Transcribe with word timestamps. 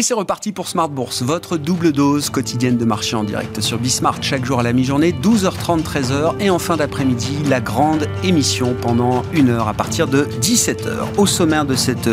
Et 0.00 0.02
c'est 0.02 0.14
reparti 0.14 0.52
pour 0.52 0.66
Smart 0.66 0.88
Bourse, 0.88 1.20
votre 1.20 1.58
double 1.58 1.92
dose 1.92 2.30
quotidienne 2.30 2.78
de 2.78 2.86
marché 2.86 3.16
en 3.16 3.22
direct 3.22 3.60
sur 3.60 3.76
Bismart, 3.76 4.22
chaque 4.22 4.46
jour 4.46 4.58
à 4.58 4.62
la 4.62 4.72
mi-journée, 4.72 5.12
12h30, 5.12 5.82
13h, 5.82 6.36
et 6.40 6.48
en 6.48 6.58
fin 6.58 6.78
d'après-midi, 6.78 7.36
la 7.50 7.60
grande 7.60 8.08
émission 8.24 8.74
pendant 8.80 9.22
une 9.34 9.50
heure 9.50 9.68
à 9.68 9.74
partir 9.74 10.06
de 10.06 10.24
17h. 10.40 11.18
Au 11.18 11.26
sommaire 11.26 11.66
de 11.66 11.74
cette 11.74 12.08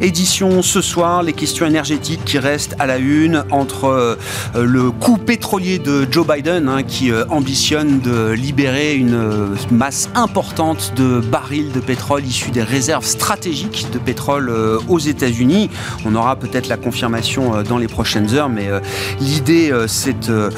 édition, 0.00 0.62
ce 0.62 0.80
soir, 0.80 1.24
les 1.24 1.32
questions 1.32 1.66
énergétiques 1.66 2.24
qui 2.24 2.38
restent 2.38 2.76
à 2.78 2.86
la 2.86 2.98
une 2.98 3.42
entre 3.50 3.86
euh, 3.86 4.16
le 4.54 4.92
coût 4.92 5.18
pétrolier 5.18 5.80
de 5.80 6.06
Joe 6.08 6.24
Biden, 6.24 6.68
hein, 6.68 6.84
qui 6.84 7.10
euh, 7.10 7.24
ambitionne 7.30 7.98
de 7.98 8.30
libérer 8.30 8.94
une 8.94 9.14
euh, 9.14 9.56
masse 9.72 10.08
importante 10.14 10.92
de 10.94 11.18
barils 11.18 11.72
de 11.72 11.80
pétrole 11.80 12.24
issus 12.24 12.52
des 12.52 12.62
réserves 12.62 13.04
stratégiques 13.04 13.88
de 13.92 13.98
pétrole 13.98 14.52
aux 14.88 15.00
États-Unis. 15.00 15.68
On 16.04 16.14
aura 16.14 16.36
peut-être 16.36 16.68
la 16.68 16.76
confirmation 16.76 17.23
euh, 17.38 17.62
dans 17.62 17.78
les 17.78 17.88
prochaines 17.88 18.34
heures, 18.34 18.48
mais 18.48 18.68
euh, 18.68 18.80
l'idée, 19.20 19.72
c'est 19.86 20.30
euh, 20.30 20.50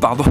pardon, 0.00 0.24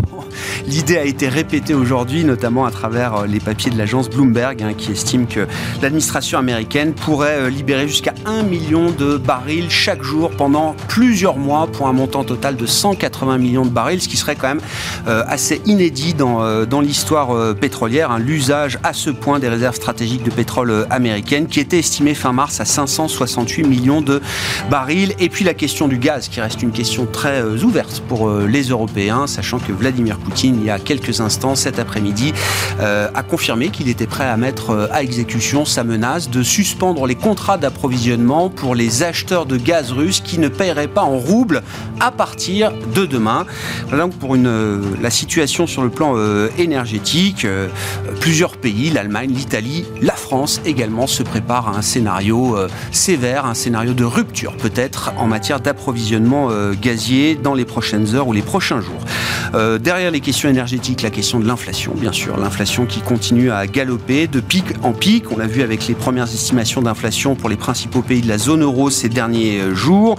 l'idée 0.68 0.98
a 0.98 1.06
été 1.06 1.30
répétée 1.30 1.74
aujourd'hui, 1.74 2.26
notamment 2.26 2.66
à 2.66 2.72
travers 2.72 3.26
les 3.26 3.40
papiers 3.40 3.72
de 3.72 3.78
l'agence 3.78 4.10
Bloomberg, 4.10 4.62
hein, 4.62 4.74
qui 4.78 4.92
estime 4.92 5.28
que 5.28 5.48
l'administration 5.82 6.38
américaine 6.38 6.94
pourrait 6.94 7.50
libérer 7.50 7.88
jusqu'à 7.88 8.14
1 8.26 8.44
million 8.44 8.92
de 8.92 9.18
barils 9.18 9.70
chaque 9.70 10.04
jour 10.04 10.32
pendant 10.32 10.76
plusieurs 10.88 11.38
mois 11.38 11.68
pour 11.68 11.88
un 11.88 11.94
montant 11.94 12.24
total 12.24 12.56
de 12.58 12.66
180 12.66 13.38
millions 13.38 13.66
de 13.66 13.72
barils, 13.72 14.02
ce 14.02 14.10
qui 14.10 14.18
serait 14.18 14.36
quand 14.36 14.50
même 14.50 14.62
assez 15.06 15.62
inédit 15.66 16.14
dans, 16.14 16.66
dans 16.66 16.82
l'histoire 16.82 17.56
pétrolière, 17.56 18.12
hein, 18.12 18.20
l'usage 18.20 18.80
à 18.84 18.94
ce 18.94 19.10
point 19.10 19.40
des 19.40 19.50
réserves 19.50 19.76
stratégiques 19.76 20.24
de 20.24 20.32
pétrole 20.32 20.86
américaines, 20.90 21.48
qui 21.48 21.60
était 21.60 21.80
estimé 21.80 22.14
fin 22.14 22.34
mars 22.34 22.60
à 22.60 22.66
500 22.66 23.03
168 23.08 23.64
millions 23.64 24.02
de 24.02 24.22
barils. 24.70 25.14
Et 25.20 25.30
puis 25.30 25.44
la 25.44 25.54
question 25.54 25.88
du 25.88 25.98
gaz, 25.98 26.28
qui 26.28 26.42
reste 26.42 26.62
une 26.62 26.72
question 26.72 27.06
très 27.06 27.42
euh, 27.42 27.58
ouverte 27.64 28.04
pour 28.08 28.30
euh, 28.30 28.48
les 28.48 28.64
Européens, 28.64 29.28
sachant 29.28 29.60
que 29.60 29.72
Vladimir 29.72 30.18
Poutine, 30.18 30.58
il 30.60 30.66
y 30.66 30.70
a 30.70 30.80
quelques 30.80 31.22
instants, 31.22 31.56
cet 31.56 31.80
après-midi, 31.80 32.34
euh, 32.80 33.10
a 33.14 33.24
confirmé 33.24 33.70
qu'il 33.70 33.90
était 33.90 34.08
prêt 34.08 34.28
à 34.28 34.38
mettre 34.38 34.90
à 34.92 35.04
exécution 35.04 35.66
sa 35.66 35.84
menace 35.84 36.30
de 36.30 36.44
suspendre 36.44 37.06
les 37.06 37.16
contrats 37.16 37.58
d'approvisionnement 37.58 38.50
pour 38.50 38.76
les 38.76 39.04
acheteurs 39.04 39.46
de 39.46 39.58
gaz 39.58 39.92
russes 39.92 40.22
qui 40.22 40.40
ne 40.40 40.48
paieraient 40.48 40.88
pas 40.88 41.04
en 41.04 41.18
roubles 41.18 41.64
à 42.00 42.12
partir 42.12 42.72
de 42.96 43.06
demain. 43.06 43.46
Voilà 43.88 44.04
donc 44.04 44.14
pour 44.16 44.36
la 44.36 45.10
situation 45.10 45.68
sur 45.68 45.84
le 45.84 45.90
plan 45.90 46.16
énergétique. 46.58 47.46
plusieurs 48.20 48.58
pays, 48.58 48.90
l'Allemagne, 48.90 49.32
l'Italie, 49.34 49.86
la 50.02 50.14
France 50.14 50.62
également 50.66 51.08
se 51.08 51.24
préparent 51.24 51.70
à 51.70 51.78
un 51.78 51.82
scénario 51.82 52.58
sévère, 52.96 53.46
un 53.46 53.54
scénario 53.54 53.94
de 53.94 54.04
rupture 54.04 54.56
peut-être 54.58 55.12
en 55.18 55.28
matière 55.28 55.60
d'approvisionnement 55.60 56.50
euh, 56.52 56.74
gazier 56.80 57.36
dans 57.36 57.54
les 57.54 57.66
prochaines 57.66 58.16
heures 58.16 58.28
ou 58.28 58.34
les 58.34 58.42
prochains 58.42 58.82
jours. 58.82 59.02
Euh, 59.56 59.78
derrière 59.78 60.12
les 60.12 60.20
questions 60.20 60.50
énergétiques, 60.50 61.02
la 61.02 61.10
question 61.10 61.40
de 61.40 61.48
l'inflation, 61.48 61.94
bien 61.96 62.12
sûr, 62.12 62.38
l'inflation 62.38 62.86
qui 62.86 63.02
continue 63.02 63.52
à 63.52 63.68
galoper 63.68 64.28
de 64.28 64.40
pic 64.40 64.66
en 64.84 64.94
pic. 64.94 65.32
On 65.32 65.38
l'a 65.38 65.48
vu 65.48 65.62
avec 65.62 65.88
les 65.88 65.94
premières 65.94 66.26
estimations 66.26 66.82
d'inflation 66.82 67.36
pour 67.36 67.50
les 67.50 67.56
principaux 67.56 68.02
pays 68.02 68.22
de 68.22 68.28
la 68.28 68.38
zone 68.38 68.64
euro 68.64 68.90
ces 68.90 69.10
derniers 69.10 69.60
euh, 69.60 69.76
jours. 69.76 70.16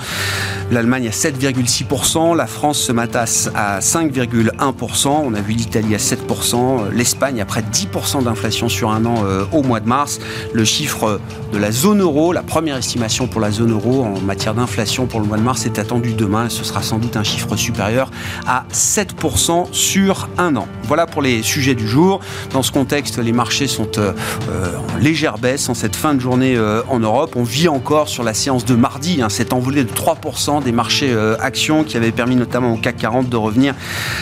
L'Allemagne 0.71 1.09
à 1.09 1.11
7,6%, 1.11 2.37
la 2.37 2.47
France 2.47 2.79
se 2.79 2.93
matasse 2.93 3.51
à 3.55 3.81
5,1%, 3.81 5.09
on 5.09 5.35
a 5.35 5.41
vu 5.41 5.53
l'Italie 5.53 5.95
à 5.95 5.99
7%, 5.99 6.91
l'Espagne 6.93 7.41
à 7.41 7.45
près 7.45 7.63
de 7.63 7.69
10% 7.69 8.25
d'inflation 8.25 8.69
sur 8.69 8.91
un 8.91 9.05
an 9.05 9.25
au 9.53 9.63
mois 9.63 9.81
de 9.81 9.87
mars. 9.87 10.21
Le 10.53 10.65
chiffre 10.65 11.21
de 11.53 11.59
la 11.59 11.71
zone 11.71 12.01
euro, 12.01 12.33
la 12.33 12.43
première 12.43 12.64
estimation 12.73 13.27
pour 13.27 13.41
la 13.41 13.51
zone 13.51 13.73
euro 13.73 14.05
en 14.05 14.21
matière 14.21 14.55
d'inflation 14.55 15.07
pour 15.07 15.21
le 15.21 15.27
mois 15.27 15.37
de 15.37 15.43
mars 15.43 15.67
est 15.67 15.79
attendue 15.79 16.15
demain. 16.15 16.49
Ce 16.49 16.65
sera 16.65 16.83
sans 16.83 16.99
doute 16.99 17.17
un 17.17 17.23
chiffre 17.23 17.57
supérieur 17.57 18.11
à 18.47 18.65
7% 18.73 19.69
sur 19.73 20.29
un 20.39 20.57
an. 20.57 20.67
Voilà 20.85 21.07
pour 21.07 21.23
les 21.23 21.43
sujets 21.43 21.75
du 21.75 21.87
jour. 21.87 22.21
Dans 22.53 22.63
ce 22.63 22.73
contexte, 22.73 23.19
les 23.19 23.33
marchés 23.33 23.67
sont 23.67 23.89
euh, 23.99 24.13
euh, 24.51 24.77
en 24.95 24.99
légère 24.99 25.39
baisse 25.39 25.69
en 25.69 25.75
cette 25.75 25.97
fin 25.97 26.15
de 26.15 26.21
journée 26.21 26.57
euh, 26.57 26.83
en 26.89 26.99
Europe. 26.99 27.35
On 27.37 27.43
vit 27.43 27.69
encore 27.69 28.09
sur 28.09 28.23
la 28.23 28.35
séance 28.35 28.65
de 28.65 28.75
mardi, 28.75 29.21
hein, 29.23 29.29
cette 29.29 29.53
envolée 29.53 29.85
de 29.85 29.91
3% 29.91 30.63
des 30.63 30.73
marchés 30.73 31.15
actions 31.41 31.85
qui 31.85 31.97
avait 31.97 32.13
permis 32.13 32.37
notamment 32.37 32.73
au 32.75 32.77
CAC 32.77 32.97
40 32.97 33.29
de 33.29 33.37
revenir 33.37 33.75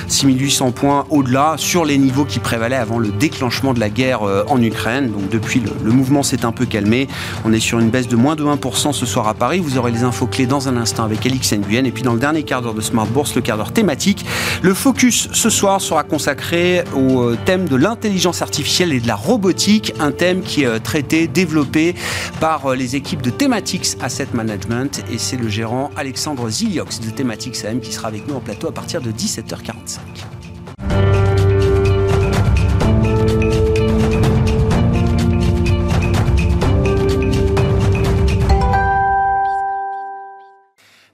6800 0.08 0.72
points 0.72 1.06
au-delà 1.10 1.54
sur 1.56 1.84
les 1.84 1.98
niveaux 1.98 2.24
qui 2.24 2.38
prévalaient 2.38 2.76
avant 2.76 2.98
le 2.98 3.08
déclenchement 3.08 3.74
de 3.74 3.80
la 3.80 3.90
guerre 3.90 4.22
en 4.22 4.60
Ukraine. 4.62 5.10
Donc 5.10 5.28
depuis, 5.28 5.60
le, 5.60 5.70
le 5.84 5.92
mouvement 5.92 6.22
s'est 6.22 6.44
un 6.44 6.52
peu 6.52 6.66
calmé. 6.66 7.08
On 7.44 7.52
est 7.52 7.60
sur 7.60 7.78
une 7.78 7.90
baisse 7.90 8.08
de 8.08 8.16
moins 8.16 8.31
de 8.36 8.44
1% 8.44 8.92
ce 8.92 9.06
soir 9.06 9.28
à 9.28 9.34
Paris. 9.34 9.58
Vous 9.58 9.78
aurez 9.78 9.92
les 9.92 10.04
infos 10.04 10.26
clés 10.26 10.46
dans 10.46 10.68
un 10.68 10.76
instant 10.76 11.04
avec 11.04 11.24
Alix 11.26 11.52
Nguyen. 11.52 11.84
Et 11.84 11.90
puis 11.90 12.02
dans 12.02 12.14
le 12.14 12.20
dernier 12.20 12.42
quart 12.42 12.62
d'heure 12.62 12.74
de 12.74 12.80
Smart 12.80 13.06
Bourse, 13.06 13.34
le 13.34 13.40
quart 13.40 13.56
d'heure 13.56 13.72
thématique, 13.72 14.24
le 14.62 14.74
focus 14.74 15.28
ce 15.32 15.50
soir 15.50 15.80
sera 15.80 16.04
consacré 16.04 16.84
au 16.94 17.22
euh, 17.22 17.38
thème 17.44 17.68
de 17.68 17.76
l'intelligence 17.76 18.42
artificielle 18.42 18.92
et 18.92 19.00
de 19.00 19.06
la 19.06 19.16
robotique, 19.16 19.92
un 20.00 20.12
thème 20.12 20.42
qui 20.42 20.62
est 20.62 20.66
euh, 20.66 20.78
traité, 20.78 21.26
développé 21.26 21.94
par 22.40 22.66
euh, 22.66 22.74
les 22.74 22.96
équipes 22.96 23.22
de 23.22 23.30
Thematics 23.30 23.96
Asset 24.00 24.28
Management. 24.34 25.04
Et 25.10 25.18
c'est 25.18 25.36
le 25.36 25.48
gérant 25.48 25.90
Alexandre 25.96 26.48
Ziliox 26.48 27.00
de 27.00 27.10
Thematics 27.10 27.64
AM 27.64 27.80
qui 27.80 27.92
sera 27.92 28.08
avec 28.08 28.26
nous 28.28 28.34
en 28.34 28.40
plateau 28.40 28.68
à 28.68 28.72
partir 28.72 29.00
de 29.00 29.10
17h45. 29.10 30.41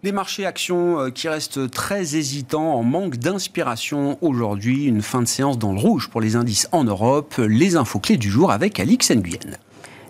Des 0.04 0.12
marchés 0.12 0.46
actions 0.46 1.00
euh, 1.00 1.10
qui 1.10 1.28
restent 1.28 1.68
très 1.72 2.14
hésitants, 2.14 2.74
en 2.74 2.84
manque 2.84 3.16
d'inspiration 3.16 4.16
aujourd'hui. 4.20 4.84
Une 4.84 5.02
fin 5.02 5.22
de 5.22 5.26
séance 5.26 5.58
dans 5.58 5.72
le 5.72 5.80
rouge 5.80 6.08
pour 6.08 6.20
les 6.20 6.36
indices 6.36 6.68
en 6.70 6.84
Europe. 6.84 7.34
Les 7.38 7.74
infos 7.74 7.98
clés 7.98 8.16
du 8.16 8.30
jour 8.30 8.52
avec 8.52 8.78
Alix 8.78 9.10
Nguyen. 9.10 9.58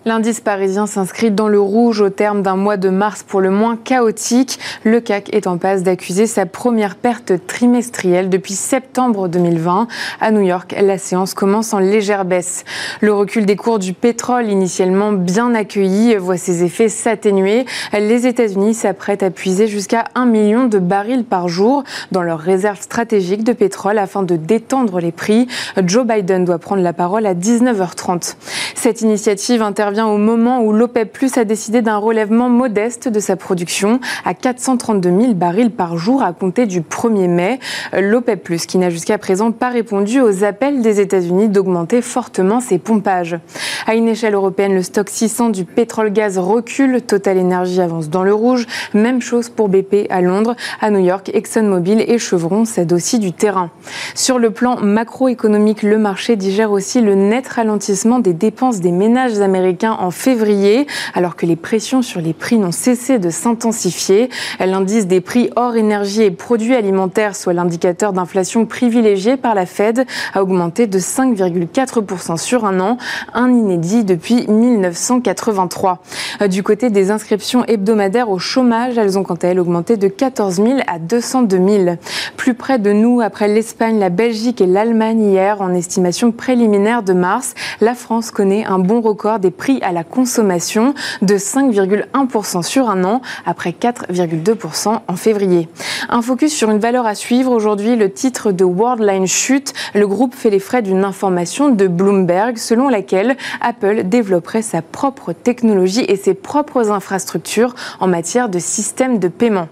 L'indice 0.04 0.40
parisien 0.40 0.86
s'inscrit 0.86 1.32
dans 1.32 1.48
le 1.48 1.60
rouge 1.60 2.00
au 2.00 2.08
terme 2.08 2.42
d'un 2.42 2.54
mois 2.54 2.76
de 2.76 2.88
mars 2.88 3.24
pour 3.24 3.40
le 3.40 3.50
moins 3.50 3.76
chaotique. 3.76 4.58
Le 4.84 5.00
CAC 5.00 5.34
est 5.34 5.48
en 5.48 5.58
passe 5.58 5.82
d'accuser 5.82 6.26
sa 6.26 6.46
première 6.46 6.94
perte 6.94 7.32
trimestrielle 7.46 8.28
depuis 8.28 8.54
septembre 8.54 9.28
2020. 9.28 9.88
À 10.20 10.30
New 10.30 10.40
York, 10.42 10.74
la 10.80 10.98
séance 10.98 11.34
commence 11.34 11.74
en 11.74 11.80
légère 11.80 12.24
baisse. 12.24 12.64
Le 13.00 13.12
recul 13.12 13.44
des 13.44 13.56
cours 13.56 13.80
du 13.80 13.92
pétrole, 13.92 14.48
initialement 14.48 15.12
bien 15.12 15.52
accueilli, 15.54 16.14
voit 16.16 16.36
ses 16.36 16.62
effets 16.62 16.88
s'atténuer. 16.88 17.66
Les 17.92 18.26
États-Unis 18.26 18.74
s'apprêtent 18.74 19.24
à 19.24 19.30
puiser 19.30 19.66
jusqu'à 19.66 20.04
1 20.14 20.26
million 20.26 20.66
de 20.66 20.78
barils 20.78 21.24
par 21.24 21.48
jour 21.48 21.82
dans 22.12 22.22
leurs 22.22 22.38
réserves 22.38 22.80
stratégiques 22.80 23.44
de 23.44 23.52
pétrole 23.52 23.98
afin 23.98 24.22
de 24.22 24.36
détendre 24.36 25.00
les 25.00 25.12
prix. 25.12 25.48
Joe 25.82 26.06
Biden 26.06 26.44
doit 26.44 26.58
prendre 26.58 26.82
la 26.82 26.92
parole 26.92 27.26
à 27.26 27.34
19h30. 27.34 28.36
Cette 28.76 29.00
initiative 29.00 29.60
intervient 29.88 30.08
au 30.08 30.18
moment 30.18 30.60
où 30.60 30.74
l'OPEP 30.74 31.10
Plus 31.14 31.38
a 31.38 31.44
décidé 31.44 31.80
d'un 31.80 31.96
relèvement 31.96 32.50
modeste 32.50 33.08
de 33.08 33.20
sa 33.20 33.36
production 33.36 34.00
à 34.26 34.34
432 34.34 35.08
000 35.08 35.32
barils 35.32 35.70
par 35.70 35.96
jour 35.96 36.22
à 36.22 36.34
compter 36.34 36.66
du 36.66 36.82
1er 36.82 37.26
mai. 37.26 37.58
L'OPEP 37.98 38.44
Plus 38.44 38.66
qui 38.66 38.76
n'a 38.76 38.90
jusqu'à 38.90 39.16
présent 39.16 39.50
pas 39.50 39.70
répondu 39.70 40.20
aux 40.20 40.44
appels 40.44 40.82
des 40.82 41.00
États-Unis 41.00 41.48
d'augmenter 41.48 42.02
fortement 42.02 42.60
ses 42.60 42.76
pompages. 42.76 43.38
À 43.86 43.94
une 43.94 44.08
échelle 44.08 44.34
européenne, 44.34 44.74
le 44.74 44.82
stock 44.82 45.08
600 45.08 45.48
du 45.48 45.64
pétrole-gaz 45.64 46.36
recule. 46.36 47.00
Total 47.00 47.38
Energy 47.38 47.80
avance 47.80 48.10
dans 48.10 48.24
le 48.24 48.34
rouge. 48.34 48.66
Même 48.92 49.22
chose 49.22 49.48
pour 49.48 49.70
BP 49.70 50.06
à 50.10 50.20
Londres. 50.20 50.54
À 50.82 50.90
New 50.90 51.02
York, 51.02 51.30
ExxonMobil 51.32 52.04
et 52.06 52.18
Chevron 52.18 52.66
cèdent 52.66 52.92
aussi 52.92 53.18
du 53.18 53.32
terrain. 53.32 53.70
Sur 54.14 54.38
le 54.38 54.50
plan 54.50 54.76
macroéconomique, 54.82 55.82
le 55.82 55.96
marché 55.96 56.36
digère 56.36 56.72
aussi 56.72 57.00
le 57.00 57.14
net 57.14 57.48
ralentissement 57.48 58.18
des 58.18 58.34
dépenses 58.34 58.80
des 58.80 58.92
ménages 58.92 59.40
américains 59.40 59.77
en 59.86 60.10
février, 60.10 60.86
alors 61.14 61.36
que 61.36 61.46
les 61.46 61.56
pressions 61.56 62.02
sur 62.02 62.20
les 62.20 62.32
prix 62.32 62.58
n'ont 62.58 62.72
cessé 62.72 63.18
de 63.18 63.30
s'intensifier. 63.30 64.28
L'indice 64.58 65.06
des 65.06 65.20
prix 65.20 65.50
hors 65.56 65.76
énergie 65.76 66.22
et 66.22 66.30
produits 66.30 66.74
alimentaires, 66.74 67.36
soit 67.36 67.52
l'indicateur 67.52 68.12
d'inflation 68.12 68.66
privilégié 68.66 69.36
par 69.36 69.54
la 69.54 69.66
Fed, 69.66 70.06
a 70.34 70.42
augmenté 70.42 70.86
de 70.86 70.98
5,4% 70.98 72.36
sur 72.36 72.64
un 72.64 72.80
an, 72.80 72.98
un 73.34 73.50
inédit 73.50 74.04
depuis 74.04 74.46
1983. 74.48 76.02
Du 76.48 76.62
côté 76.62 76.90
des 76.90 77.10
inscriptions 77.10 77.64
hebdomadaires 77.64 78.30
au 78.30 78.38
chômage, 78.38 78.98
elles 78.98 79.18
ont 79.18 79.22
quant 79.22 79.34
à 79.34 79.48
elles 79.48 79.60
augmenté 79.60 79.96
de 79.96 80.08
14 80.08 80.56
000 80.56 80.68
à 80.86 80.98
202 80.98 81.56
000. 81.56 81.96
Plus 82.36 82.54
près 82.54 82.78
de 82.78 82.92
nous, 82.92 83.20
après 83.20 83.48
l'Espagne, 83.48 83.98
la 83.98 84.10
Belgique 84.10 84.60
et 84.60 84.66
l'Allemagne 84.66 85.22
hier, 85.22 85.60
en 85.60 85.74
estimation 85.74 86.32
préliminaire 86.32 87.02
de 87.02 87.12
mars, 87.12 87.54
la 87.80 87.94
France 87.94 88.30
connaît 88.30 88.64
un 88.64 88.78
bon 88.78 89.00
record 89.00 89.38
des 89.38 89.50
prix 89.50 89.67
à 89.82 89.92
la 89.92 90.04
consommation 90.04 90.94
de 91.22 91.34
5,1% 91.34 92.62
sur 92.62 92.88
un 92.88 93.04
an, 93.04 93.20
après 93.44 93.70
4,2% 93.70 95.00
en 95.06 95.16
février. 95.16 95.68
Un 96.08 96.22
focus 96.22 96.54
sur 96.54 96.70
une 96.70 96.78
valeur 96.78 97.06
à 97.06 97.14
suivre. 97.14 97.52
Aujourd'hui, 97.52 97.96
le 97.96 98.10
titre 98.10 98.52
de 98.52 98.64
Worldline 98.64 99.26
chute. 99.26 99.74
Le 99.94 100.06
groupe 100.06 100.34
fait 100.34 100.50
les 100.50 100.58
frais 100.58 100.82
d'une 100.82 101.04
information 101.04 101.68
de 101.68 101.86
Bloomberg 101.86 102.56
selon 102.56 102.88
laquelle 102.88 103.36
Apple 103.60 104.04
développerait 104.04 104.62
sa 104.62 104.82
propre 104.82 105.32
technologie 105.32 106.04
et 106.08 106.16
ses 106.16 106.34
propres 106.34 106.90
infrastructures 106.90 107.74
en 108.00 108.06
matière 108.06 108.48
de 108.48 108.58
système 108.58 109.18
de 109.18 109.28
paiement. 109.28 109.68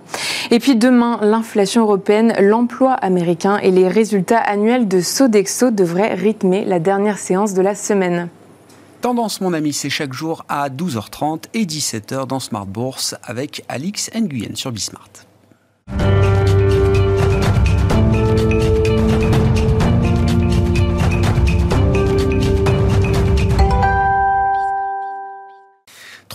Et 0.51 0.59
puis 0.59 0.77
demain, 0.77 1.19
l'inflation 1.23 1.83
européenne, 1.83 2.35
l'emploi 2.39 2.93
américain 2.93 3.59
et 3.63 3.71
les 3.71 3.89
résultats 3.89 4.39
annuels 4.39 4.89
de 4.89 5.01
Sodexo 5.01 5.71
devraient 5.71 6.15
rythmer 6.15 6.65
la 6.65 6.79
dernière 6.79 7.19
séance 7.19 7.55
de 7.55 7.63
la 7.63 7.75
semaine. 7.75 8.29
Tendance, 9.07 9.41
mon 9.41 9.53
ami, 9.53 9.73
c'est 9.73 9.89
chaque 9.89 10.13
jour 10.13 10.45
à 10.49 10.69
12h30 10.69 11.45
et 11.55 11.65
17h 11.65 12.27
dans 12.27 12.41
Smart 12.41 12.67
Bourse 12.67 13.15
avec 13.23 13.63
Alix 13.69 14.11
Nguyen 14.13 14.57
sur 14.57 14.73
Bismart. 14.73 15.11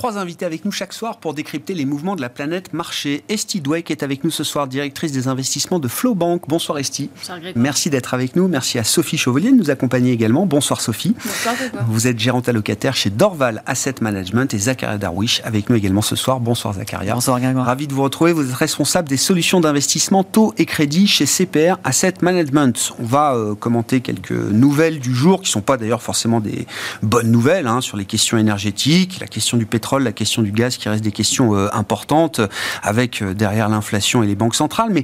Trois 0.01 0.17
invités 0.17 0.47
avec 0.47 0.65
nous 0.65 0.71
chaque 0.71 0.93
soir 0.93 1.17
pour 1.17 1.35
décrypter 1.35 1.75
les 1.75 1.85
mouvements 1.85 2.15
de 2.15 2.21
la 2.21 2.29
planète 2.29 2.73
marché. 2.73 3.23
Estie 3.29 3.61
Dweck 3.61 3.91
est 3.91 4.01
avec 4.01 4.23
nous 4.23 4.31
ce 4.31 4.43
soir, 4.43 4.65
directrice 4.65 5.11
des 5.11 5.27
investissements 5.27 5.77
de 5.77 5.87
Flowbank. 5.87 6.41
Bonsoir 6.47 6.79
Estie. 6.79 7.11
Bonsoir 7.15 7.37
Merci 7.55 7.91
d'être 7.91 8.15
avec 8.15 8.35
nous. 8.35 8.47
Merci 8.47 8.79
à 8.79 8.83
Sophie 8.83 9.19
Chauvelier 9.19 9.51
de 9.51 9.57
nous 9.57 9.69
accompagner 9.69 10.11
également. 10.11 10.47
Bonsoir 10.47 10.81
Sophie. 10.81 11.15
Bonsoir 11.23 11.53
Vous 11.87 12.07
êtes 12.07 12.17
gérante 12.17 12.49
allocataire 12.49 12.95
chez 12.95 13.11
Dorval 13.11 13.61
Asset 13.67 13.93
Management 14.01 14.51
et 14.55 14.57
Zakaria 14.57 14.97
Darwish 14.97 15.39
avec 15.45 15.69
nous 15.69 15.75
également 15.75 16.01
ce 16.01 16.15
soir. 16.15 16.39
Bonsoir 16.39 16.73
Zakaria. 16.73 17.13
Bonsoir 17.13 17.39
Grégoire. 17.39 17.67
Ravi 17.67 17.85
de 17.85 17.93
vous 17.93 18.01
retrouver. 18.01 18.33
Vous 18.33 18.49
êtes 18.49 18.55
responsable 18.55 19.07
des 19.07 19.17
solutions 19.17 19.59
d'investissement 19.59 20.23
taux 20.23 20.55
et 20.57 20.65
crédit 20.65 21.05
chez 21.05 21.27
CPR 21.27 21.77
Asset 21.83 22.15
Management. 22.23 22.93
On 22.97 23.05
va 23.05 23.35
euh, 23.35 23.53
commenter 23.53 24.01
quelques 24.01 24.31
nouvelles 24.31 24.99
du 24.99 25.13
jour 25.13 25.41
qui 25.41 25.49
ne 25.49 25.51
sont 25.51 25.61
pas 25.61 25.77
d'ailleurs 25.77 26.01
forcément 26.01 26.39
des 26.39 26.65
bonnes 27.03 27.29
nouvelles 27.29 27.67
hein, 27.67 27.81
sur 27.81 27.97
les 27.97 28.05
questions 28.05 28.39
énergétiques, 28.39 29.19
la 29.19 29.27
question 29.27 29.57
du 29.57 29.67
pétrole 29.67 29.90
la 29.99 30.11
question 30.11 30.41
du 30.41 30.51
gaz 30.51 30.77
qui 30.77 30.89
reste 30.89 31.03
des 31.03 31.11
questions 31.11 31.55
euh, 31.55 31.67
importantes, 31.73 32.41
avec 32.83 33.21
euh, 33.21 33.33
derrière 33.33 33.69
l'inflation 33.69 34.23
et 34.23 34.27
les 34.27 34.35
banques 34.35 34.55
centrales. 34.55 34.89
Mais 34.91 35.03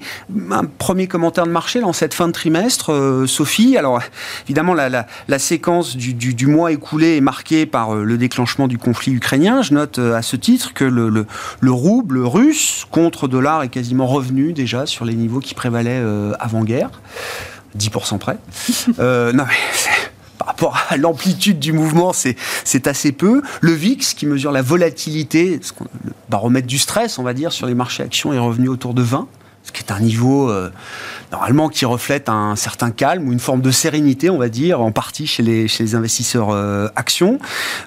un 0.51 0.65
premier 0.65 1.07
commentaire 1.07 1.45
de 1.45 1.51
marché 1.51 1.79
là, 1.79 1.87
en 1.87 1.93
cette 1.93 2.13
fin 2.13 2.27
de 2.27 2.33
trimestre, 2.33 2.91
euh, 2.93 3.27
Sophie. 3.27 3.77
Alors 3.77 4.01
évidemment, 4.45 4.73
la, 4.73 5.05
séquence 5.39 5.95
du, 5.95 6.47
mois 6.47 6.71
écoulé 6.71 7.17
est 7.17 7.21
marquée 7.21 7.65
par 7.65 7.95
le 7.95 8.17
déclenchement 8.17 8.67
du 8.67 8.77
conflit 8.77 9.13
ukrainien. 9.13 9.61
Je 9.61 9.73
note 9.73 9.99
à 9.99 10.21
ce 10.21 10.35
titre 10.35 10.73
que 10.73 10.83
le, 10.83 11.09
le, 11.09 11.71
rouble 11.71 12.19
russe 12.19 12.85
contre 12.89 13.27
dollar 13.27 13.63
est 13.63 13.69
quasiment 13.69 14.07
revenu 14.07 14.53
déjà 14.53 14.85
sur 14.85 15.05
les 15.05 15.13
niveaux 15.13 15.39
qui 15.39 15.53
prévalaient 15.53 16.01
avant-guerre. 16.39 16.89
10% 17.77 18.17
près. 18.17 18.37
non 18.97 19.45
mais 19.47 19.53
par 20.47 20.55
rapport 20.55 20.77
à 20.89 20.95
l'amplitude 20.95 21.59
du 21.59 21.73
mouvement, 21.73 22.13
c'est 22.13 22.87
assez 22.87 23.11
peu. 23.11 23.41
Le 23.59 23.73
VIX, 23.73 24.13
qui 24.13 24.25
mesure 24.25 24.53
la 24.53 24.61
volatilité, 24.61 25.59
le 26.05 26.11
baromètre 26.29 26.67
du 26.67 26.77
stress, 26.77 27.19
on 27.19 27.23
va 27.23 27.33
dire, 27.33 27.51
sur 27.51 27.67
les 27.67 27.73
marchés 27.73 28.01
actions, 28.01 28.31
est 28.31 28.39
revenu 28.39 28.69
autour 28.69 28.93
de 28.93 29.01
20 29.01 29.27
ce 29.63 29.73
qui 29.73 29.83
est 29.83 29.91
un 29.91 29.99
niveau 29.99 30.49
euh, 30.49 30.71
normalement 31.33 31.67
qui 31.67 31.83
reflète 31.83 32.29
un 32.29 32.55
certain 32.55 32.89
calme 32.89 33.27
ou 33.27 33.33
une 33.33 33.39
forme 33.41 33.59
de 33.59 33.69
sérénité, 33.69 34.29
on 34.29 34.37
va 34.37 34.47
dire, 34.47 34.79
en 34.79 34.93
partie 34.93 35.27
chez 35.27 35.43
les, 35.43 35.67
chez 35.67 35.83
les 35.83 35.93
investisseurs 35.93 36.51
euh, 36.51 36.87
actions. 36.95 37.37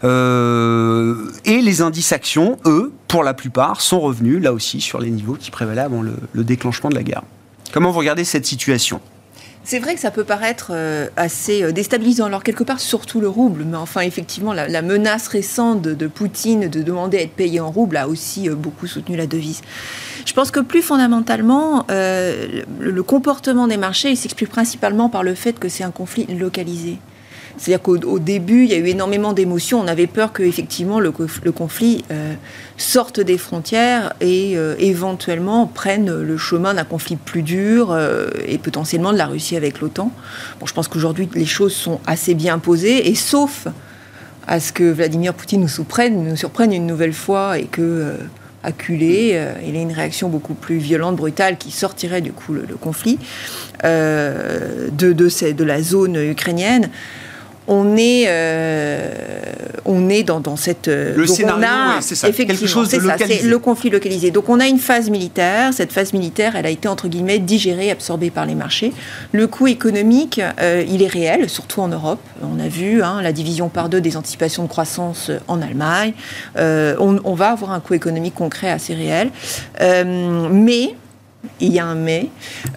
Euh, 0.04 1.32
et 1.46 1.62
les 1.62 1.80
indices 1.80 2.12
actions, 2.12 2.58
eux, 2.66 2.92
pour 3.08 3.24
la 3.24 3.32
plupart, 3.32 3.80
sont 3.80 4.00
revenus 4.00 4.42
là 4.42 4.52
aussi 4.52 4.82
sur 4.82 5.00
les 5.00 5.08
niveaux 5.08 5.38
qui 5.40 5.50
prévalaient 5.50 5.80
avant 5.80 6.02
le 6.02 6.44
déclenchement 6.44 6.90
de 6.90 6.96
la 6.96 7.02
guerre. 7.02 7.22
Comment 7.72 7.92
vous 7.92 8.00
regardez 8.00 8.24
cette 8.24 8.44
situation? 8.44 9.00
C'est 9.62 9.78
vrai 9.78 9.94
que 9.94 10.00
ça 10.00 10.10
peut 10.10 10.24
paraître 10.24 10.70
euh, 10.70 11.08
assez 11.16 11.62
euh, 11.62 11.72
déstabilisant. 11.72 12.26
Alors, 12.26 12.42
quelque 12.42 12.64
part, 12.64 12.80
surtout 12.80 13.20
le 13.20 13.28
rouble. 13.28 13.64
Mais 13.64 13.76
enfin, 13.76 14.00
effectivement, 14.00 14.52
la, 14.52 14.82
menace 14.82 15.28
récente 15.28 15.82
de, 15.82 16.06
Poutine 16.06 16.68
de 16.68 16.82
demander 16.82 17.18
à 17.18 17.22
être 17.22 17.34
payé 17.34 17.60
en 17.60 17.70
rouble 17.70 17.96
a 17.96 18.08
aussi 18.08 18.48
euh, 18.48 18.54
beaucoup 18.54 18.86
soutenu 18.86 19.16
la 19.16 19.26
devise. 19.26 19.60
Je 20.24 20.32
pense 20.32 20.50
que 20.50 20.60
plus 20.60 20.82
fondamentalement, 20.82 21.86
le, 21.88 23.00
comportement 23.02 23.66
des 23.66 23.76
marchés 23.76 24.14
s'explique 24.16 24.50
principalement 24.50 25.08
par 25.08 25.22
le 25.22 25.34
fait 25.34 25.58
que 25.58 25.68
c'est 25.68 25.84
un 25.84 25.90
conflit 25.90 26.26
localisé. 26.26 26.98
C'est-à-dire 27.60 27.82
qu'au 27.82 28.18
début, 28.18 28.64
il 28.64 28.70
y 28.70 28.74
a 28.74 28.78
eu 28.78 28.86
énormément 28.86 29.34
d'émotions. 29.34 29.80
On 29.80 29.86
avait 29.86 30.06
peur 30.06 30.32
que 30.32 30.42
effectivement 30.42 30.98
le, 30.98 31.10
conflit 31.10 32.06
euh, 32.10 32.32
sorte 32.78 33.20
des 33.20 33.36
frontières 33.36 34.14
et 34.22 34.56
euh, 34.56 34.74
éventuellement 34.78 35.66
prenne 35.66 36.22
le 36.22 36.38
chemin 36.38 36.72
d'un 36.72 36.84
conflit 36.84 37.16
plus 37.16 37.42
dur 37.42 37.90
euh, 37.90 38.30
et 38.46 38.56
potentiellement 38.56 39.12
de 39.12 39.18
la 39.18 39.26
Russie 39.26 39.56
avec 39.56 39.80
l'OTAN. 39.80 40.10
Bon, 40.58 40.64
je 40.64 40.72
pense 40.72 40.88
qu'aujourd'hui 40.88 41.28
les 41.34 41.44
choses 41.44 41.74
sont 41.74 42.00
assez 42.06 42.32
bien 42.32 42.58
posées 42.58 43.10
et 43.10 43.14
sauf 43.14 43.66
à 44.46 44.58
ce 44.58 44.72
que 44.72 44.90
Vladimir 44.90 45.34
Poutine 45.34 45.60
nous 45.60 45.68
surprenne, 45.68 46.72
une 46.72 46.86
nouvelle 46.86 47.12
fois 47.12 47.58
et 47.58 47.64
que 47.64 48.14
acculé, 48.62 49.38
il 49.66 49.76
ait 49.76 49.82
une 49.82 49.92
réaction 49.92 50.28
beaucoup 50.28 50.54
plus 50.54 50.76
violente, 50.78 51.16
brutale, 51.16 51.56
qui 51.56 51.70
sortirait 51.70 52.20
du 52.20 52.32
coup 52.32 52.52
le, 52.52 52.62
conflit 52.80 53.18
de, 53.82 54.90
de, 54.92 55.64
la 55.64 55.82
zone 55.82 56.16
ukrainienne 56.16 56.90
on 57.72 57.96
est, 57.96 58.24
euh, 58.26 59.12
on 59.84 60.08
est 60.08 60.24
dans, 60.24 60.56
cette. 60.56 60.88
Euh, 60.88 61.14
le 61.16 61.26
scénario, 61.28 61.64
c'est 62.00 62.16
ça. 62.16 62.30
Quelque 62.32 62.66
chose 62.66 62.90
de 62.90 63.00
c'est 63.16 63.42
le 63.44 63.58
conflit 63.60 63.90
localisé. 63.90 64.32
Donc 64.32 64.48
on 64.48 64.58
a 64.58 64.66
une 64.66 64.80
phase 64.80 65.08
militaire. 65.08 65.72
Cette 65.72 65.92
phase 65.92 66.12
militaire, 66.12 66.56
elle 66.56 66.66
a 66.66 66.70
été 66.70 66.88
entre 66.88 67.06
guillemets 67.06 67.38
digérée, 67.38 67.92
absorbée 67.92 68.30
par 68.30 68.44
les 68.44 68.56
marchés. 68.56 68.92
Le 69.30 69.46
coût 69.46 69.68
économique, 69.68 70.40
euh, 70.60 70.84
il 70.88 71.00
est 71.00 71.06
réel, 71.06 71.48
surtout 71.48 71.80
en 71.80 71.86
Europe. 71.86 72.20
On 72.42 72.58
a 72.58 72.66
vu 72.66 73.04
hein, 73.04 73.22
la 73.22 73.32
division 73.32 73.68
par 73.68 73.88
deux 73.88 74.00
des 74.00 74.16
anticipations 74.16 74.64
de 74.64 74.68
croissance 74.68 75.30
en 75.46 75.62
Allemagne. 75.62 76.12
On, 76.56 77.20
on, 77.24 77.34
va 77.34 77.50
avoir 77.50 77.70
un 77.70 77.80
coût 77.80 77.94
économique 77.94 78.34
concret 78.34 78.70
assez 78.70 78.94
réel. 78.94 79.30
mais 79.80 80.96
il 81.60 81.72
y 81.72 81.78
a 81.78 81.86
un 81.86 81.94
mais. 81.94 82.26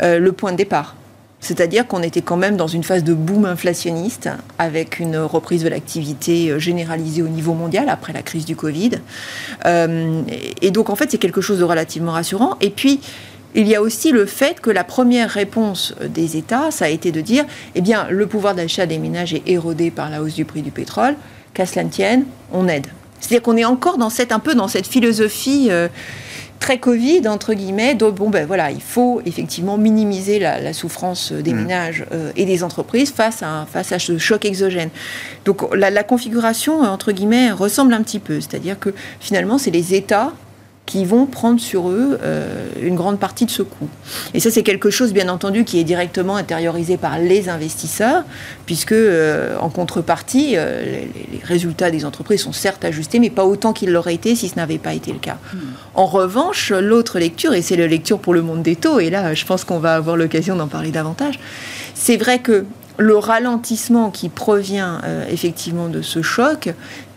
le 0.04 0.32
point 0.32 0.52
de 0.52 0.58
départ 0.58 0.96
c'est-à-dire 1.44 1.86
qu'on 1.86 2.02
était 2.02 2.22
quand 2.22 2.38
même 2.38 2.56
dans 2.56 2.68
une 2.68 2.84
phase 2.84 3.04
de 3.04 3.14
boom 3.14 3.46
inflationniste 3.46 4.30
avec 4.58 5.00
une 5.00 5.18
reprise 5.18 5.64
de 5.64 5.70
l'activité 5.70 6.50
euh, 6.50 6.58
généralisée 6.58 7.22
au 7.22 7.28
niveau 7.28 7.54
mondial 7.54 7.90
après 7.90 8.14
la 8.14 8.22
crise 8.22 8.46
du 8.46 8.56
Covid. 8.56 8.92
Euh, 9.66 10.22
et 10.62 10.72
donc 10.72 10.90
en 10.90 10.96
fait 10.96 11.12
c'est 11.12 11.18
quelque 11.18 11.42
chose 11.42 11.60
de 11.60 11.66
relativement 11.66 12.14
rassurant. 12.14 12.56
Et 12.62 12.70
puis 12.70 13.02
il 13.56 13.68
y 13.68 13.76
a 13.76 13.82
aussi 13.82 14.12
le 14.12 14.26
fait 14.26 14.62
que 14.62 14.72
la 14.72 14.86
première 14.86 15.30
réponse 15.30 15.94
des 16.02 16.38
États, 16.38 16.72
ça 16.72 16.86
a 16.86 16.88
été 16.88 17.12
de 17.12 17.22
dire, 17.22 17.46
eh 17.76 17.82
bien, 17.82 18.08
le 18.10 18.26
pouvoir 18.26 18.56
d'achat 18.56 18.88
des 18.88 18.98
ménages 18.98 19.36
est 19.36 19.44
érodé 19.46 19.92
par 19.92 20.10
la 20.10 20.24
hausse 20.24 20.34
du 20.34 20.44
prix 20.44 20.64
du 20.64 20.72
pétrole, 20.72 21.16
qu'à 21.54 21.68
cela 21.68 21.84
ne 21.84 21.90
tienne, 21.90 22.26
on 22.52 22.68
aide. 22.68 22.88
C'est-à-dire 23.20 23.44
qu'on 23.44 23.58
est 23.58 23.66
encore 23.66 24.00
dans 24.00 24.10
cette, 24.10 24.32
un 24.32 24.40
peu 24.40 24.56
dans 24.56 24.68
cette 24.68 24.88
philosophie 24.88 25.68
euh, 25.70 25.88
très 26.64 26.78
Covid, 26.78 27.28
entre 27.28 27.54
guillemets. 27.54 27.94
Donc, 27.94 28.16
bon, 28.16 28.30
ben 28.30 28.48
voilà, 28.48 28.72
il 28.72 28.82
faut 28.82 29.22
effectivement 29.26 29.78
minimiser 29.78 30.40
la, 30.40 30.72
souffrance 30.72 31.34
des 31.34 31.54
mmh. 31.54 31.58
ménages 31.58 32.06
euh, 32.14 32.32
et 32.38 32.46
des 32.46 32.64
entreprises 32.64 33.12
face 33.12 33.44
à, 33.44 33.68
face 33.70 33.92
à 33.92 34.00
ce 34.00 34.18
choc 34.18 34.46
exogène. 34.46 34.90
Donc, 35.44 35.62
la, 35.76 35.90
la 35.90 36.04
configuration, 36.04 36.80
entre 36.80 37.12
guillemets, 37.12 37.52
ressemble 37.52 37.94
un 37.94 38.02
petit 38.02 38.20
peu. 38.20 38.40
C'est-à-dire 38.40 38.80
que 38.80 38.94
finalement, 39.20 39.58
c'est 39.58 39.72
les 39.72 39.94
États 39.94 40.32
qui 40.86 41.06
vont 41.06 41.26
prendre 41.26 41.62
sur 41.62 41.90
eux 41.90 42.20
euh, 42.22 42.66
une 42.82 42.96
grande 42.96 43.18
partie 43.18 43.46
de 43.46 43.52
ce 43.52 43.64
coût. 43.64 43.88
Et 44.34 44.40
ça, 44.40 44.52
c'est 44.52 44.64
quelque 44.64 44.90
chose, 44.90 45.14
bien 45.14 45.30
entendu, 45.30 45.64
qui 45.64 45.80
est 45.80 45.86
directement 45.86 46.36
intériorisé 46.36 46.98
par 46.98 47.20
les 47.20 47.48
investisseurs, 47.48 48.24
puisque, 48.66 48.92
euh, 48.92 49.58
en 49.60 49.70
contrepartie, 49.70 50.54
euh, 50.56 51.06
les, 51.32 51.40
résultats 51.44 51.90
des 51.90 52.04
entreprises 52.04 52.42
sont 52.42 52.52
certes 52.52 52.84
ajustés, 52.84 53.20
mais 53.20 53.30
pas 53.30 53.46
autant 53.46 53.72
qu'ils 53.72 53.92
l'auraient 53.92 54.16
été 54.16 54.36
si 54.36 54.50
ce 54.50 54.56
n'avait 54.56 54.78
pas 54.78 54.94
été 54.94 55.14
le 55.14 55.20
cas. 55.20 55.38
Hmm. 55.54 55.58
En 55.96 56.06
revanche, 56.06 56.72
l'autre 56.72 57.18
lecture, 57.18 57.54
et 57.54 57.62
c'est 57.62 57.78
la 57.78 57.88
lecture 57.88 58.20
pour 58.20 58.34
le 58.34 58.42
monde 58.42 58.62
des 58.62 58.76
taux, 58.76 59.00
et 59.00 59.10
là, 59.10 59.34
je 59.34 59.46
pense 59.46 59.64
qu'on 59.64 59.80
va 59.80 59.96
avoir 59.96 60.18
l'occasion 60.18 60.56
d'en 60.56 60.68
parler 60.68 60.92
davantage, 60.92 61.40
c'est 61.96 62.18
vrai 62.18 62.40
que 62.40 62.66
le 62.98 63.18
ralentissement 63.18 64.12
qui 64.12 64.30
provient 64.30 65.02
effectivement 65.32 65.88
de 65.88 66.04
ce 66.04 66.22
choc 66.22 66.70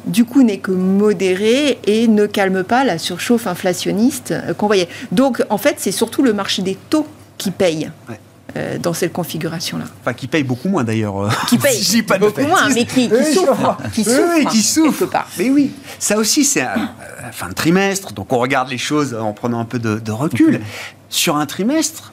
du 0.06 0.24
coup 0.24 0.42
n'est 0.42 0.58
que 0.58 0.70
modéré 0.70 1.78
et 1.84 2.08
ne 2.08 2.26
calme 2.26 2.64
pas 2.64 2.84
la 2.84 2.98
surchauffe 2.98 3.46
inflationniste 3.46 4.30
euh, 4.32 4.54
qu'on 4.54 4.66
voyait. 4.66 4.88
Donc 5.12 5.42
en 5.50 5.58
fait, 5.58 5.76
c'est 5.78 5.92
surtout 5.92 6.22
le 6.22 6.32
marché 6.32 6.62
des 6.62 6.76
taux 6.90 7.06
qui 7.38 7.50
paye. 7.50 7.90
Euh, 8.56 8.78
dans 8.78 8.94
cette 8.94 9.12
configuration-là. 9.12 9.84
Enfin, 10.00 10.14
qui 10.14 10.28
paye 10.28 10.44
beaucoup 10.44 10.70
moins 10.70 10.82
d'ailleurs. 10.82 11.24
Euh, 11.24 11.28
qui 11.48 11.58
paye 11.58 12.02
pas 12.02 12.16
beaucoup 12.16 12.40
moins, 12.40 12.70
mais 12.70 12.86
qui, 12.86 13.10
souffre. 13.34 13.76
Qui 13.92 14.02
souffre, 14.02 14.50
qui 14.50 14.62
souffre. 14.62 15.08
Mais 15.36 15.50
oui, 15.50 15.72
ça 15.98 16.16
aussi, 16.16 16.42
c'est 16.42 16.64
fin 17.32 17.48
de 17.48 17.54
trimestre, 17.54 18.14
donc 18.14 18.32
on 18.32 18.38
regarde 18.38 18.70
les 18.70 18.78
choses 18.78 19.14
en 19.14 19.34
prenant 19.34 19.60
un 19.60 19.66
peu 19.66 19.78
de, 19.78 20.10
recul. 20.10 20.62
Sur 21.10 21.36
un 21.36 21.44
trimestre, 21.44 22.12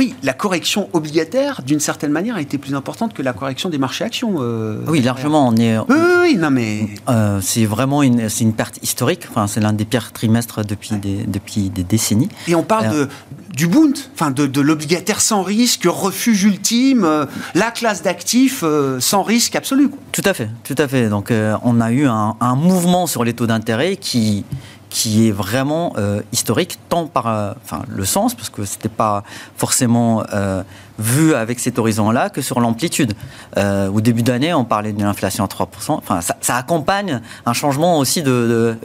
Oui, 0.00 0.14
la 0.22 0.32
correction 0.32 0.88
obligataire, 0.94 1.60
d'une 1.60 1.78
certaine 1.78 2.10
manière, 2.10 2.36
a 2.36 2.40
été 2.40 2.56
plus 2.56 2.74
importante 2.74 3.12
que 3.12 3.20
la 3.20 3.34
correction 3.34 3.68
des 3.68 3.76
marchés 3.76 4.02
actions. 4.02 4.36
Euh, 4.38 4.78
oui, 4.86 5.02
largement. 5.02 5.46
On 5.46 5.54
est, 5.56 5.76
oui, 5.76 5.96
oui, 6.22 6.36
non 6.38 6.50
mais... 6.50 6.88
Euh, 7.10 7.38
c'est 7.42 7.66
vraiment 7.66 8.02
une, 8.02 8.26
une 8.40 8.54
perte 8.54 8.78
historique. 8.82 9.26
Enfin, 9.28 9.46
c'est 9.46 9.60
l'un 9.60 9.74
des 9.74 9.84
pires 9.84 10.12
trimestres 10.12 10.64
depuis, 10.64 10.94
des, 10.94 11.24
depuis 11.26 11.68
des 11.68 11.82
décennies. 11.82 12.30
Et 12.48 12.54
on 12.54 12.62
parle 12.62 12.90
de, 12.90 13.08
du 13.54 13.66
Bund, 13.66 13.94
enfin 14.14 14.30
de, 14.30 14.46
de 14.46 14.60
l'obligataire 14.62 15.20
sans 15.20 15.42
risque, 15.42 15.82
refuge 15.84 16.44
ultime, 16.44 17.26
la 17.54 17.70
classe 17.70 18.00
d'actifs 18.02 18.64
sans 19.00 19.22
risque 19.22 19.54
absolu. 19.54 19.90
Tout 20.12 20.22
à 20.24 20.32
fait, 20.32 20.48
tout 20.64 20.76
à 20.78 20.88
fait. 20.88 21.10
Donc 21.10 21.30
on 21.62 21.78
a 21.78 21.92
eu 21.92 22.06
un, 22.06 22.36
un 22.40 22.54
mouvement 22.54 23.06
sur 23.06 23.22
les 23.22 23.34
taux 23.34 23.46
d'intérêt 23.46 23.96
qui 23.96 24.46
qui 24.90 25.28
est 25.28 25.30
vraiment 25.30 25.94
euh, 25.96 26.20
historique, 26.32 26.78
tant 26.88 27.06
par 27.06 27.28
euh, 27.28 27.52
enfin, 27.64 27.82
le 27.88 28.04
sens, 28.04 28.34
parce 28.34 28.50
que 28.50 28.64
ce 28.64 28.74
n'était 28.74 28.88
pas 28.88 29.22
forcément 29.56 30.24
euh, 30.34 30.62
vu 30.98 31.32
avec 31.32 31.60
cet 31.60 31.78
horizon-là, 31.78 32.28
que 32.28 32.42
sur 32.42 32.60
l'amplitude. 32.60 33.14
au 33.56 34.00
début 34.00 34.22
d'année, 34.22 34.52
on 34.52 34.64
parlait 34.64 34.92
d'une 34.92 35.06
inflation 35.06 35.44
à 35.44 35.46
3%. 35.46 35.92
Enfin, 35.92 36.20
ça, 36.20 36.56
accompagne 36.56 37.22
un 37.46 37.52
changement 37.54 37.98
aussi 37.98 38.22
de, 38.22 38.76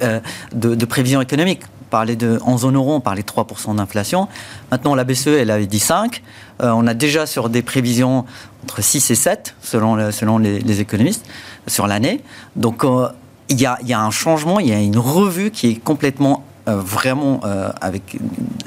de, 0.54 0.76
de, 0.76 0.86
prévision 0.86 1.20
économique. 1.20 1.64
On 1.82 1.90
parlait 1.90 2.16
de, 2.16 2.40
en 2.46 2.58
zone 2.58 2.76
euro, 2.76 2.94
on 2.96 3.02
parlait 3.02 3.24
de 3.24 3.28
3% 3.28 3.76
d'inflation. 3.76 4.30
Maintenant, 4.72 4.96
la 4.96 5.04
BCE, 5.04 5.28
elle 5.28 5.52
avait 5.52 5.68
dit 5.68 5.80
5. 5.80 6.24
on 6.62 6.88
a 6.88 6.94
déjà 6.94 7.26
sur 7.26 7.50
des 7.50 7.64
prévisions 7.64 8.26
entre 8.64 8.82
6 8.82 9.12
et 9.12 9.16
7, 9.16 9.56
selon, 9.62 10.12
selon 10.12 10.38
les, 10.38 10.60
les 10.60 10.80
économistes, 10.80 11.26
sur 11.68 11.88
l'année. 11.88 12.24
Donc, 12.56 12.86
il 13.50 13.60
y, 13.60 13.66
a, 13.66 14.00
un 14.00 14.12
changement, 14.12 14.60
il 14.60 14.68
y 14.68 14.74
a 14.74 14.80
une 14.80 14.98
revue 14.98 15.52
qui 15.52 15.68
est 15.72 15.76
complètement 15.76 16.44
euh, 16.68 16.78
vraiment 16.78 17.42
euh, 17.44 17.70
avec 17.80 18.18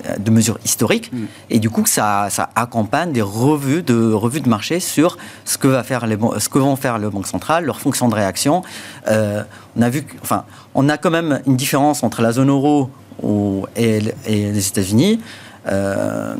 euh, 0.06 0.16
de 0.18 0.30
mesures 0.30 0.58
historiques 0.64 1.12
mm. 1.12 1.24
et 1.50 1.58
du 1.58 1.68
coup 1.68 1.84
ça, 1.84 2.28
ça, 2.30 2.48
accompagne 2.54 3.10
des 3.10 3.22
revues 3.22 3.82
de 3.82 4.12
revues 4.12 4.40
de 4.40 4.48
marché 4.48 4.78
sur 4.78 5.18
ce 5.44 5.58
que 5.58 5.66
va 5.66 5.82
faire 5.82 6.06
les 6.06 6.16
ce 6.38 6.48
que 6.48 6.60
vont 6.60 6.76
faire 6.76 6.98
les 6.98 7.08
banques 7.08 7.26
centrales 7.26 7.64
leur 7.64 7.80
fonction 7.80 8.08
de 8.08 8.14
réaction. 8.14 8.62
On 9.08 9.82
a 9.82 9.90
vu 9.90 10.06
enfin 10.22 10.44
on 10.76 10.88
a 10.88 10.96
quand 10.96 11.10
même 11.10 11.40
une 11.46 11.56
différence 11.56 12.04
entre 12.04 12.22
la 12.22 12.30
zone 12.30 12.50
euro 12.50 12.88
et, 13.74 14.00
et 14.26 14.52
les 14.52 14.68
États-Unis 14.68 15.18
euh, 15.70 16.34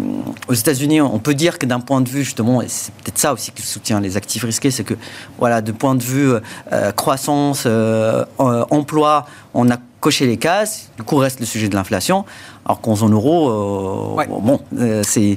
aux 0.49 0.55
États-Unis, 0.55 1.01
on 1.01 1.19
peut 1.19 1.35
dire 1.35 1.59
que 1.59 1.67
d'un 1.67 1.81
point 1.81 2.01
de 2.01 2.09
vue, 2.09 2.25
justement, 2.25 2.63
et 2.63 2.69
c'est 2.69 2.93
peut-être 2.95 3.19
ça 3.19 3.33
aussi 3.33 3.51
qui 3.53 3.63
soutient 3.63 4.01
les 4.01 4.17
actifs 4.17 4.45
risqués, 4.45 4.71
c'est 4.71 4.85
que, 4.85 4.95
voilà, 5.39 5.61
de 5.61 5.73
point 5.73 5.95
de 5.95 6.03
vue 6.03 6.33
euh, 6.73 6.93
croissance, 6.93 7.65
euh, 7.67 8.25
emploi, 8.39 9.27
on 9.55 9.71
a 9.71 9.77
coché 10.01 10.27
les 10.27 10.37
cases, 10.37 10.91
du 10.97 11.03
coup 11.03 11.17
reste 11.17 11.41
le 11.41 11.47
sujet 11.47 11.69
de 11.69 11.75
l'inflation, 11.75 12.25
alors 12.65 12.81
qu'en 12.81 12.95
zone 12.95 13.15
euro, 13.15 14.17
bon, 14.29 14.61
c'est, 15.03 15.37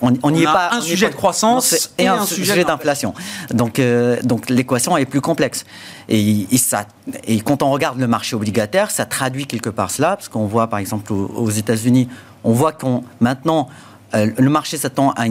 on 0.00 0.30
n'y 0.30 0.42
est 0.42 0.46
pas. 0.46 0.70
Un 0.72 0.80
sujet 0.80 1.10
de 1.10 1.14
croissance 1.14 1.90
et, 1.98 2.08
un, 2.08 2.24
sujet, 2.24 2.64
d'inflation. 2.64 3.12
Donc, 3.52 3.80
donc 4.22 4.48
l'équation 4.48 4.96
est 4.96 5.04
plus 5.04 5.20
complexe. 5.20 5.66
Et, 6.08 6.46
ça, 6.56 6.86
et 7.24 7.40
quand 7.40 7.62
on 7.62 7.70
regarde 7.70 7.98
le 7.98 8.06
marché 8.06 8.34
obligataire, 8.34 8.90
ça 8.90 9.04
traduit 9.04 9.46
quelque 9.46 9.68
part 9.68 9.90
cela, 9.90 10.16
parce 10.16 10.28
qu'on 10.28 10.46
voit 10.46 10.68
par 10.68 10.78
exemple 10.78 11.12
aux 11.12 11.50
États-Unis, 11.50 12.08
on 12.44 12.52
voit 12.52 12.72
qu'on 12.72 13.04
maintenant 13.20 13.68
euh, 14.14 14.30
le 14.38 14.48
marché 14.48 14.76
s'attend 14.76 15.12
à, 15.16 15.26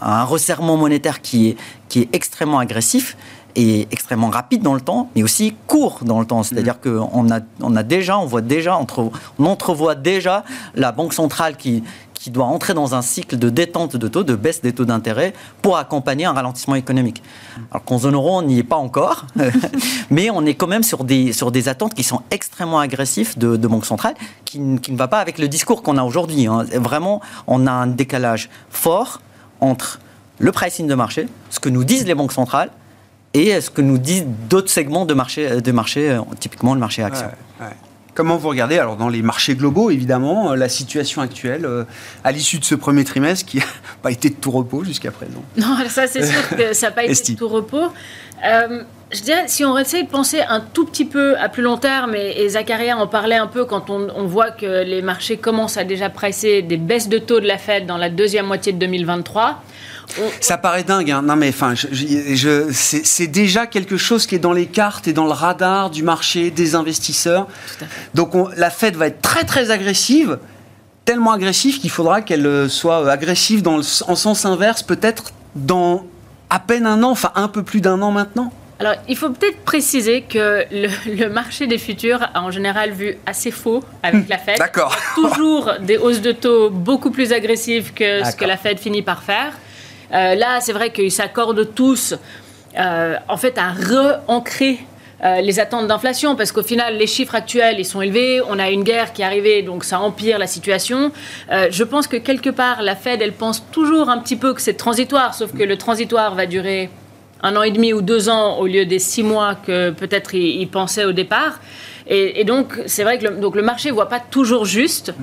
un 0.00 0.24
resserrement 0.24 0.76
monétaire 0.76 1.20
qui 1.20 1.50
est, 1.50 1.56
qui 1.88 2.00
est 2.00 2.08
extrêmement 2.14 2.58
agressif 2.58 3.16
et 3.56 3.86
extrêmement 3.90 4.30
rapide 4.30 4.62
dans 4.62 4.74
le 4.74 4.80
temps, 4.80 5.10
mais 5.14 5.22
aussi 5.22 5.54
court 5.66 6.00
dans 6.02 6.20
le 6.20 6.26
temps. 6.26 6.42
C'est-à-dire 6.42 6.76
mm. 6.84 6.98
qu'on 6.98 7.30
a, 7.30 7.40
on 7.60 7.76
a 7.76 7.82
déjà, 7.82 8.18
on 8.18 8.26
voit 8.26 8.40
déjà, 8.40 8.78
on 8.78 9.44
entrevoit 9.44 9.94
déjà 9.94 10.44
la 10.74 10.92
Banque 10.92 11.14
centrale 11.14 11.56
qui, 11.56 11.82
qui 12.24 12.30
doit 12.30 12.46
entrer 12.46 12.72
dans 12.72 12.94
un 12.94 13.02
cycle 13.02 13.36
de 13.36 13.50
détente 13.50 13.96
de 13.96 14.08
taux, 14.08 14.24
de 14.24 14.34
baisse 14.34 14.62
des 14.62 14.72
taux 14.72 14.86
d'intérêt 14.86 15.34
pour 15.60 15.76
accompagner 15.76 16.24
un 16.24 16.32
ralentissement 16.32 16.74
économique. 16.74 17.22
Alors 17.70 17.84
qu'en 17.84 17.98
zone 17.98 18.14
euro, 18.14 18.38
on 18.38 18.42
n'y 18.42 18.58
est 18.58 18.62
pas 18.62 18.76
encore, 18.76 19.26
mais 20.10 20.30
on 20.30 20.46
est 20.46 20.54
quand 20.54 20.66
même 20.66 20.82
sur 20.82 21.04
des, 21.04 21.34
sur 21.34 21.52
des 21.52 21.68
attentes 21.68 21.92
qui 21.92 22.02
sont 22.02 22.22
extrêmement 22.30 22.80
agressives 22.80 23.36
de, 23.36 23.56
de 23.56 23.68
Banque 23.68 23.84
centrale, 23.84 24.14
qui, 24.46 24.58
qui, 24.80 24.92
ne 24.92 24.96
va 24.96 25.06
pas 25.06 25.18
avec 25.18 25.38
le 25.38 25.48
discours 25.48 25.82
qu'on 25.82 25.98
a 25.98 26.02
aujourd'hui. 26.02 26.46
Hein. 26.46 26.64
Vraiment, 26.72 27.20
on 27.46 27.66
a 27.66 27.72
un 27.72 27.88
décalage 27.88 28.48
fort 28.70 29.20
entre 29.60 30.00
le 30.38 30.50
pricing 30.50 30.86
de 30.86 30.94
marché, 30.94 31.28
ce 31.50 31.60
que 31.60 31.68
nous 31.68 31.84
disent 31.84 32.06
les 32.06 32.14
banques 32.14 32.32
centrales, 32.32 32.70
et 33.34 33.60
ce 33.60 33.68
que 33.70 33.82
nous 33.82 33.98
disent 33.98 34.26
d'autres 34.48 34.70
segments 34.70 35.04
de 35.04 35.14
marché, 35.14 35.60
de 35.60 35.72
marché 35.72 36.10
euh, 36.10 36.20
typiquement 36.40 36.74
le 36.74 36.80
marché 36.80 37.02
action. 37.02 37.28
Comment 38.14 38.36
vous 38.36 38.48
regardez, 38.48 38.78
alors 38.78 38.96
dans 38.96 39.08
les 39.08 39.22
marchés 39.22 39.56
globaux 39.56 39.90
évidemment, 39.90 40.52
euh, 40.52 40.56
la 40.56 40.68
situation 40.68 41.20
actuelle 41.20 41.66
euh, 41.66 41.84
à 42.22 42.30
l'issue 42.30 42.60
de 42.60 42.64
ce 42.64 42.76
premier 42.76 43.02
trimestre 43.02 43.44
qui 43.44 43.56
n'a 43.58 43.64
pas 44.02 44.12
été 44.12 44.30
de 44.30 44.36
tout 44.36 44.52
repos 44.52 44.84
jusqu'à 44.84 45.10
présent? 45.10 45.42
Non, 45.56 45.76
ça 45.88 46.06
c'est 46.06 46.24
sûr 46.24 46.48
que 46.56 46.72
ça 46.72 46.88
n'a 46.88 46.92
pas 46.92 47.04
été 47.04 47.32
de 47.32 47.38
tout 47.38 47.48
repos. 47.48 47.92
Euh, 48.44 48.82
je 49.12 49.20
dirais, 49.20 49.44
si 49.46 49.64
on 49.64 49.76
essaie 49.76 50.04
de 50.04 50.08
penser 50.08 50.40
un 50.48 50.60
tout 50.60 50.86
petit 50.86 51.04
peu 51.04 51.36
à 51.38 51.48
plus 51.48 51.62
long 51.62 51.76
terme, 51.76 52.14
et, 52.14 52.34
et 52.42 52.48
Zacharia 52.50 52.96
en 52.96 53.08
parlait 53.08 53.36
un 53.36 53.46
peu 53.48 53.64
quand 53.64 53.90
on, 53.90 54.08
on, 54.14 54.26
voit 54.26 54.50
que 54.50 54.84
les 54.84 55.02
marchés 55.02 55.36
commencent 55.36 55.76
à 55.76 55.84
déjà 55.84 56.08
presser 56.08 56.62
des 56.62 56.76
baisses 56.76 57.08
de 57.08 57.18
taux 57.18 57.40
de 57.40 57.46
la 57.46 57.58
Fed 57.58 57.86
dans 57.86 57.96
la 57.96 58.10
deuxième 58.10 58.46
moitié 58.46 58.72
de 58.72 58.78
2023. 58.78 59.60
Ça 60.40 60.58
paraît 60.58 60.84
dingue, 60.84 61.10
hein. 61.10 61.22
non 61.22 61.36
mais 61.36 61.48
enfin, 61.48 61.74
je, 61.74 62.70
c'est 62.72 63.26
déjà 63.26 63.66
quelque 63.66 63.96
chose 63.96 64.26
qui 64.26 64.34
est 64.34 64.38
dans 64.40 64.52
les 64.52 64.66
cartes 64.66 65.08
et 65.08 65.12
dans 65.12 65.24
le 65.24 65.32
radar 65.32 65.90
du 65.90 66.02
marché, 66.02 66.50
des 66.50 66.74
investisseurs. 66.74 67.48
Donc 68.14 68.32
la 68.56 68.70
Fed 68.70 68.96
va 68.96 69.06
être 69.08 69.22
très 69.22 69.44
très 69.44 69.70
agressive, 69.70 70.38
tellement 71.04 71.32
agressive 71.32 71.80
qu'il 71.80 71.90
faudra 71.90 72.22
qu'elle 72.22 72.46
euh, 72.46 72.68
soit 72.68 73.10
agressive 73.10 73.62
dans 73.62 73.78
en 73.78 74.16
sens 74.16 74.44
inverse, 74.44 74.82
peut-être 74.82 75.32
dans 75.54 76.06
à 76.50 76.58
peine 76.58 76.86
un 76.86 77.02
an, 77.02 77.10
enfin 77.10 77.32
un 77.34 77.48
peu 77.48 77.62
plus 77.62 77.80
d'un 77.80 78.00
an 78.02 78.10
maintenant. 78.10 78.52
Alors, 78.80 78.94
il 79.08 79.16
faut 79.16 79.30
peut-être 79.30 79.64
préciser 79.64 80.22
que 80.22 80.64
le, 80.70 81.28
marché 81.28 81.66
des 81.66 81.78
futurs 81.78 82.28
a 82.34 82.42
en 82.42 82.50
général 82.50 82.90
vu 82.90 83.16
assez 83.24 83.50
faux 83.50 83.84
avec 84.02 84.28
la 84.28 84.38
Fed. 84.38 84.58
D'accord. 84.58 84.96
Toujours 85.14 85.72
des 85.80 85.96
hausses 85.96 86.20
de 86.20 86.32
taux 86.32 86.70
beaucoup 86.70 87.10
plus 87.10 87.32
agressives 87.32 87.92
que 87.94 88.24
ce 88.24 88.34
que 88.34 88.44
la 88.44 88.56
Fed 88.56 88.78
finit 88.78 89.02
par 89.02 89.22
faire. 89.22 89.52
Euh, 90.12 90.34
là, 90.34 90.60
c'est 90.60 90.72
vrai 90.72 90.90
qu'ils 90.90 91.12
s'accordent 91.12 91.74
tous, 91.74 92.14
euh, 92.78 93.16
en 93.28 93.36
fait, 93.36 93.58
à 93.58 93.70
re-ancrer 93.70 94.78
euh, 95.24 95.40
les 95.40 95.60
attentes 95.60 95.86
d'inflation, 95.86 96.36
parce 96.36 96.52
qu'au 96.52 96.62
final, 96.62 96.96
les 96.96 97.06
chiffres 97.06 97.34
actuels, 97.34 97.76
ils 97.78 97.84
sont 97.84 98.02
élevés. 98.02 98.40
On 98.48 98.58
a 98.58 98.70
une 98.70 98.82
guerre 98.82 99.12
qui 99.12 99.22
est 99.22 99.24
arrivée, 99.24 99.62
donc 99.62 99.84
ça 99.84 100.00
empire 100.00 100.38
la 100.38 100.46
situation. 100.46 101.12
je 101.50 101.84
pense 101.84 102.06
que 102.06 102.16
quelque 102.16 102.50
part, 102.50 102.82
la 102.82 102.96
Fed, 102.96 103.22
elle 103.22 103.32
pense 103.32 103.64
toujours 103.70 104.10
un 104.10 104.18
petit 104.18 104.36
peu 104.36 104.52
que 104.52 104.60
c'est 104.60 104.74
transitoire, 104.74 105.34
sauf 105.34 105.52
que 105.52 105.62
le 105.62 105.76
transitoire 105.76 106.34
va 106.34 106.46
durer 106.46 106.90
un 107.42 107.56
an 107.56 107.62
et 107.62 107.70
demi 107.70 107.92
ou 107.92 108.02
deux 108.02 108.28
ans 108.28 108.58
au 108.58 108.66
lieu 108.66 108.86
des 108.86 108.98
six 108.98 109.22
mois 109.22 109.54
que 109.54 109.90
peut-être 109.90 110.34
ils 110.34 110.68
pensaient 110.68 111.04
au 111.04 111.12
départ. 111.12 111.60
Et, 112.06 112.44
donc, 112.44 112.80
c'est 112.86 113.02
vrai 113.02 113.18
que 113.18 113.24
le, 113.24 113.36
donc 113.36 113.56
le 113.56 113.62
marché 113.62 113.88
ne 113.88 113.94
voit 113.94 114.10
pas 114.10 114.20
toujours 114.20 114.66
juste. 114.66 115.14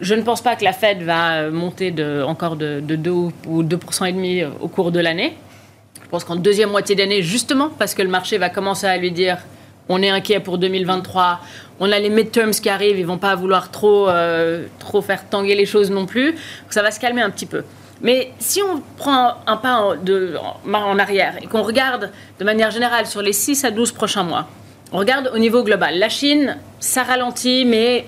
Je 0.00 0.14
ne 0.14 0.22
pense 0.22 0.42
pas 0.42 0.56
que 0.56 0.64
la 0.64 0.72
Fed 0.72 1.02
va 1.02 1.50
monter 1.50 1.90
de, 1.90 2.22
encore 2.22 2.56
de, 2.56 2.80
2 2.80 3.10
ou 3.10 3.62
2,5 3.62 4.08
et 4.08 4.12
demi 4.12 4.44
au 4.44 4.68
cours 4.68 4.90
de 4.90 5.00
l'année. 5.00 5.36
Je 6.02 6.08
pense 6.08 6.24
qu'en 6.24 6.36
deuxième 6.36 6.70
moitié 6.70 6.94
d'année, 6.94 7.22
justement, 7.22 7.70
parce 7.78 7.94
que 7.94 8.02
le 8.02 8.08
marché 8.08 8.38
va 8.38 8.48
commencer 8.48 8.86
à 8.86 8.96
lui 8.96 9.10
dire 9.10 9.38
on 9.88 10.02
est 10.02 10.10
inquiet 10.10 10.40
pour 10.40 10.58
2023, 10.58 11.40
on 11.80 11.92
a 11.92 11.98
les 11.98 12.08
midterms 12.08 12.52
qui 12.52 12.68
arrivent, 12.68 12.98
ils 12.98 13.06
vont 13.06 13.18
pas 13.18 13.34
vouloir 13.34 13.70
trop, 13.70 14.08
euh, 14.08 14.66
trop 14.78 15.02
faire 15.02 15.28
tanguer 15.28 15.54
les 15.54 15.66
choses 15.66 15.90
non 15.90 16.06
plus. 16.06 16.34
Ça 16.70 16.82
va 16.82 16.90
se 16.90 17.00
calmer 17.00 17.22
un 17.22 17.30
petit 17.30 17.46
peu. 17.46 17.64
Mais 18.00 18.32
si 18.38 18.62
on 18.62 18.82
prend 18.96 19.34
un 19.46 19.56
pas 19.56 19.76
en, 19.76 19.96
de, 19.96 20.36
en 20.72 20.98
arrière 20.98 21.34
et 21.42 21.46
qu'on 21.46 21.62
regarde 21.62 22.10
de 22.38 22.44
manière 22.44 22.70
générale 22.70 23.06
sur 23.06 23.22
les 23.22 23.32
6 23.32 23.64
à 23.64 23.70
12 23.70 23.92
prochains 23.92 24.24
mois, 24.24 24.48
on 24.92 24.98
regarde 24.98 25.30
au 25.34 25.38
niveau 25.38 25.62
global. 25.62 25.98
La 25.98 26.08
Chine, 26.08 26.56
ça 26.80 27.02
ralentit, 27.02 27.64
mais 27.64 28.06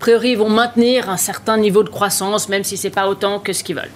priori, 0.00 0.30
ils 0.30 0.38
vont 0.38 0.48
maintenir 0.48 1.08
un 1.08 1.16
certain 1.16 1.56
niveau 1.56 1.84
de 1.84 1.90
croissance, 1.90 2.48
même 2.48 2.64
si 2.64 2.76
ce 2.76 2.88
n'est 2.88 2.92
pas 2.92 3.08
autant 3.08 3.38
que 3.38 3.52
ce 3.52 3.62
qu'ils 3.62 3.76
veulent. 3.76 3.92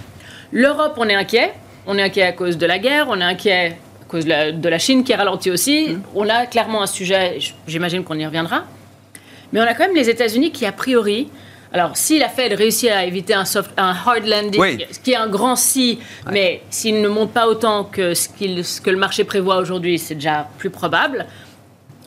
L'Europe, 0.52 0.94
on 0.98 1.08
est 1.08 1.14
inquiet. 1.14 1.52
On 1.86 1.98
est 1.98 2.02
inquiet 2.02 2.22
à 2.22 2.32
cause 2.32 2.56
de 2.56 2.66
la 2.66 2.78
guerre, 2.78 3.08
on 3.10 3.20
est 3.20 3.24
inquiet 3.24 3.76
à 4.02 4.04
cause 4.08 4.24
de 4.24 4.68
la, 4.68 4.78
Chine 4.78 5.04
qui 5.04 5.12
ralentit 5.12 5.50
aussi. 5.50 5.88
Mm. 5.88 6.02
On 6.14 6.28
a 6.28 6.46
clairement 6.46 6.82
un 6.82 6.86
sujet, 6.86 7.38
j'imagine 7.66 8.04
qu'on 8.04 8.18
y 8.18 8.24
reviendra. 8.24 8.64
Mais 9.52 9.60
on 9.60 9.64
a 9.64 9.74
quand 9.74 9.86
même 9.86 9.96
les 9.96 10.08
États-Unis 10.08 10.50
qui, 10.50 10.64
a 10.64 10.72
priori, 10.72 11.28
alors, 11.72 11.96
si 11.96 12.18
la 12.18 12.28
Fed 12.28 12.52
réussit 12.52 12.88
à 12.88 13.04
éviter 13.04 13.34
un, 13.34 13.44
soft, 13.44 13.72
un 13.76 13.90
hard 13.90 14.26
landing, 14.26 14.86
ce 14.90 14.98
qui 15.00 15.10
est 15.10 15.16
un 15.16 15.26
grand 15.26 15.56
si, 15.56 15.98
mais 16.30 16.62
s'il 16.70 17.02
ne 17.02 17.08
monte 17.08 17.32
pas 17.32 17.48
autant 17.48 17.84
que 17.84 18.14
ce, 18.14 18.28
ce, 18.62 18.80
que 18.80 18.90
le 18.90 18.96
marché 18.96 19.24
prévoit 19.24 19.56
aujourd'hui, 19.56 19.98
c'est 19.98 20.14
déjà 20.14 20.48
plus 20.58 20.70
probable. 20.70 21.26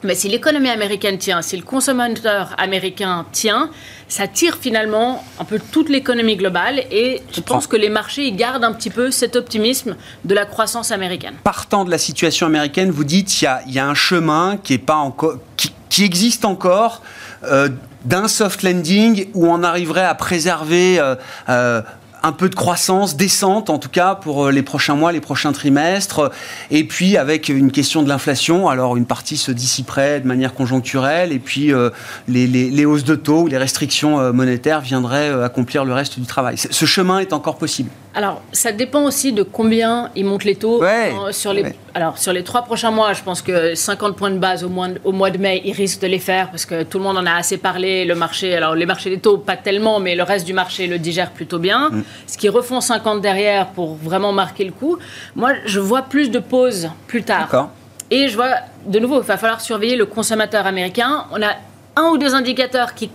Mais 0.03 0.13
si 0.13 0.29
l'économie 0.29 0.69
américaine 0.69 1.17
tient, 1.17 1.41
si 1.41 1.57
le 1.57 1.63
consommateur 1.63 2.53
américain 2.57 3.25
tient, 3.31 3.71
ça 4.07 4.27
tire 4.27 4.57
finalement 4.59 5.23
un 5.39 5.43
peu 5.43 5.59
toute 5.71 5.89
l'économie 5.89 6.35
globale 6.35 6.83
et 6.91 7.21
je 7.33 7.41
pense 7.41 7.67
que 7.67 7.75
les 7.75 7.89
marchés 7.89 8.31
gardent 8.31 8.63
un 8.63 8.73
petit 8.73 8.91
peu 8.91 9.09
cet 9.09 9.35
optimisme 9.35 9.95
de 10.23 10.35
la 10.35 10.45
croissance 10.45 10.91
américaine. 10.91 11.33
Partant 11.43 11.83
de 11.83 11.89
la 11.89 11.97
situation 11.97 12.45
américaine, 12.45 12.91
vous 12.91 13.03
dites 13.03 13.27
qu'il 13.27 13.49
y, 13.67 13.73
y, 13.73 13.79
a 13.79 13.87
un 13.87 13.95
chemin 13.95 14.57
qui, 14.63 14.73
est 14.75 14.77
pas 14.77 14.95
encore, 14.95 15.37
qui, 15.55 16.03
existe 16.03 16.45
encore 16.45 17.01
euh, 17.43 17.69
d'un 18.05 18.27
soft 18.27 18.61
landing 18.61 19.27
où 19.33 19.47
on 19.47 19.63
arriverait 19.63 20.05
à 20.05 20.13
préserver 20.13 20.99
euh, 20.99 21.15
euh, 21.49 21.81
un 22.23 22.31
peu 22.31 22.49
de 22.49 22.55
croissance 22.55 23.15
décente, 23.15 23.69
en 23.69 23.79
tout 23.79 23.89
cas, 23.89 24.15
pour 24.15 24.45
euh, 24.45 24.51
les 24.51 24.63
prochains 24.63 24.95
mois, 24.95 25.11
les 25.11 25.21
prochains 25.21 25.51
trimestres. 25.51 26.31
Et 26.71 26.83
puis, 26.83 27.17
avec 27.17 27.49
une 27.49 27.71
question 27.71 28.03
de 28.03 28.09
l'inflation, 28.09 28.67
alors 28.67 28.97
une 28.97 29.05
partie 29.05 29.37
se 29.37 29.51
dissiperait 29.51 30.19
de 30.19 30.27
manière 30.27 30.53
conjoncturelle, 30.53 31.31
et 31.31 31.39
puis 31.39 31.73
euh, 31.73 31.89
les, 32.27 32.85
hausses 32.85 33.03
de 33.03 33.15
taux 33.15 33.43
ou 33.43 33.47
les 33.47 33.57
restrictions 33.57 34.19
euh, 34.19 34.31
monétaires 34.31 34.81
viendraient 34.81 35.43
accomplir 35.43 35.85
le 35.85 35.93
reste 35.93 36.19
du 36.19 36.25
travail. 36.25 36.57
Ce 36.57 36.85
chemin 36.85 37.19
est 37.19 37.33
encore 37.33 37.57
possible. 37.57 37.89
Alors, 38.17 38.41
ça 38.51 38.71
dépend 38.71 39.03
aussi 39.03 39.31
de 39.31 39.43
combien 39.43 40.09
ils 40.15 40.25
montent 40.25 40.43
les 40.43 40.55
taux. 40.55 40.81
sur 41.29 41.53
les, 41.53 41.65
Alors, 41.93 42.17
sur 42.17 42.33
les 42.33 42.43
trois 42.43 42.63
prochains 42.63 42.89
mois, 42.89 43.13
je 43.13 43.21
pense 43.21 43.43
que 43.43 43.75
50 43.75 44.15
points 44.15 44.31
de 44.31 44.39
base 44.39 44.63
au 44.63 44.69
mois, 44.69 44.87
au 45.03 45.11
mois 45.11 45.29
de 45.29 45.37
mai, 45.37 45.61
ils 45.65 45.73
risquent 45.73 46.01
de 46.01 46.07
les 46.07 46.17
faire 46.17 46.49
parce 46.49 46.65
que 46.65 46.81
tout 46.81 46.97
le 46.97 47.03
monde 47.03 47.17
en 47.17 47.27
a 47.27 47.33
assez 47.33 47.57
parlé. 47.57 48.05
Le 48.05 48.15
marché, 48.15 48.55
alors 48.55 48.73
les 48.73 48.87
marchés 48.87 49.11
des 49.11 49.19
taux, 49.19 49.37
pas 49.37 49.55
tellement, 49.55 49.99
mais 49.99 50.15
le 50.15 50.23
reste 50.23 50.47
du 50.47 50.53
marché 50.53 50.87
le 50.87 50.97
digère 50.97 51.29
plutôt 51.29 51.59
bien. 51.59 51.91
Mm. 51.91 52.03
Ce 52.27 52.37
qui 52.37 52.49
refont 52.49 52.81
50 52.81 53.21
derrière 53.21 53.67
pour 53.67 53.95
vraiment 53.95 54.33
marquer 54.33 54.65
le 54.65 54.71
coup. 54.71 54.97
Moi, 55.35 55.53
je 55.65 55.79
vois 55.79 56.03
plus 56.03 56.29
de 56.29 56.39
pauses 56.39 56.89
plus 57.07 57.23
tard. 57.23 57.69
Et 58.09 58.29
je 58.29 58.35
vois, 58.35 58.55
de 58.85 58.99
nouveau, 58.99 59.21
il 59.21 59.25
va 59.25 59.37
falloir 59.37 59.61
surveiller 59.61 59.95
le 59.95 60.05
consommateur 60.05 60.65
américain. 60.65 61.25
On 61.31 61.41
a 61.41 61.55
un 61.95 62.09
ou 62.11 62.17
deux 62.17 62.35
indicateurs 62.35 62.93
qui 62.93 63.09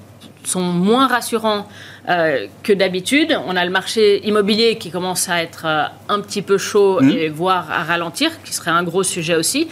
sont 0.45 0.61
moins 0.61 1.07
rassurants 1.07 1.67
euh, 2.09 2.47
que 2.63 2.73
d'habitude. 2.73 3.39
On 3.47 3.57
a 3.57 3.65
le 3.65 3.71
marché 3.71 4.27
immobilier 4.27 4.77
qui 4.77 4.91
commence 4.91 5.29
à 5.29 5.43
être 5.43 5.65
euh, 5.67 5.85
un 6.09 6.21
petit 6.21 6.43
peu 6.43 6.59
chaud 6.59 7.01
mmh. 7.01 7.11
et 7.11 7.29
voire 7.29 7.71
à 7.71 7.85
ralentir, 7.85 8.31
qui 8.43 8.53
serait 8.53 8.71
un 8.71 8.83
gros 8.83 9.03
sujet 9.03 9.37
aussi. 9.37 9.69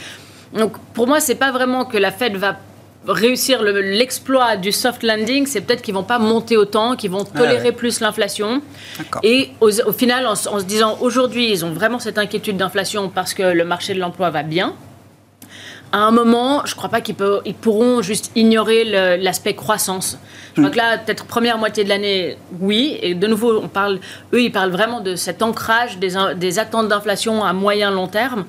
Donc 0.55 0.79
pour 0.95 1.07
moi, 1.07 1.21
c'est 1.21 1.35
pas 1.35 1.53
vraiment 1.53 1.85
que 1.85 1.99
la 1.99 2.13
Fed 2.13 2.37
va 2.37 2.57
réussir 3.07 3.63
l'exploit 3.63 4.57
du 4.57 4.73
soft 4.73 5.03
landing, 5.03 5.47
c'est 5.47 5.63
peut-être 5.63 5.83
qu'ils 5.83 5.95
vont 5.95 6.05
pas 6.05 6.19
monter 6.19 6.57
autant, 6.57 6.97
qu'ils 6.97 7.11
vont 7.11 7.25
tolérer 7.25 7.73
plus 7.73 8.01
l'inflation. 8.01 8.63
Et 9.23 9.51
au, 9.61 9.71
final, 9.93 10.27
en, 10.27 10.33
en, 10.33 10.35
se 10.35 10.65
disant 10.65 10.99
aujourd'hui, 11.01 11.51
ils 11.51 11.65
ont 11.65 11.73
vraiment 11.73 11.99
cette 11.99 12.19
inquiétude 12.19 12.57
d'inflation 12.57 13.09
parce 13.09 13.35
que 13.35 13.43
le 13.43 13.65
marché 13.65 13.95
de 13.95 14.01
l'emploi 14.01 14.31
va 14.31 14.43
bien 14.43 14.75
à 15.93 15.99
un 15.99 16.11
moment, 16.11 16.63
je 16.65 16.73
ne 16.73 16.77
crois 16.77 16.89
pas 16.89 17.01
qu'ils 17.01 17.17
ils 17.45 17.55
pourront 17.55 18.01
juste 18.03 18.31
ignorer 18.37 18.85
l'aspect 19.19 19.55
croissance. 19.55 20.19
Je 20.55 20.61
crois 20.61 20.71
que 20.71 20.77
là, 20.77 20.99
peut-être 20.99 21.27
première 21.27 21.59
moitié 21.59 21.85
de 21.85 21.89
l'année, 21.89 22.37
oui. 22.61 22.99
Et 23.03 23.15
de 23.15 23.27
nouveau, 23.27 23.61
on 23.61 23.69
parle, 23.69 23.99
eux, 24.33 24.43
ils 24.43 24.53
parlent 24.53 24.71
vraiment 24.71 25.01
de 25.01 25.17
cet 25.17 25.43
ancrage 25.43 25.99
des, 25.99 26.15
des 26.37 26.59
attentes 26.59 26.89
d'inflation 26.89 27.45
à 27.45 27.53
moyen 27.53 27.91
long 27.91 28.07
terme. 28.09 28.45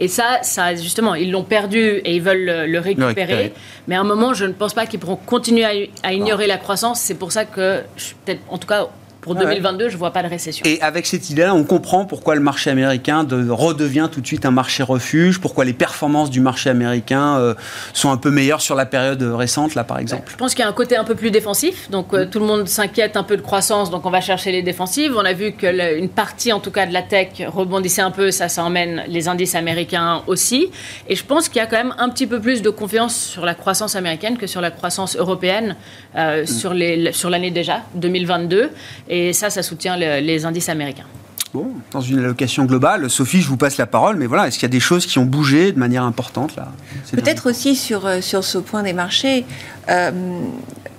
Et 0.00 0.08
ça, 0.08 0.38
ça 0.42 0.74
justement, 0.74 1.14
ils 1.14 1.30
l'ont 1.30 1.44
perdu 1.44 1.78
et 1.78 2.16
ils 2.16 2.22
veulent 2.22 2.66
le, 2.66 2.78
récupérer. 2.78 3.52
Mais 3.86 3.94
à 3.94 4.00
un 4.00 4.04
moment, 4.04 4.32
je 4.32 4.46
ne 4.46 4.52
pense 4.52 4.72
pas 4.72 4.86
qu'ils 4.86 4.98
pourront 4.98 5.16
continuer 5.16 5.64
à, 5.64 6.08
à 6.08 6.12
ignorer 6.14 6.46
la 6.46 6.56
croissance. 6.56 7.00
C'est 7.00 7.14
pour 7.14 7.32
ça 7.32 7.44
que, 7.44 7.82
peut-être, 8.24 8.40
en 8.48 8.56
tout 8.56 8.66
cas, 8.66 8.88
pour 9.20 9.34
2022, 9.34 9.88
je 9.88 9.94
ne 9.94 9.98
vois 9.98 10.12
pas 10.12 10.22
de 10.22 10.28
récession. 10.28 10.64
Et 10.66 10.80
avec 10.80 11.06
cette 11.06 11.30
idée-là, 11.30 11.54
on 11.54 11.64
comprend 11.64 12.04
pourquoi 12.04 12.34
le 12.34 12.40
marché 12.40 12.70
américain 12.70 13.24
de, 13.24 13.50
redevient 13.50 14.08
tout 14.10 14.20
de 14.20 14.26
suite 14.26 14.46
un 14.46 14.50
marché 14.50 14.82
refuge, 14.82 15.40
pourquoi 15.40 15.64
les 15.64 15.72
performances 15.72 16.30
du 16.30 16.40
marché 16.40 16.70
américain 16.70 17.36
euh, 17.38 17.54
sont 17.92 18.10
un 18.10 18.16
peu 18.16 18.30
meilleures 18.30 18.62
sur 18.62 18.74
la 18.74 18.86
période 18.86 19.22
récente, 19.22 19.74
là, 19.74 19.84
par 19.84 19.98
exemple. 19.98 20.30
je 20.30 20.36
pense 20.36 20.54
qu'il 20.54 20.62
y 20.62 20.66
a 20.66 20.68
un 20.68 20.74
côté 20.74 20.96
un 20.96 21.04
peu 21.04 21.14
plus 21.14 21.30
défensif. 21.30 21.90
Donc, 21.90 22.14
euh, 22.14 22.26
tout 22.26 22.40
le 22.40 22.46
monde 22.46 22.68
s'inquiète 22.68 23.16
un 23.16 23.22
peu 23.22 23.36
de 23.36 23.42
croissance, 23.42 23.90
donc 23.90 24.06
on 24.06 24.10
va 24.10 24.20
chercher 24.20 24.52
les 24.52 24.62
défensives. 24.62 25.14
On 25.16 25.24
a 25.24 25.32
vu 25.32 25.52
qu'une 25.52 26.08
partie, 26.08 26.52
en 26.52 26.60
tout 26.60 26.70
cas, 26.70 26.86
de 26.86 26.92
la 26.92 27.02
tech 27.02 27.28
rebondissait 27.46 28.02
un 28.02 28.10
peu. 28.10 28.30
Ça, 28.30 28.48
ça 28.48 28.64
emmène 28.64 29.04
les 29.08 29.28
indices 29.28 29.54
américains 29.54 30.22
aussi. 30.26 30.70
Et 31.08 31.14
je 31.14 31.24
pense 31.24 31.48
qu'il 31.48 31.58
y 31.58 31.64
a 31.64 31.66
quand 31.66 31.76
même 31.76 31.94
un 31.98 32.08
petit 32.08 32.26
peu 32.26 32.40
plus 32.40 32.62
de 32.62 32.70
confiance 32.70 33.16
sur 33.16 33.44
la 33.44 33.54
croissance 33.54 33.96
américaine 33.96 34.38
que 34.38 34.46
sur 34.46 34.60
la 34.60 34.70
croissance 34.70 35.16
européenne 35.16 35.76
euh, 36.16 36.42
mm. 36.42 37.12
sur 37.12 37.30
l'année 37.30 37.50
déjà, 37.50 37.82
2022. 37.94 38.70
Et 39.10 39.34
ça, 39.34 39.50
ça 39.50 39.62
soutient 39.62 39.96
les 39.96 40.44
indices 40.46 40.70
américains. 40.70 41.06
Bon, 41.52 41.66
dans 41.90 42.00
une 42.00 42.20
allocation 42.20 42.64
globale, 42.64 43.10
Sophie, 43.10 43.40
je 43.40 43.48
vous 43.48 43.56
passe 43.56 43.76
la 43.76 43.86
parole, 43.86 44.14
mais 44.16 44.26
voilà, 44.26 44.46
est-ce 44.46 44.56
qu'il 44.56 44.68
y 44.68 44.70
a 44.70 44.72
des 44.72 44.78
choses 44.78 45.04
qui 45.04 45.18
ont 45.18 45.24
bougé 45.24 45.72
de 45.72 45.78
manière 45.80 46.04
importante 46.04 46.54
là 46.54 46.68
Peut-être 47.10 47.50
aussi 47.50 47.74
sur, 47.74 48.06
euh, 48.06 48.20
sur 48.20 48.44
ce 48.44 48.58
point 48.58 48.84
des 48.84 48.92
marchés, 48.92 49.44
euh, 49.88 50.12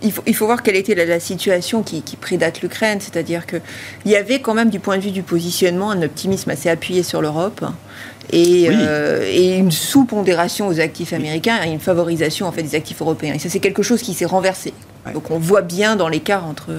il, 0.02 0.12
faut, 0.12 0.24
il 0.28 0.36
faut 0.36 0.46
voir 0.46 0.62
quelle 0.62 0.76
était 0.76 0.94
la, 0.94 1.22
situation 1.22 1.84
qui, 1.84 2.02
prédate 2.20 2.62
l'Ukraine, 2.62 3.00
c'est-à-dire 3.00 3.46
qu'il 3.46 3.62
y 4.06 4.18
avait 4.18 4.42
quand 4.42 4.54
même 4.54 4.70
du 4.70 4.82
point 4.82 4.98
de 4.98 5.04
vue 5.04 5.12
du 5.12 5.24
positionnement 5.24 5.90
un 5.90 6.02
optimisme 6.02 6.50
assez 6.50 6.68
appuyé 6.68 7.02
sur 7.02 7.22
l'Europe. 7.22 7.64
Et, 8.34 8.68
euh, 8.70 9.24
et, 9.26 9.56
une 9.56 9.72
sous-pondération 9.72 10.68
aux 10.68 10.82
actifs 10.82 11.14
américains 11.14 11.60
et 11.66 11.70
une 11.70 11.80
favorisation 11.80 12.46
en 12.46 12.52
fait 12.52 12.64
des 12.64 12.76
actifs 12.76 13.02
européens. 13.02 13.36
Et 13.36 13.40
ça, 13.40 13.48
c'est 13.48 13.60
quelque 13.60 13.84
chose 13.84 14.02
qui 14.02 14.14
s'est 14.14 14.26
renversé. 14.26 14.74
Donc 15.14 15.32
on 15.32 15.40
voit 15.40 15.62
bien 15.62 15.96
dans 15.96 16.08
l'écart 16.08 16.46
entre, 16.46 16.72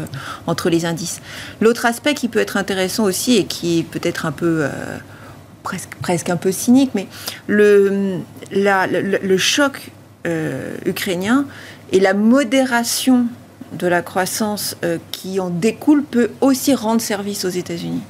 entre 0.46 0.70
les 0.70 0.84
indices. 0.84 1.20
L'autre 1.60 1.86
aspect 1.86 2.14
qui 2.14 2.28
peut 2.28 2.38
être 2.38 2.56
intéressant 2.56 3.04
aussi 3.04 3.36
et 3.36 3.44
qui 3.44 3.80
est 3.80 3.82
peut-être 3.82 4.26
un 4.26 4.32
peu... 4.32 4.64
Euh, 4.64 4.68
presque, 5.62 5.94
presque 6.00 6.30
un 6.30 6.36
peu 6.36 6.52
cynique, 6.52 6.90
mais 6.94 7.06
le, 7.46 8.18
le, 8.50 9.36
choc 9.36 9.90
euh, 10.26 10.76
ukrainien 10.84 11.46
et 11.92 12.00
la 12.00 12.14
modération 12.14 13.26
de 13.72 13.86
la 13.86 14.02
croissance 14.02 14.76
euh, 14.84 14.98
qui 15.12 15.40
en 15.40 15.50
découle 15.50 16.02
peut 16.02 16.30
aussi 16.40 16.74
rendre 16.74 17.00
service 17.00 17.44
aux 17.44 17.50
États-Unis 17.50 18.02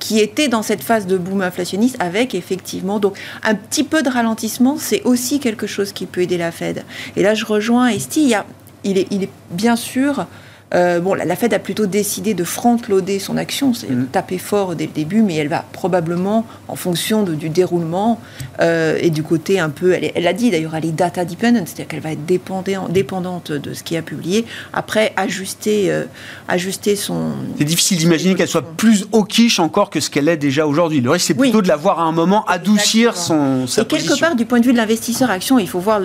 qui 0.00 0.20
étaient 0.20 0.48
dans 0.48 0.62
cette 0.62 0.82
phase 0.82 1.06
de 1.06 1.16
boom 1.16 1.40
inflationniste 1.40 1.96
avec 1.98 2.34
effectivement 2.34 2.98
donc 2.98 3.16
un 3.42 3.54
petit 3.54 3.84
peu 3.84 4.02
de 4.02 4.10
ralentissement, 4.10 4.76
c'est 4.78 5.02
aussi 5.04 5.40
quelque 5.40 5.66
chose 5.66 5.92
qui 5.92 6.04
peut 6.04 6.20
aider 6.20 6.36
la 6.36 6.52
Fed. 6.52 6.84
Et 7.16 7.22
là, 7.22 7.34
je 7.34 7.46
rejoins 7.46 7.88
Esti, 7.88 8.22
il 8.22 8.28
y 8.28 8.34
a 8.34 8.44
il 8.84 8.98
est, 8.98 9.28
bien 9.50 9.76
sûr 9.76 10.26
euh, 10.74 10.98
bon, 10.98 11.14
la, 11.14 11.36
Fed 11.36 11.54
a 11.54 11.58
plutôt 11.58 11.86
décidé 11.86 12.34
de 12.34 12.42
front-loader 12.42 13.18
son 13.18 13.36
action, 13.36 13.74
c'est 13.74 13.90
mm. 13.90 14.06
taper 14.06 14.38
fort 14.38 14.74
dès 14.74 14.86
le 14.86 14.92
début, 14.92 15.22
mais 15.22 15.34
elle 15.36 15.48
va 15.48 15.64
probablement, 15.72 16.46
en 16.68 16.74
fonction 16.74 17.22
du 17.22 17.48
déroulement 17.48 18.20
euh, 18.60 18.98
et 19.00 19.10
du 19.10 19.22
côté 19.22 19.60
un 19.60 19.70
peu, 19.70 19.92
elle, 19.92 20.26
a 20.26 20.32
dit 20.32 20.50
d'ailleurs, 20.50 20.74
elle 20.74 20.86
est 20.86 20.92
data 20.92 21.24
dependent, 21.24 21.62
c'est-à-dire 21.66 21.86
qu'elle 21.86 22.00
va 22.00 22.12
être 22.12 22.24
dépendante 22.26 23.52
de 23.52 23.74
ce 23.74 23.82
qui 23.82 23.96
a 23.96 24.02
publié. 24.02 24.46
Après, 24.72 25.12
ajuster, 25.16 25.92
euh, 25.92 26.04
ajuster 26.48 26.96
son. 26.96 27.32
C'est 27.58 27.64
difficile 27.64 27.98
d'imaginer 27.98 28.34
qu'elle 28.34 28.48
soit 28.48 28.76
plus 28.76 29.06
hawkish 29.12 29.60
encore 29.60 29.90
que 29.90 30.00
ce 30.00 30.10
qu'elle 30.10 30.28
est 30.28 30.36
déjà 30.36 30.66
aujourd'hui. 30.66 31.00
Le 31.00 31.10
risque, 31.10 31.26
c'est 31.26 31.34
plutôt 31.34 31.62
de 31.62 31.68
la 31.68 31.76
voir 31.76 32.00
à 32.00 32.04
un 32.04 32.12
moment 32.12 32.44
adoucir 32.46 33.16
son. 33.16 33.66
Sa 33.66 33.82
et 33.82 33.84
quelque 33.84 34.18
part, 34.18 34.34
du 34.34 34.44
point 34.44 34.60
de 34.60 34.66
vue 34.66 34.72
de 34.72 34.78
l'investisseur 34.78 35.30
action, 35.30 35.58
il 35.58 35.68
faut 35.68 35.80
voir 35.80 36.00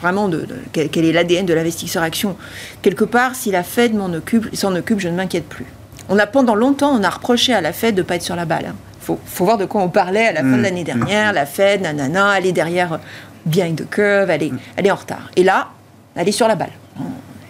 vraiment 0.00 0.28
de, 0.28 0.46
quel 0.72 1.04
est 1.04 1.12
l'ADN 1.12 1.46
de 1.46 1.54
l'investisseur 1.54 2.02
action. 2.02 2.36
Quelque 2.82 3.04
part, 3.04 3.34
si 3.34 3.50
la 3.50 3.62
Fed 3.62 3.93
s'en 3.98 4.74
occupe, 4.74 5.00
je 5.00 5.08
ne 5.08 5.16
m'inquiète 5.16 5.48
plus. 5.48 5.66
On 6.08 6.18
a 6.18 6.26
pendant 6.26 6.54
longtemps, 6.54 6.90
on 6.90 7.02
a 7.02 7.10
reproché 7.10 7.54
à 7.54 7.60
la 7.60 7.72
Fed 7.72 7.94
de 7.94 8.02
ne 8.02 8.06
pas 8.06 8.16
être 8.16 8.22
sur 8.22 8.36
la 8.36 8.44
balle. 8.44 8.64
Il 8.64 8.68
hein. 8.68 9.18
faut, 9.24 9.44
voir 9.44 9.58
de 9.58 9.64
quoi 9.64 9.82
on 9.82 9.88
parlait 9.88 10.26
à 10.26 10.32
la 10.32 10.40
fin 10.40 10.52
de 10.52 10.56
mm. 10.56 10.62
l'année 10.62 10.84
dernière. 10.84 11.32
La 11.32 11.46
Fed, 11.46 11.82
nanana, 11.82 12.38
elle 12.38 12.46
est 12.46 12.52
derrière, 12.52 13.00
behind 13.46 13.76
the 13.76 13.88
curve, 13.88 14.30
elle 14.30 14.42
est, 14.42 14.52
mm. 14.52 14.58
elle 14.76 14.86
est 14.86 14.90
en 14.90 14.96
retard. 14.96 15.30
Et 15.36 15.44
là, 15.44 15.68
elle 16.14 16.28
est 16.28 16.32
sur 16.32 16.48
la 16.48 16.54
balle. 16.54 16.72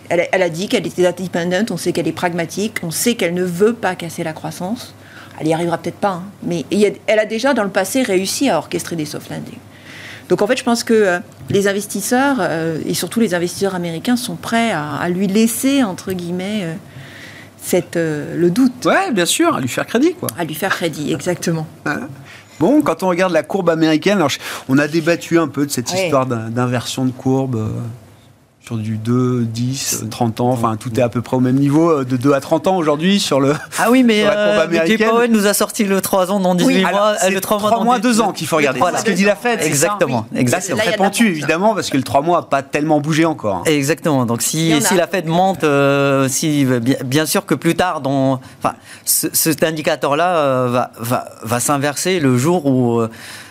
Elle, 0.08 0.28
elle 0.30 0.42
a 0.42 0.50
dit 0.50 0.68
qu'elle 0.68 0.86
était 0.86 1.02
data 1.02 1.22
dependent, 1.22 1.70
on 1.70 1.76
sait 1.76 1.92
qu'elle 1.92 2.06
est 2.06 2.12
pragmatique, 2.12 2.76
on 2.82 2.90
sait 2.90 3.14
qu'elle 3.14 3.34
ne 3.34 3.44
veut 3.44 3.72
pas 3.72 3.94
casser 3.94 4.22
la 4.22 4.34
croissance. 4.34 4.94
Elle 5.40 5.48
y 5.48 5.54
arrivera 5.54 5.78
peut-être 5.78 5.96
pas, 5.96 6.22
hein. 6.22 6.24
mais 6.42 6.64
elle 7.06 7.18
a 7.18 7.26
déjà 7.26 7.54
dans 7.54 7.64
le 7.64 7.70
passé 7.70 8.02
réussi 8.02 8.48
à 8.50 8.58
orchestrer 8.58 8.94
des 8.94 9.04
soft 9.04 9.30
landings. 9.30 9.58
Donc 10.28 10.42
en 10.42 10.46
fait, 10.46 10.56
je 10.56 10.64
pense 10.64 10.84
que 10.84 10.94
euh, 10.94 11.18
les 11.50 11.68
investisseurs, 11.68 12.36
euh, 12.40 12.78
et 12.86 12.94
surtout 12.94 13.20
les 13.20 13.34
investisseurs 13.34 13.74
américains, 13.74 14.16
sont 14.16 14.36
prêts 14.36 14.72
à, 14.72 15.08
lui 15.08 15.26
laisser, 15.26 15.82
entre 15.82 16.12
guillemets, 16.12 16.60
euh, 16.62 16.74
cette, 17.60 17.96
le 17.96 18.50
doute. 18.50 18.72
Oui, 18.84 19.12
bien 19.12 19.26
sûr, 19.26 19.54
à 19.54 19.60
lui 19.60 19.68
faire 19.68 19.86
crédit. 19.86 20.14
Quoi. 20.14 20.28
À 20.38 20.44
lui 20.44 20.54
faire 20.54 20.74
crédit, 20.74 21.12
exactement. 21.12 21.66
Bon, 22.60 22.82
quand 22.82 23.02
on 23.02 23.08
regarde 23.08 23.32
la 23.32 23.42
courbe 23.42 23.68
américaine, 23.68 24.18
alors 24.18 24.30
on 24.68 24.78
a 24.78 24.86
débattu 24.86 25.40
un 25.40 25.48
peu 25.48 25.66
de 25.66 25.72
cette 25.72 25.92
histoire 25.92 26.24
d'inversion 26.24 27.04
de 27.04 27.10
courbe 27.10 27.68
sur 28.64 28.78
du 28.78 28.96
2, 28.96 29.44
10, 29.44 30.04
30 30.10 30.40
ans, 30.40 30.48
enfin 30.48 30.76
tout 30.80 30.98
est 30.98 31.02
à 31.02 31.10
peu 31.10 31.20
près 31.20 31.36
au 31.36 31.40
même 31.40 31.56
niveau, 31.56 31.90
euh, 31.90 32.04
de 32.04 32.16
2 32.16 32.32
à 32.32 32.40
30 32.40 32.66
ans 32.66 32.76
aujourd'hui 32.78 33.20
sur 33.20 33.38
le 33.38 33.52
Ah 33.78 33.90
oui, 33.90 34.02
mais 34.02 34.24
euh, 34.24 34.66
Powell 35.06 35.30
nous 35.30 35.46
a 35.46 35.52
sorti 35.52 35.84
le 35.84 36.00
3 36.00 36.32
ans 36.32 36.40
dans 36.40 36.54
18 36.54 36.80
mois, 36.80 37.14
euh, 37.24 37.28
le 37.28 37.42
3 37.42 37.58
mois 37.58 37.70
3 37.70 37.84
mois, 37.84 37.98
2 37.98 38.22
ans 38.22 38.32
qu'il 38.32 38.46
faut 38.46 38.56
regarder. 38.56 38.80
Voilà. 38.80 39.00
Ce 39.00 39.04
que 39.04 39.10
dit 39.10 39.24
la 39.24 39.36
Fed, 39.36 39.60
exactement. 39.60 40.26
Ça, 40.32 40.40
exactement. 40.40 40.78
C'est 40.82 40.88
très 40.88 40.96
pentu 40.96 41.26
évidemment 41.26 41.74
parce 41.74 41.90
que 41.90 41.98
le 41.98 42.04
3 42.04 42.22
mois 42.22 42.38
n'a 42.38 42.46
pas 42.46 42.62
tellement 42.62 43.00
bougé 43.02 43.26
encore. 43.26 43.64
Exactement. 43.66 44.24
Donc 44.24 44.40
si, 44.40 44.80
si 44.80 44.94
la 44.94 45.08
Fed 45.08 45.26
monte, 45.26 45.64
euh, 45.64 46.26
si 46.30 46.64
bien, 46.64 46.96
bien, 47.04 47.26
sûr 47.26 47.44
que 47.44 47.54
plus 47.54 47.74
tard, 47.74 48.00
dans, 48.00 48.40
enfin, 48.62 48.76
ce, 49.04 49.28
cet 49.34 49.62
indicateur-là 49.62 50.68
va, 50.68 50.90
va, 50.98 51.28
va 51.42 51.60
s'inverser 51.60 52.18
le 52.18 52.38
jour 52.38 52.64
où 52.64 53.06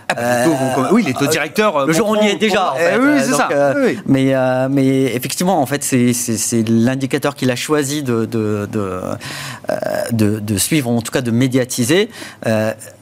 ah, 0.09 0.15
bah, 0.15 0.89
oui, 0.91 1.03
les 1.03 1.13
taux 1.13 1.27
directeurs. 1.27 1.77
Euh, 1.77 1.85
le 1.87 1.93
jour 1.93 2.09
on 2.09 2.21
y 2.21 2.27
est 2.27 2.35
déjà. 2.35 2.73
Oui, 2.99 3.19
c'est 3.19 3.33
ça. 3.33 3.49
Euh, 3.51 3.93
mais, 4.05 4.33
euh, 4.33 4.67
mais 4.69 5.05
effectivement, 5.15 5.61
en 5.61 5.65
fait, 5.65 5.83
c'est 5.83 6.69
l'indicateur 6.69 7.35
qu'il 7.35 7.51
a 7.51 7.55
choisi 7.55 8.03
de, 8.03 8.25
de, 8.25 8.67
de, 10.11 10.39
de, 10.39 10.57
suivre, 10.57 10.89
en 10.89 11.01
tout 11.01 11.11
cas 11.11 11.21
de 11.21 11.31
médiatiser. 11.31 12.09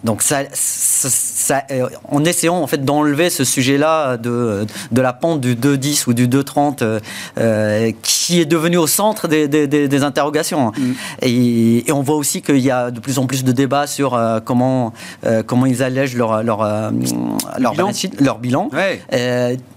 donc, 0.04 0.22
ça, 0.22 0.44
ça, 0.54 1.64
en 2.10 2.24
essayant 2.26 2.62
en 2.62 2.68
fait 2.68 2.84
d'enlever 2.84 3.30
ce 3.30 3.44
sujet-là 3.44 4.18
de, 4.18 4.66
de 4.92 5.02
la 5.02 5.14
pente 5.14 5.42
du 5.42 5.56
2,10 5.56 6.08
ou 6.08 6.14
du 6.14 6.28
2,30 6.28 7.02
qui 8.02 8.22
qui 8.32 8.40
est 8.40 8.46
devenu 8.46 8.78
au 8.78 8.88
centre 8.88 9.28
des, 9.28 10.04
interrogations. 10.04 10.72
Mm. 10.78 10.92
Et, 11.24 11.84
on 11.92 12.02
voit 12.02 12.16
aussi 12.16 12.42
qu'il 12.42 12.60
y 12.60 12.72
a 12.72 12.90
de 12.90 13.00
plus 13.00 13.20
en 13.20 13.26
plus 13.26 13.44
de 13.44 13.52
débats 13.52 13.88
sur 13.88 14.14
euh, 14.14 14.40
comment, 14.40 14.94
euh, 15.26 15.44
comment 15.44 15.66
ils 15.66 15.84
allègent 15.84 16.16
leur, 16.16 16.42
leur, 16.44 16.62
euh, 16.62 16.91
leur, 17.60 17.72
bilan. 17.72 17.92
leur 18.20 18.40
bilan. 18.40 18.70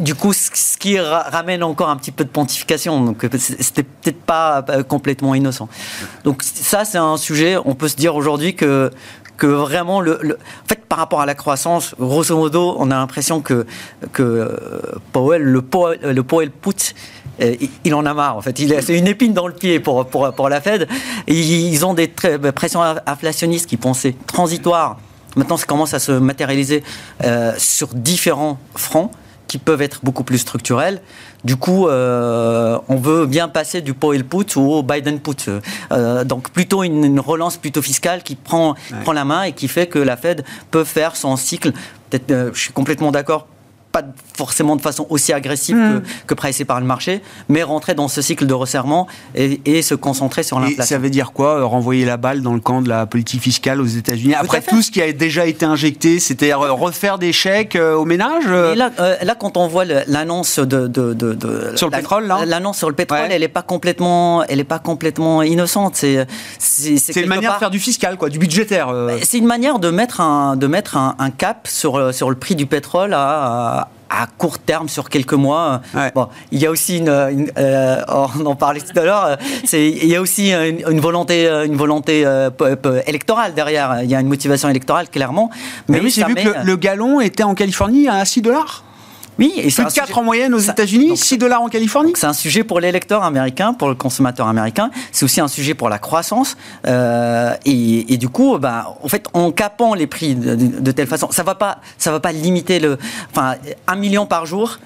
du 0.00 0.14
coup, 0.14 0.32
ce 0.32 0.76
qui 0.76 0.98
ramène 0.98 1.62
encore 1.62 1.88
un 1.88 1.96
petit 1.96 2.12
peu 2.12 2.24
de 2.24 2.28
pontification. 2.28 3.04
Donc, 3.04 3.26
c'était 3.38 3.82
peut-être 3.82 4.22
pas 4.22 4.64
complètement 4.88 5.34
innocent. 5.34 5.68
Donc, 6.24 6.42
ça, 6.42 6.84
c'est 6.84 6.98
un 6.98 7.16
sujet, 7.16 7.56
on 7.64 7.74
peut 7.74 7.88
se 7.88 7.96
dire 7.96 8.14
aujourd'hui 8.16 8.54
que 8.54 8.90
que 9.36 9.48
vraiment 9.48 10.00
le, 10.00 10.38
en 10.62 10.68
fait 10.68 10.84
par 10.84 10.98
rapport 10.98 11.20
à 11.20 11.26
la 11.26 11.34
croissance 11.34 11.96
grosso 11.98 12.36
modo 12.36 12.76
on 12.78 12.92
a 12.92 12.94
l'impression 12.94 13.40
que 13.40 13.66
que 14.12 14.56
Powell 15.10 15.42
le 15.42 15.60
Powell, 15.60 15.98
le 16.02 16.22
Powell 16.22 16.52
put 16.52 16.94
euh, 17.40 17.56
il 17.84 17.94
en 17.94 18.06
a 18.06 18.14
marre 18.14 18.36
en 18.36 18.42
fait. 18.42 18.56
C'est 18.80 18.98
une 18.98 19.08
épine 19.08 19.32
dans 19.32 19.46
le 19.46 19.54
pied 19.54 19.80
pour, 19.80 20.06
pour, 20.06 20.32
pour 20.34 20.48
la 20.48 20.60
Fed. 20.60 20.88
ils 21.26 21.84
ont 21.84 21.94
des 21.94 22.10
bah, 22.40 22.52
pressions 22.52 22.80
inflationnistes 23.06 23.66
qui 23.68 23.76
pensaient 23.76 24.14
transitoires. 24.26 24.98
Maintenant, 25.36 25.56
ça 25.56 25.66
commence 25.66 25.94
à 25.94 25.98
se 25.98 26.12
matérialiser 26.12 26.82
euh, 27.22 27.52
sur 27.58 27.88
différents 27.94 28.58
fronts 28.74 29.10
qui 29.46 29.58
peuvent 29.58 29.82
être 29.82 30.00
beaucoup 30.02 30.24
plus 30.24 30.38
structurels. 30.38 31.00
Du 31.44 31.56
coup, 31.56 31.86
euh, 31.86 32.78
on 32.88 32.96
veut 32.96 33.26
bien 33.26 33.48
passer 33.48 33.82
du 33.82 33.92
Powell 33.92 34.24
put 34.24 34.56
au 34.56 34.82
Biden 34.82 35.20
put. 35.20 35.50
donc 36.24 36.50
plutôt 36.50 36.82
une, 36.82 37.20
relance 37.20 37.58
plutôt 37.58 37.82
fiscale 37.82 38.22
qui 38.22 38.36
prend, 38.36 38.74
prend 39.02 39.12
la 39.12 39.24
main 39.24 39.42
et 39.42 39.52
qui 39.52 39.68
fait 39.68 39.86
que 39.86 39.98
la 39.98 40.16
Fed 40.16 40.44
peut 40.70 40.84
faire 40.84 41.14
son 41.14 41.36
cycle. 41.36 41.72
Peut-être, 42.08 42.50
je 42.54 42.60
suis 42.60 42.72
complètement 42.72 43.12
d'accord 43.12 43.46
pas 43.94 44.02
forcément 44.36 44.74
de 44.74 44.80
façon 44.80 45.06
aussi 45.08 45.32
agressive 45.32 45.76
que, 45.76 45.98
hmm. 45.98 46.02
que 46.26 46.34
pricée 46.34 46.64
par 46.64 46.80
le 46.80 46.86
marché, 46.86 47.22
mais 47.48 47.62
rentrer 47.62 47.94
dans 47.94 48.08
ce 48.08 48.22
cycle 48.22 48.44
de 48.44 48.52
resserrement 48.52 49.06
et, 49.36 49.82
se 49.82 49.94
concentrer 49.94 50.42
sur 50.42 50.58
l'inflation. 50.58 50.96
Ça 50.96 50.98
veut 50.98 51.10
dire 51.10 51.32
quoi 51.32 51.58
euh, 51.58 51.64
Renvoyer 51.64 52.04
la 52.04 52.16
balle 52.16 52.42
dans 52.42 52.54
le 52.54 52.60
camp 52.60 52.82
de 52.82 52.88
la 52.88 53.06
politique 53.06 53.40
fiscale 53.40 53.80
aux 53.80 53.86
États-Unis 53.86 54.34
après 54.34 54.62
tout 54.62 54.82
ce 54.82 54.90
qui 54.90 55.00
a 55.00 55.12
déjà 55.12 55.46
été 55.46 55.64
injecté, 55.64 56.18
c'était 56.18 56.52
refaire 56.54 57.18
des 57.18 57.32
chèques 57.32 57.76
euh, 57.76 57.94
aux 57.94 58.04
ménages 58.04 58.44
euh 58.48 58.74
là, 58.74 58.90
là, 59.22 59.34
quand 59.36 59.56
on 59.56 59.68
voit 59.68 59.84
l'annonce 59.84 60.58
de, 60.58 60.88
de, 60.88 61.12
de, 61.12 61.76
sur 61.76 61.88
le 61.88 61.96
pétrole, 61.96 62.26
là, 62.26 62.44
l'annonce 62.44 62.78
sur 62.78 62.88
le 62.88 62.96
pétrole, 62.96 63.28
elle 63.30 63.42
n'est 63.42 63.48
pas 63.48 63.62
complètement, 63.62 64.42
elle 64.44 64.58
est 64.58 64.64
pas 64.64 64.80
complètement 64.80 65.42
innocente. 65.42 65.94
C'est 65.94 66.26
c'est 66.58 67.20
une 67.20 67.28
manière 67.28 67.54
de 67.54 67.58
faire 67.58 67.70
du 67.70 67.78
fiscal, 67.78 68.16
quoi, 68.16 68.28
du 68.28 68.40
budgétaire. 68.40 68.92
C'est 69.22 69.38
une 69.38 69.46
manière 69.46 69.78
de 69.78 69.90
mettre 69.90 70.20
un 70.20 70.56
de 70.56 70.66
mettre 70.66 70.96
un, 70.96 71.14
un 71.20 71.30
cap 71.30 71.68
sur 71.68 72.12
sur 72.12 72.30
le 72.30 72.36
prix 72.36 72.56
du 72.56 72.66
pétrole 72.66 73.14
à 73.14 73.44
à 73.44 73.83
court 74.38 74.58
terme 74.58 74.88
sur 74.88 75.08
quelques 75.08 75.34
mois. 75.34 75.80
Bon, 76.14 76.28
il 76.52 76.60
y 76.60 76.66
a 76.66 76.70
aussi 76.70 76.98
une, 76.98 77.08
euh, 77.08 78.02
on 78.08 78.46
en 78.46 78.56
parlait 78.56 78.80
tout 78.80 78.98
à 78.98 79.04
l'heure, 79.04 79.24
euh, 79.24 79.36
il 79.72 80.06
y 80.06 80.16
a 80.16 80.20
aussi 80.20 80.52
une, 80.52 81.00
volonté, 81.00 81.48
une 81.48 81.76
volonté 81.76 82.24
euh, 82.24 82.50
électorale 83.06 83.54
derrière. 83.54 84.02
Il 84.02 84.10
y 84.10 84.14
a 84.14 84.20
une 84.20 84.28
motivation 84.28 84.68
électorale 84.68 85.08
clairement. 85.08 85.50
Mais, 85.88 86.00
oui, 86.00 86.10
j'ai 86.10 86.24
vu 86.24 86.34
que 86.34 86.64
le, 86.64 86.76
galon 86.76 87.20
était 87.20 87.42
en 87.42 87.54
Californie 87.54 88.08
à 88.08 88.24
6 88.24 88.42
dollars. 88.42 88.84
Oui, 89.38 89.52
et 89.56 89.70
c'est 89.70 89.84
4 89.84 90.18
en 90.18 90.22
moyenne 90.22 90.54
aux 90.54 90.58
États-Unis, 90.58 91.16
6 91.16 91.38
dollars 91.38 91.62
en 91.62 91.68
Californie. 91.68 92.12
C'est 92.16 92.26
un 92.26 92.32
sujet 92.32 92.64
pour 92.64 92.80
l'électeur 92.80 93.24
américain, 93.24 93.74
pour 93.74 93.88
le 93.88 93.94
consommateur 93.94 94.46
américain. 94.46 94.90
C'est 95.12 95.24
aussi 95.24 95.40
un 95.40 95.48
sujet 95.48 95.74
pour 95.74 95.88
la 95.88 95.98
croissance. 95.98 96.56
Euh, 96.86 97.54
et, 97.64 98.16
du 98.16 98.28
coup, 98.28 98.58
bah, 98.58 98.96
en 99.02 99.08
fait, 99.08 99.26
en 99.32 99.50
capant 99.50 99.94
les 99.94 100.06
prix 100.06 100.34
de, 100.34 100.90
telle 100.92 101.06
façon, 101.06 101.30
ça 101.30 101.42
va 101.42 101.54
pas, 101.54 101.78
ça 101.98 102.12
va 102.12 102.20
pas 102.20 102.32
limiter 102.32 102.78
le, 102.78 102.98
enfin, 103.30 103.54
un 103.86 103.96
million 103.96 104.26
par 104.26 104.46
jour. 104.46 104.78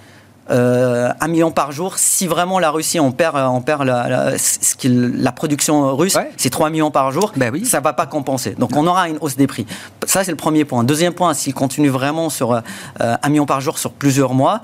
Euh, 0.50 1.10
un 1.20 1.28
million 1.28 1.50
par 1.50 1.72
jour. 1.72 1.98
Si 1.98 2.26
vraiment 2.26 2.58
la 2.58 2.70
Russie, 2.70 2.98
on 3.00 3.12
perd, 3.12 3.36
on 3.36 3.60
perd 3.60 3.84
la, 3.84 4.08
la, 4.08 4.32
la 4.84 5.32
production 5.32 5.94
russe, 5.94 6.16
c'est 6.36 6.50
3 6.50 6.70
millions 6.70 6.90
par 6.90 7.12
jour, 7.12 7.32
ben 7.36 7.50
oui. 7.52 7.66
ça 7.66 7.80
ne 7.80 7.84
va 7.84 7.92
pas 7.92 8.06
compenser. 8.06 8.54
Donc 8.58 8.74
on 8.74 8.86
aura 8.86 9.08
une 9.08 9.18
hausse 9.20 9.36
des 9.36 9.46
prix. 9.46 9.66
Ça, 10.06 10.24
c'est 10.24 10.30
le 10.30 10.36
premier 10.36 10.64
point. 10.64 10.84
Deuxième 10.84 11.12
point, 11.12 11.34
s'il 11.34 11.52
continue 11.52 11.90
vraiment 11.90 12.30
sur 12.30 12.52
euh, 12.52 12.60
un 12.98 13.28
million 13.28 13.44
par 13.44 13.60
jour 13.60 13.78
sur 13.78 13.92
plusieurs 13.92 14.32
mois, 14.32 14.62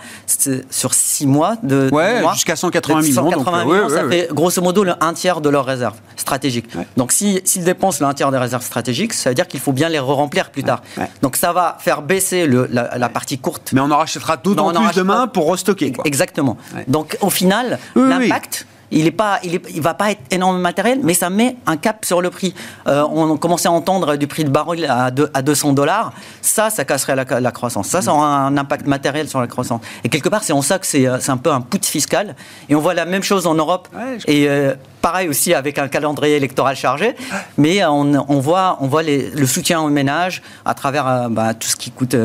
sur 0.71 0.95
6 0.95 1.27
mois, 1.27 1.57
de, 1.63 1.91
ouais, 1.93 2.23
jusqu'à 2.33 2.57
180 2.57 3.03
millions. 3.03 3.31
180 3.31 3.59
euh, 3.59 3.65
millions, 3.65 3.89
ça 3.89 4.09
fait 4.09 4.29
grosso 4.33 4.63
modo 4.63 4.85
le 4.85 4.95
un 5.01 5.13
tiers 5.13 5.41
de 5.41 5.51
leurs 5.51 5.67
réserves 5.67 5.99
stratégiques. 6.17 6.69
Donc 6.97 7.13
s'ils 7.13 7.65
dépensent 7.65 7.99
le 8.01 8.07
un 8.09 8.15
tiers 8.15 8.31
des 8.31 8.39
réserves 8.39 8.65
stratégiques, 8.65 9.13
ça 9.13 9.31
veut 9.31 9.35
dire 9.35 9.49
qu'il 9.49 9.61
faut 9.61 9.73
bien 9.73 9.91
les 9.91 9.99
re-remplir 9.99 10.51
plus 10.51 10.65
tard. 10.65 10.83
Donc 11.21 11.37
ça 11.37 11.53
va 11.53 11.77
faire 11.81 12.01
baisser 12.01 12.47
le, 12.47 12.69
la, 12.71 13.09
partie 13.11 13.39
courte. 13.39 13.73
Mais 13.75 13.81
on 13.81 13.91
en 13.91 13.99
rachètera 13.99 14.39
d'autant 14.39 14.73
plus 14.73 14.95
demain 14.95 15.27
pour 15.27 15.51
restocker 15.51 15.74
Exactement. 16.05 16.57
Donc 16.89 17.17
au 17.21 17.31
final, 17.31 17.79
l'impact. 17.95 18.67
Il 18.91 19.05
ne 19.05 19.11
pas, 19.11 19.41
il, 19.43 19.61
il, 19.75 19.83
va 19.83 19.95
pas 19.95 20.13
être 20.13 20.21
énorme 20.31 20.61
matériel, 20.61 21.01
mais 21.03 21.15
ça 21.15 21.29
met 21.29 21.57
un 21.67 21.77
cap 21.77 22.05
sur 22.05 22.23
le 22.23 22.31
prix. 22.31 22.55
Euh, 22.87 23.03
on 23.11 23.37
commençait 23.37 23.67
à 23.67 23.73
entendre 23.73 24.17
du 24.17 24.29
prix 24.29 24.45
de 24.45 24.51
baril 24.51 24.87
à, 24.87 25.11
à 25.35 25.43
200 25.43 25.73
dollars. 25.73 26.13
Ça, 26.43 26.71
ça 26.71 26.85
casserait 26.85 27.17
la, 27.17 27.51
croissance. 27.51 27.89
Ça, 27.89 28.03
ça 28.03 28.13
aura 28.13 28.29
un 28.29 28.57
impact 28.57 28.87
matériel 28.87 29.29
sur 29.29 29.41
la 29.41 29.49
croissance. 29.49 29.81
Et 30.05 30.09
quelque 30.09 30.29
part, 30.29 30.45
c'est 30.45 30.53
en 30.53 30.63
ça 30.63 30.79
que 30.79 30.87
c'est 30.87 31.07
un 31.07 31.37
peu 31.37 31.51
un 31.51 31.61
put 31.61 31.85
fiscal. 31.85 32.37
Et 32.69 32.77
on 32.77 32.81
voit 32.81 32.95
la 32.95 33.05
même 33.05 33.23
chose 33.23 33.47
en 33.47 33.55
Europe. 33.55 33.89
et 34.27 34.49
euh, 34.49 34.75
pareil 35.01 35.29
aussi 35.29 35.55
avec 35.55 35.79
un 35.79 35.89
calendrier 35.89 36.37
électoral 36.37 36.77
chargé. 36.77 37.17
Mais 37.59 37.85
on, 37.85 38.13
on 38.29 38.39
voit, 38.39 38.79
on 38.81 38.87
voit 38.87 39.03
les, 39.03 39.31
le 39.31 39.47
soutien 39.47 39.81
aux 39.81 39.91
ménages 39.91 40.41
à 40.65 40.75
travers 40.75 41.09
euh, 41.09 41.29
bah, 41.29 41.55
tout 41.55 41.69
ce 41.69 41.77
qui 41.77 41.91
coûte 41.91 42.17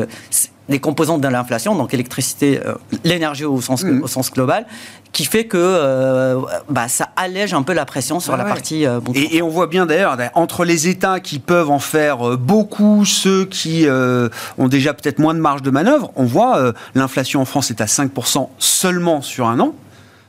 les 0.70 0.78
composantes 0.78 1.20
de 1.20 1.28
l'inflation, 1.28 1.74
donc 1.74 1.92
électricité, 1.92 2.60
euh, 2.64 2.74
l'énergie 3.04 3.44
au 3.44 3.60
sens, 3.60 3.82
mmh. 3.82 4.02
au 4.02 4.06
sens 4.06 4.30
global, 4.30 4.66
qui 5.12 5.24
fait 5.24 5.44
que 5.44 5.58
euh, 5.58 6.40
bah, 6.70 6.86
ça 6.88 7.10
allège 7.16 7.52
un 7.52 7.62
peu 7.62 7.72
la 7.72 7.84
pression 7.84 8.20
sur 8.20 8.36
la 8.36 8.44
partie. 8.44 8.86
Euh, 8.86 9.00
et, 9.14 9.42
on 9.42 9.48
voit 9.48 9.66
bien 9.66 9.84
d'ailleurs, 9.84 10.16
entre 10.34 10.64
les 10.64 10.86
États 10.86 11.18
qui 11.18 11.40
peuvent 11.40 11.70
en 11.70 11.80
faire 11.80 12.38
beaucoup, 12.38 13.04
ceux 13.04 13.44
qui 13.44 13.86
ont 13.88 14.68
déjà 14.68 14.94
peut-être 14.94 15.18
moins 15.18 15.34
de 15.34 15.40
marge 15.40 15.62
de 15.62 15.70
manœuvre, 15.70 16.12
on 16.14 16.24
voit 16.24 16.72
l'inflation 16.94 17.40
en 17.40 17.44
France 17.44 17.70
est 17.70 17.80
à 17.80 17.86
5% 17.86 18.48
seulement 18.58 19.20
sur 19.20 19.48
un 19.48 19.58
an. 19.58 19.74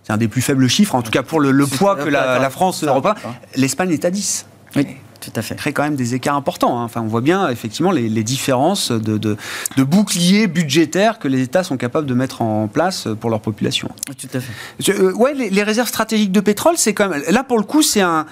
C'est 0.04 0.14
un 0.14 0.18
des 0.18 0.28
plus 0.28 0.42
faibles 0.42 0.68
chiffres, 0.68 0.96
en 0.96 1.04
tout 1.04 1.12
cas 1.12 1.22
pour 1.22 1.40
le, 1.40 1.66
poids 1.68 1.96
que 1.96 2.10
la, 2.10 2.40
la 2.40 2.50
France 2.50 2.84
représente. 2.84 3.20
L'Espagne 3.56 3.92
est 3.92 4.04
à 4.04 4.10
10. 4.10 4.48
Oui. 4.76 4.88
Tout 5.22 5.32
à 5.36 5.42
fait. 5.44 5.56
crée 5.56 5.72
quand 5.72 5.84
même 5.84 5.96
des 5.96 6.16
écarts 6.16 6.36
importants. 6.36 6.80
Hein. 6.80 6.84
Enfin, 6.84 7.02
on 7.02 7.08
voit 7.08 7.22
bien 7.22 7.48
effectivement 7.50 7.92
les, 7.92 8.24
différences 8.24 8.92
de, 8.92 9.18
de, 9.18 9.38
boucliers 9.84 10.48
budgétaires 10.48 11.20
que 11.20 11.28
les 11.28 11.42
États 11.42 11.64
sont 11.64 11.78
capables 11.78 12.08
de 12.08 12.14
mettre 12.14 12.42
en 12.42 12.68
place 12.68 13.08
pour 13.20 13.30
leur 13.30 13.40
population. 13.40 13.90
Tout 14.06 14.28
à 14.34 14.40
fait. 14.40 14.92
Euh, 14.92 15.14
ouais, 15.14 15.34
les, 15.34 15.50
les, 15.50 15.64
réserves 15.64 15.88
stratégiques 15.88 16.32
de 16.32 16.40
pétrole, 16.40 16.76
c'est 16.78 16.94
quand 16.94 17.08
même 17.08 17.22
là 17.30 17.44
pour 17.44 17.58
le 17.58 17.64
coup, 17.64 17.84
c'est 17.84 18.02
un 18.02 18.26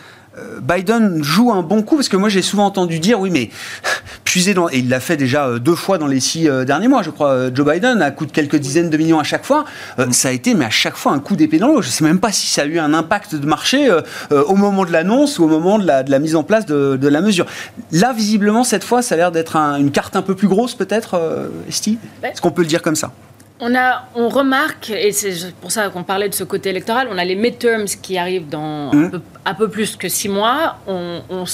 Biden 0.61 1.23
joue 1.23 1.51
un 1.51 1.63
bon 1.63 1.81
coup 1.81 1.95
parce 1.95 2.09
que 2.09 2.17
moi 2.17 2.29
j'ai 2.29 2.41
souvent 2.41 2.65
entendu 2.65 2.99
dire 2.99 3.19
oui 3.19 3.29
mais 3.31 3.49
puiser 4.23 4.53
dans 4.53 4.69
et 4.69 4.77
il 4.77 4.89
l'a 4.89 4.99
fait 4.99 5.17
déjà 5.17 5.47
euh, 5.47 5.59
deux 5.59 5.75
fois 5.75 5.97
dans 5.97 6.07
les 6.07 6.19
six 6.19 6.47
euh, 6.47 6.65
derniers 6.65 6.87
mois 6.87 7.01
je 7.01 7.09
crois 7.09 7.53
Joe 7.53 7.65
Biden 7.65 8.01
à 8.01 8.11
coup 8.11 8.25
de 8.25 8.31
quelques 8.31 8.57
dizaines 8.57 8.89
de 8.89 8.97
millions 8.97 9.19
à 9.19 9.23
chaque 9.23 9.45
fois. 9.45 9.65
Ça 10.11 10.29
a 10.29 10.31
été 10.31 10.53
mais 10.53 10.65
à 10.65 10.69
chaque 10.69 10.95
fois 10.95 11.11
un 11.11 11.19
coup 11.19 11.35
d'épée 11.35 11.57
dans 11.57 11.67
l'eau. 11.67 11.81
Je 11.81 11.89
sais 11.89 12.03
même 12.03 12.19
pas 12.19 12.31
si 12.31 12.47
ça 12.47 12.63
a 12.63 12.65
eu 12.65 12.79
un 12.79 12.93
impact 12.93 13.35
de 13.35 13.45
marché 13.45 13.89
au 14.31 14.55
moment 14.55 14.85
de 14.85 14.91
l'annonce 14.91 15.39
ou 15.39 15.45
au 15.45 15.47
moment 15.47 15.79
de 15.79 15.85
la, 15.85 16.03
de 16.03 16.11
la, 16.11 16.19
mise 16.19 16.35
en 16.35 16.43
place 16.43 16.65
de, 16.65 16.95
de, 16.95 17.07
la 17.07 17.21
mesure. 17.21 17.45
Là 17.91 18.13
visiblement 18.13 18.63
cette 18.63 18.83
fois 18.83 19.01
ça 19.01 19.15
a 19.15 19.17
l'air 19.17 19.31
d'être 19.31 19.55
une 19.55 19.91
carte 19.91 20.15
un 20.15 20.21
peu 20.21 20.35
plus 20.35 20.47
grosse 20.47 20.75
peut-être 20.75 21.19
Esti? 21.67 21.97
Est-ce 22.23 22.41
qu'on 22.41 22.51
peut 22.51 22.61
le 22.61 22.67
dire 22.67 22.81
comme 22.81 22.95
ça? 22.95 23.11
On, 23.59 23.75
a, 23.75 24.07
on 24.15 24.29
remarque, 24.29 24.89
et 24.89 25.11
c'est 25.11 25.53
pour 25.55 25.71
ça 25.71 25.89
qu'on 25.89 26.03
parlait 26.03 26.29
de 26.29 26.33
ce 26.33 26.43
côté 26.43 26.69
électoral, 26.69 27.07
on 27.11 27.17
a 27.17 27.25
les 27.25 27.35
midterms 27.35 27.85
qui 28.01 28.17
arrivent 28.17 28.49
dans 28.49 28.93
mmh. 28.93 29.21
un, 29.45 29.53
peu, 29.53 29.69
plus 29.69 29.95
que 29.95 30.07
six 30.07 30.29
mois. 30.29 30.77
On, 30.87 31.21
on 31.29 31.45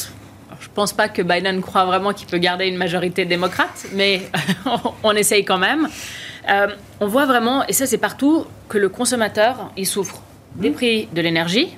je 0.59 0.69
pense 0.73 0.93
pas 0.93 1.09
que 1.09 1.21
Biden 1.21 1.61
croit 1.61 1.85
vraiment 1.85 2.13
qu'il 2.13 2.27
peut 2.27 2.37
garder 2.37 2.67
une 2.67 2.77
majorité 2.77 3.25
démocrate, 3.25 3.87
mais 3.93 4.21
on, 5.03 5.11
essaye 5.11 5.45
quand 5.45 5.57
même. 5.57 5.87
Euh, 6.49 6.67
on 6.99 7.07
voit 7.07 7.25
vraiment, 7.25 7.65
et 7.67 7.73
ça 7.73 7.85
c'est 7.85 7.97
partout, 7.97 8.45
que 8.69 8.77
le 8.77 8.89
consommateur, 8.89 9.71
il 9.77 9.85
souffre 9.85 10.21
des 10.55 10.71
prix 10.71 11.07
de 11.13 11.21
l'énergie, 11.21 11.75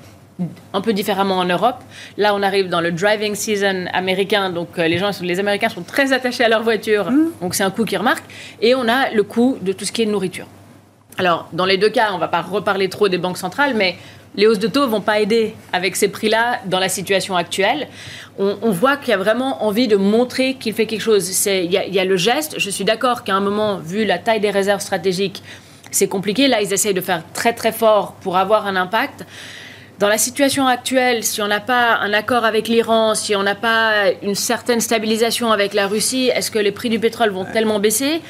un 0.73 0.81
peu 0.81 0.93
différemment 0.93 1.37
en 1.37 1.45
Europe. 1.45 1.77
Là, 2.17 2.35
on 2.35 2.43
arrive 2.43 2.69
dans 2.69 2.81
le 2.81 2.91
driving 2.91 3.35
season 3.35 3.85
américain, 3.93 4.49
donc 4.49 4.69
euh, 4.77 4.87
les 4.87 4.97
gens, 4.97 5.11
les 5.21 5.39
Américains 5.39 5.69
sont 5.69 5.83
très 5.83 6.13
attachés 6.13 6.43
à 6.43 6.49
leur 6.49 6.63
voiture, 6.63 7.09
mmh. 7.09 7.31
donc 7.41 7.55
c'est 7.55 7.63
un 7.63 7.71
coût 7.71 7.85
qu'ils 7.85 7.97
remarquent. 7.97 8.29
Et 8.61 8.75
on 8.75 8.87
a 8.87 9.09
le 9.11 9.23
coût 9.23 9.57
de 9.61 9.73
tout 9.73 9.85
ce 9.85 9.91
qui 9.91 10.03
est 10.03 10.05
nourriture. 10.05 10.47
Alors, 11.17 11.49
dans 11.53 11.65
les 11.65 11.77
deux 11.77 11.89
cas, 11.89 12.09
on 12.11 12.15
ne 12.15 12.19
va 12.19 12.27
pas 12.27 12.41
reparler 12.41 12.89
trop 12.89 13.09
des 13.09 13.17
banques 13.17 13.39
centrales, 13.39 13.73
mais 13.73 13.95
les 14.35 14.45
hausses 14.45 14.59
de 14.59 14.67
taux 14.67 14.85
ne 14.85 14.91
vont 14.91 15.01
pas 15.01 15.19
aider 15.19 15.55
avec 15.73 15.95
ces 15.95 16.09
prix-là 16.09 16.59
dans 16.65 16.79
la 16.79 16.89
situation 16.89 17.35
actuelle. 17.35 17.87
On, 18.37 18.69
voit 18.69 18.97
qu'il 18.97 19.09
y 19.09 19.13
a 19.13 19.17
vraiment 19.17 19.63
envie 19.63 19.87
de 19.87 19.95
montrer 19.95 20.53
qu'il 20.53 20.75
fait 20.75 20.85
quelque 20.85 21.01
chose. 21.01 21.47
Il 21.47 21.73
y, 21.73 21.75
y, 21.75 21.99
a 21.99 22.05
le 22.05 22.17
geste. 22.17 22.59
Je 22.59 22.69
suis 22.69 22.83
d'accord 22.83 23.23
qu'à 23.23 23.33
un 23.33 23.39
moment, 23.39 23.79
vu 23.79 24.05
la 24.05 24.19
taille 24.19 24.39
des 24.39 24.51
réserves 24.51 24.81
stratégiques, 24.81 25.41
c'est 25.89 26.07
compliqué. 26.07 26.47
Là, 26.47 26.61
ils 26.61 26.71
essayent 26.71 26.93
de 26.93 27.01
faire 27.01 27.23
très 27.33 27.53
très 27.53 27.71
fort 27.71 28.13
pour 28.21 28.37
avoir 28.37 28.67
un 28.67 28.75
impact. 28.75 29.25
Dans 29.99 30.09
la 30.09 30.19
situation 30.19 30.67
actuelle, 30.67 31.23
si 31.23 31.41
on 31.41 31.47
n'a 31.47 31.59
pas 31.59 31.97
un 31.97 32.13
accord 32.13 32.45
avec 32.45 32.67
l'Iran, 32.67 33.15
si 33.15 33.35
on 33.35 33.41
n'a 33.41 33.55
pas 33.55 34.11
une 34.21 34.35
certaine 34.35 34.79
stabilisation 34.79 35.51
avec 35.51 35.73
la 35.73 35.87
Russie, 35.87 36.29
est-ce 36.35 36.51
que 36.51 36.59
les 36.59 36.71
prix 36.71 36.89
du 36.89 36.99
pétrole 36.99 37.31
vont 37.31 37.45
tellement 37.45 37.79
baisser? 37.79 38.21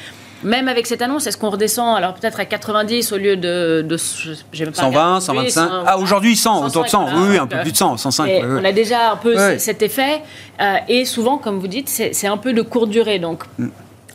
Même 0.44 0.68
avec 0.68 0.86
cette 0.86 1.02
annonce, 1.02 1.26
est-ce 1.26 1.36
qu'on 1.36 1.50
redescend 1.50 1.96
alors 1.96 2.14
peut-être 2.14 2.38
à 2.38 2.44
90 2.44 3.12
au 3.12 3.18
lieu 3.18 3.36
de, 3.36 3.84
de 3.86 3.96
120, 3.96 5.20
125 5.20 5.70
Ah, 5.84 5.98
aujourd'hui 5.98 6.36
100, 6.36 6.66
autour 6.66 6.84
de 6.84 6.88
100, 6.88 7.08
oui, 7.28 7.38
un 7.38 7.46
peu 7.46 7.58
plus 7.58 7.72
de 7.72 7.76
100, 7.76 7.96
105. 7.96 8.30
On 8.44 8.64
a 8.64 8.72
déjà 8.72 9.12
un 9.12 9.16
peu 9.16 9.58
cet 9.58 9.82
effet. 9.82 10.22
Euh, 10.60 10.76
et 10.88 11.04
souvent, 11.04 11.38
comme 11.38 11.58
vous 11.58 11.68
dites, 11.68 11.88
c'est 11.88 12.26
un 12.26 12.36
peu 12.36 12.52
de 12.52 12.62
courte 12.62 12.88
durée. 12.88 13.18
Donc, 13.18 13.42
mm. 13.58 13.68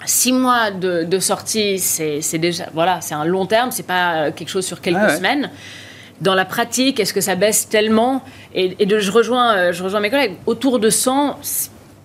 six 0.05 0.31
mois 0.31 0.71
de, 0.71 1.19
sortie, 1.19 1.77
c'est 1.77 2.37
déjà 2.39 2.65
voilà, 2.73 3.01
c'est 3.01 3.15
un 3.15 3.25
long 3.25 3.45
terme, 3.45 3.71
c'est 3.71 3.85
pas 3.85 4.13
euh, 4.13 4.31
quelque 4.31 4.49
chose 4.49 4.65
sur 4.65 4.81
quelques 4.81 5.11
semaines. 5.11 5.51
Dans 6.21 6.36
la 6.36 6.45
pratique, 6.45 6.99
est-ce 6.99 7.13
que 7.13 7.21
ça 7.21 7.36
baisse 7.36 7.67
tellement 7.67 8.23
et, 8.54 8.86
de, 8.86 8.99
je, 8.99 9.12
rejoins, 9.12 9.56
euh, 9.56 9.73
je 9.73 9.84
rejoins 9.84 9.99
mes 9.99 10.10
collègues, 10.10 10.36
autour 10.45 10.80
de 10.80 10.89
100, 10.89 11.39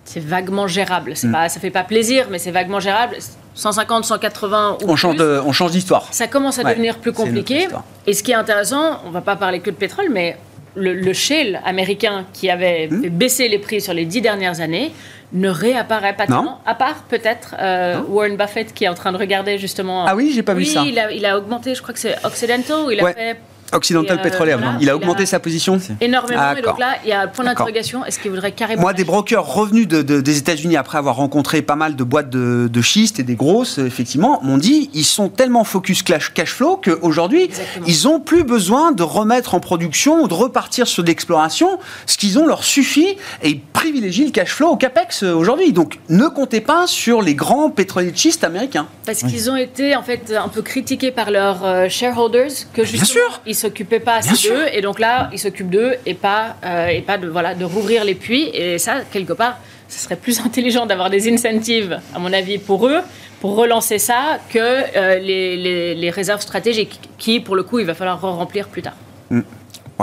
c'est 0.03 0.19
vaguement 0.19 0.67
gérable. 0.67 1.11
C'est 1.15 1.27
mm. 1.27 1.31
pas, 1.31 1.49
ça 1.49 1.59
fait 1.59 1.69
pas 1.69 1.83
plaisir, 1.83 2.27
mais 2.29 2.39
c'est 2.39 2.51
vaguement 2.51 2.79
gérable. 2.79 3.17
150, 3.55 4.05
180 4.05 4.77
ou 4.81 4.89
on 4.89 4.95
change 4.95 5.17
de, 5.17 5.41
on 5.45 5.51
change 5.51 5.71
d'histoire. 5.71 6.07
Ça 6.11 6.27
commence 6.27 6.59
à 6.59 6.63
devenir 6.63 6.97
plus 6.97 7.11
compliqué. 7.11 7.67
Et 8.07 8.13
ce 8.13 8.23
qui 8.23 8.31
est 8.31 8.35
intéressant, 8.35 9.01
on 9.05 9.11
va 9.11 9.21
pas 9.21 9.35
parler 9.35 9.59
que 9.59 9.69
de 9.69 9.75
pétrole, 9.75 10.07
mais 10.09 10.37
le, 10.75 11.13
shale 11.13 11.61
américain 11.65 12.25
qui 12.33 12.49
avait 12.49 12.87
hmm. 12.87 13.09
baissé 13.09 13.49
les 13.49 13.59
prix 13.59 13.81
sur 13.81 13.93
les 13.93 14.05
dix 14.05 14.21
dernières 14.21 14.61
années 14.61 14.91
ne 15.31 15.49
réapparaît 15.49 16.15
pas 16.15 16.25
tellement, 16.25 16.59
à 16.65 16.73
part 16.73 17.03
peut-être 17.07 17.55
euh, 17.59 18.01
Warren 18.07 18.35
Buffett 18.35 18.73
qui 18.73 18.85
est 18.85 18.87
en 18.87 18.95
train 18.95 19.11
de 19.11 19.17
regarder 19.17 19.59
justement. 19.59 20.05
Ah 20.07 20.15
oui, 20.15 20.31
j'ai 20.33 20.41
pas 20.41 20.55
vu 20.55 20.65
ça. 20.65 20.83
Il 20.87 20.97
a, 20.97 21.11
il 21.11 21.25
a 21.25 21.37
augmenté, 21.37 21.75
je 21.75 21.81
crois 21.81 21.93
que 21.93 21.99
c'est 21.99 22.15
Occidental, 22.25 22.85
il 22.91 22.99
a 22.99 23.13
fait 23.13 23.37
Occidental 23.73 24.19
euh, 24.19 24.23
Petroleum. 24.23 24.77
il 24.81 24.89
a 24.89 24.95
augmenté 24.95 25.25
sa 25.25 25.39
position 25.39 25.79
Énormément. 26.01 26.55
Et 26.57 26.61
donc 26.61 26.79
là, 26.79 26.95
il 27.03 27.09
y 27.09 27.13
a 27.13 27.21
un 27.21 27.27
point 27.27 27.45
d'interrogation. 27.45 28.05
Est-ce 28.05 28.19
qu'il 28.19 28.31
voudrait 28.31 28.51
carrément. 28.51 28.81
Moi, 28.81 28.93
des 28.93 29.03
brokers 29.03 29.45
revenus 29.45 29.87
des 29.87 30.37
États-Unis 30.37 30.77
après 30.77 30.97
avoir 30.97 31.15
rencontré 31.15 31.61
pas 31.61 31.75
mal 31.75 31.95
de 31.95 32.03
boîtes 32.03 32.29
de, 32.29 32.69
de 32.71 32.81
schiste 32.81 33.19
et 33.19 33.23
des 33.23 33.35
grosses, 33.35 33.77
effectivement, 33.77 34.39
m'ont 34.43 34.57
dit 34.57 34.89
ils 34.93 35.05
sont 35.05 35.29
tellement 35.29 35.63
focus 35.63 36.03
cash, 36.03 36.31
flow 36.45 36.79
qu'aujourd'hui, 36.83 37.49
ils 37.85 38.03
n'ont 38.03 38.19
plus 38.19 38.43
besoin 38.43 38.91
de 38.91 39.03
remettre 39.03 39.55
en 39.55 39.59
production 39.59 40.23
ou 40.23 40.27
de 40.27 40.33
repartir 40.33 40.87
sur 40.87 41.03
l'exploration. 41.03 41.79
Ce 42.05 42.17
qu'ils 42.17 42.39
ont 42.39 42.45
leur 42.45 42.63
suffit 42.63 43.17
et 43.43 43.49
ils 43.49 43.61
privilégient 43.61 44.25
le 44.25 44.31
cash 44.31 44.53
flow 44.53 44.69
au 44.69 44.77
capex 44.77 45.23
euh, 45.23 45.33
aujourd'hui. 45.33 45.73
Donc, 45.73 45.99
ne 46.09 46.27
comptez 46.27 46.61
pas 46.61 46.87
sur 46.87 47.21
les 47.21 47.35
grands 47.35 47.69
pétroliers 47.69 48.11
de 48.11 48.17
schiste 48.17 48.43
américains. 48.43 48.87
Parce 49.05 49.19
qu'ils 49.19 49.49
ont 49.49 49.55
été 49.55 49.95
en 49.95 50.03
fait 50.03 50.33
un 50.33 50.47
peu 50.47 50.61
critiqués 50.61 51.11
par 51.11 51.31
leurs 51.31 51.65
euh, 51.65 51.89
shareholders 51.89 52.51
que 52.73 52.83
justement, 52.83 53.05
Bien 53.05 53.05
sûr 53.05 53.41
s'occupaient 53.59 53.99
pas 53.99 54.15
assez 54.15 54.49
d'eux, 54.49 54.65
et 54.73 54.81
donc 54.81 54.99
là, 54.99 55.29
ils 55.31 55.39
s'occupent 55.39 55.69
d'eux 55.69 55.95
et 56.05 56.13
pas, 56.13 56.55
euh, 56.65 56.87
et 56.87 57.01
pas 57.01 57.17
de, 57.17 57.27
voilà, 57.27 57.55
de 57.55 57.65
rouvrir 57.65 58.03
les 58.03 58.15
puits. 58.15 58.49
Et 58.53 58.77
ça, 58.77 59.01
quelque 59.11 59.33
part, 59.33 59.59
ce 59.87 59.99
serait 59.99 60.15
plus 60.15 60.39
intelligent 60.45 60.85
d'avoir 60.85 61.09
des 61.09 61.31
incentives, 61.31 61.99
à 62.15 62.19
mon 62.19 62.33
avis, 62.33 62.57
pour 62.57 62.87
eux, 62.87 63.01
pour 63.41 63.55
relancer 63.55 63.99
ça, 63.99 64.39
que 64.49 64.59
euh, 64.59 65.19
les, 65.19 65.95
les, 65.95 66.09
réserves 66.09 66.41
stratégiques, 66.41 66.99
qui, 67.17 67.39
pour 67.39 67.55
le 67.55 67.63
coup, 67.63 67.79
il 67.79 67.85
va 67.85 67.93
falloir 67.93 68.19
remplir 68.21 68.67
plus 68.67 68.81
tard. 68.81 68.95
Mm 69.29 69.41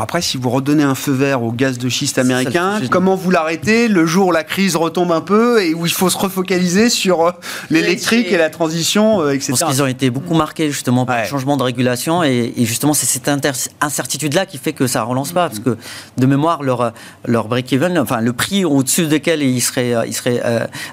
après, 0.02 0.20
si 0.20 0.37
vous 0.37 0.50
redonnez 0.50 0.82
un 0.82 0.94
feu 0.94 1.12
vert 1.12 1.42
au 1.42 1.52
gaz 1.52 1.78
de 1.78 1.88
schiste 1.88 2.18
américain, 2.18 2.80
comment 2.90 3.14
vous 3.14 3.30
l'arrêtez 3.30 3.88
le 3.88 4.04
jour 4.04 4.28
où 4.28 4.32
la 4.32 4.44
crise 4.44 4.76
retombe 4.76 5.11
un 5.11 5.22
peu 5.22 5.62
et 5.62 5.72
où 5.72 5.87
il 5.87 5.92
faut 5.92 6.11
se 6.11 6.18
refocaliser 6.18 6.90
sur 6.90 7.26
euh, 7.26 7.32
l'électrique 7.70 8.30
et 8.30 8.37
la 8.37 8.50
transition, 8.50 9.22
euh, 9.22 9.30
etc. 9.30 9.54
Je 9.56 9.59
pense 9.59 9.70
qu'ils 9.72 9.82
ont 9.82 9.87
été 9.87 10.11
beaucoup 10.11 10.35
marqués 10.35 10.70
justement 10.70 11.06
par 11.06 11.22
le 11.22 11.26
changement 11.26 11.56
de 11.56 11.62
régulation 11.62 12.22
et, 12.22 12.52
justement 12.59 12.92
c'est 12.92 13.06
cette 13.06 13.30
incertitude-là 13.80 14.44
qui 14.44 14.59
fait 14.59 14.74
que 14.74 14.87
ça 14.87 15.00
ne 15.00 15.06
relance 15.06 15.32
pas 15.32 15.48
parce 15.48 15.61
que 15.61 15.78
de 16.18 16.26
mémoire 16.26 16.62
leur, 16.62 16.92
leur 17.24 17.48
break-even, 17.48 17.98
enfin 17.98 18.20
le 18.20 18.35
prix 18.35 18.66
au-dessus 18.66 19.06
duquel 19.06 19.42
ils 19.42 19.62
seraient, 19.62 19.94
il 20.06 20.12
serait 20.12 20.42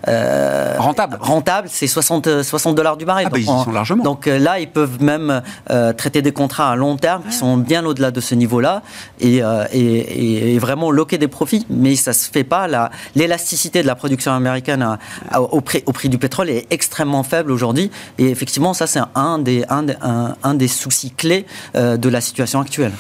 euh, 0.07 0.75
rentable, 0.77 1.17
rentable 1.19 1.67
c'est 1.69 1.87
60, 1.87 2.43
60 2.43 2.75
dollars 2.75 2.95
du 2.95 3.03
baril. 3.03 3.27
Ah 3.27 3.29
bah, 3.29 3.37
donc, 3.37 3.59
ils 3.59 3.63
sont 3.65 3.71
largement. 3.71 4.03
donc 4.03 4.27
là, 4.27 4.59
ils 4.59 4.69
peuvent 4.69 5.01
même 5.01 5.41
traiter 5.97 6.21
des 6.21 6.31
contrats 6.31 6.71
à 6.71 6.75
long 6.75 6.95
terme 6.95 7.23
qui 7.29 7.35
sont 7.35 7.57
bien 7.57 7.85
au-delà 7.85 8.11
de 8.11 8.21
ce 8.21 8.35
niveau-là. 8.35 8.81
Euh, 9.23 9.65
et, 9.73 10.58
vraiment 10.60 10.91
loquer 10.91 11.17
des 11.17 11.27
profits. 11.27 11.65
Mais 11.69 11.95
ça 11.95 12.12
ne 12.12 12.15
se 12.15 12.29
fait 12.29 12.43
pas. 12.43 12.67
L'élasticité 13.15 13.82
de 13.82 13.88
la 13.88 13.95
production 13.95 14.32
américaine 14.32 14.97
au, 15.36 15.62
prix, 15.62 15.84
au, 15.86 15.91
prix, 15.91 16.10
du 16.10 16.17
pétrole 16.17 16.49
est 16.49 16.67
extrêmement 16.69 17.23
faible 17.23 17.51
aujourd'hui. 17.51 17.91
Et 18.17 18.29
effectivement, 18.29 18.73
ça, 18.73 18.88
c'est 18.88 19.01
un 19.15 19.39
des, 19.39 19.65
un, 19.69 20.53
des 20.53 20.67
soucis 20.67 21.12
clés 21.12 21.45
euh, 21.75 21.97
de 21.97 22.10
la 22.10 22.21
situation 22.21 22.62
actuelle. 22.62 22.93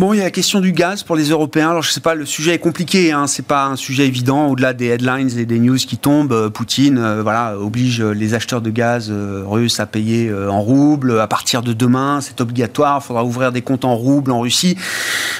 Bon, 0.00 0.14
il 0.14 0.16
y 0.16 0.20
a 0.20 0.24
la 0.24 0.30
question 0.30 0.60
du 0.60 0.72
gaz 0.72 1.02
pour 1.02 1.14
les 1.14 1.28
Européens. 1.28 1.72
Alors, 1.72 1.82
je 1.82 1.90
sais 1.90 2.00
pas, 2.00 2.14
le 2.14 2.24
sujet 2.24 2.54
est 2.54 2.58
compliqué. 2.58 3.12
Hein, 3.12 3.26
c'est 3.26 3.44
pas 3.44 3.66
un 3.66 3.76
sujet 3.76 4.06
évident. 4.06 4.46
Au-delà 4.46 4.72
des 4.72 4.86
headlines 4.86 5.38
et 5.38 5.44
des 5.44 5.58
news 5.58 5.76
qui 5.76 5.98
tombent, 5.98 6.32
euh, 6.32 6.48
Poutine, 6.48 6.96
euh, 6.96 7.22
voilà, 7.22 7.58
oblige 7.58 8.00
les 8.00 8.32
acheteurs 8.32 8.62
de 8.62 8.70
gaz 8.70 9.08
euh, 9.10 9.42
russes 9.46 9.78
à 9.78 9.84
payer 9.84 10.32
en 10.32 10.62
roubles. 10.62 11.20
À 11.20 11.26
partir 11.26 11.60
de 11.60 11.74
demain, 11.74 12.20
c'est 12.22 12.40
obligatoire. 12.40 13.02
Il 13.04 13.06
faudra 13.08 13.24
ouvrir 13.24 13.52
des 13.52 13.60
comptes 13.60 13.84
en 13.84 13.94
roubles 13.94 14.32
en 14.32 14.40
Russie. 14.40 14.74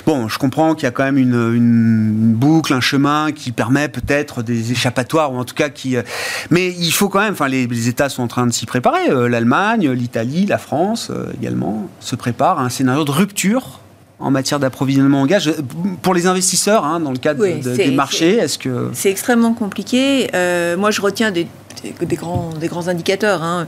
Bon, 0.05 0.29
je 0.29 0.38
comprends 0.38 0.74
qu'il 0.74 0.85
y 0.85 0.88
a 0.88 0.90
quand 0.90 1.05
même 1.05 1.16
une, 1.16 2.35
boucle, 2.35 2.74
un 2.74 2.83
chemin 2.83 3.33
qui 3.33 3.53
permet 3.53 3.88
peut-être 3.88 4.42
des 4.42 4.72
échappatoires 4.72 5.33
ou 5.33 5.38
en 5.38 5.44
tout 5.44 5.55
cas 5.55 5.70
qui. 5.70 5.96
mais 6.50 6.68
il 6.68 6.92
faut 6.92 7.09
quand 7.09 7.20
même. 7.20 7.33
Enfin, 7.33 7.48
les, 7.48 7.88
États 7.88 8.11
sont 8.11 8.24
en 8.24 8.29
train 8.29 8.46
de 8.46 8.53
s'y 8.53 8.66
préparer. 8.66 9.09
L'Allemagne, 9.29 9.90
l'Italie, 9.90 10.44
la 10.44 10.59
France 10.59 11.11
également 11.40 11.88
se 12.00 12.14
préparent 12.14 12.59
à 12.59 12.64
un 12.64 12.68
scénario 12.68 13.05
de 13.05 13.11
rupture 13.11 13.81
en 14.20 14.30
matière 14.30 14.61
d'approvisionnement 14.61 15.22
en 15.22 15.26
gaz 15.26 15.50
Pour 16.02 16.14
les 16.14 16.26
investisseurs, 16.26 16.85
hein, 16.85 17.00
dans 17.00 17.11
le 17.11 17.18
cadre 17.18 17.44
des 17.46 17.90
marchés, 17.90 18.37
est-ce 18.37 18.59
que... 18.59 18.90
C'est 18.92 19.11
extrêmement 19.11 19.54
compliqué. 19.54 20.30
Euh, 20.35 20.76
moi, 20.76 20.90
je 20.90 21.00
retiens 21.00 21.30
des, 21.30 21.46
des, 22.00 22.16
grands, 22.16 22.50
des 22.50 22.68
grands 22.68 22.88
indicateurs. 22.88 23.42
Hein. 23.42 23.66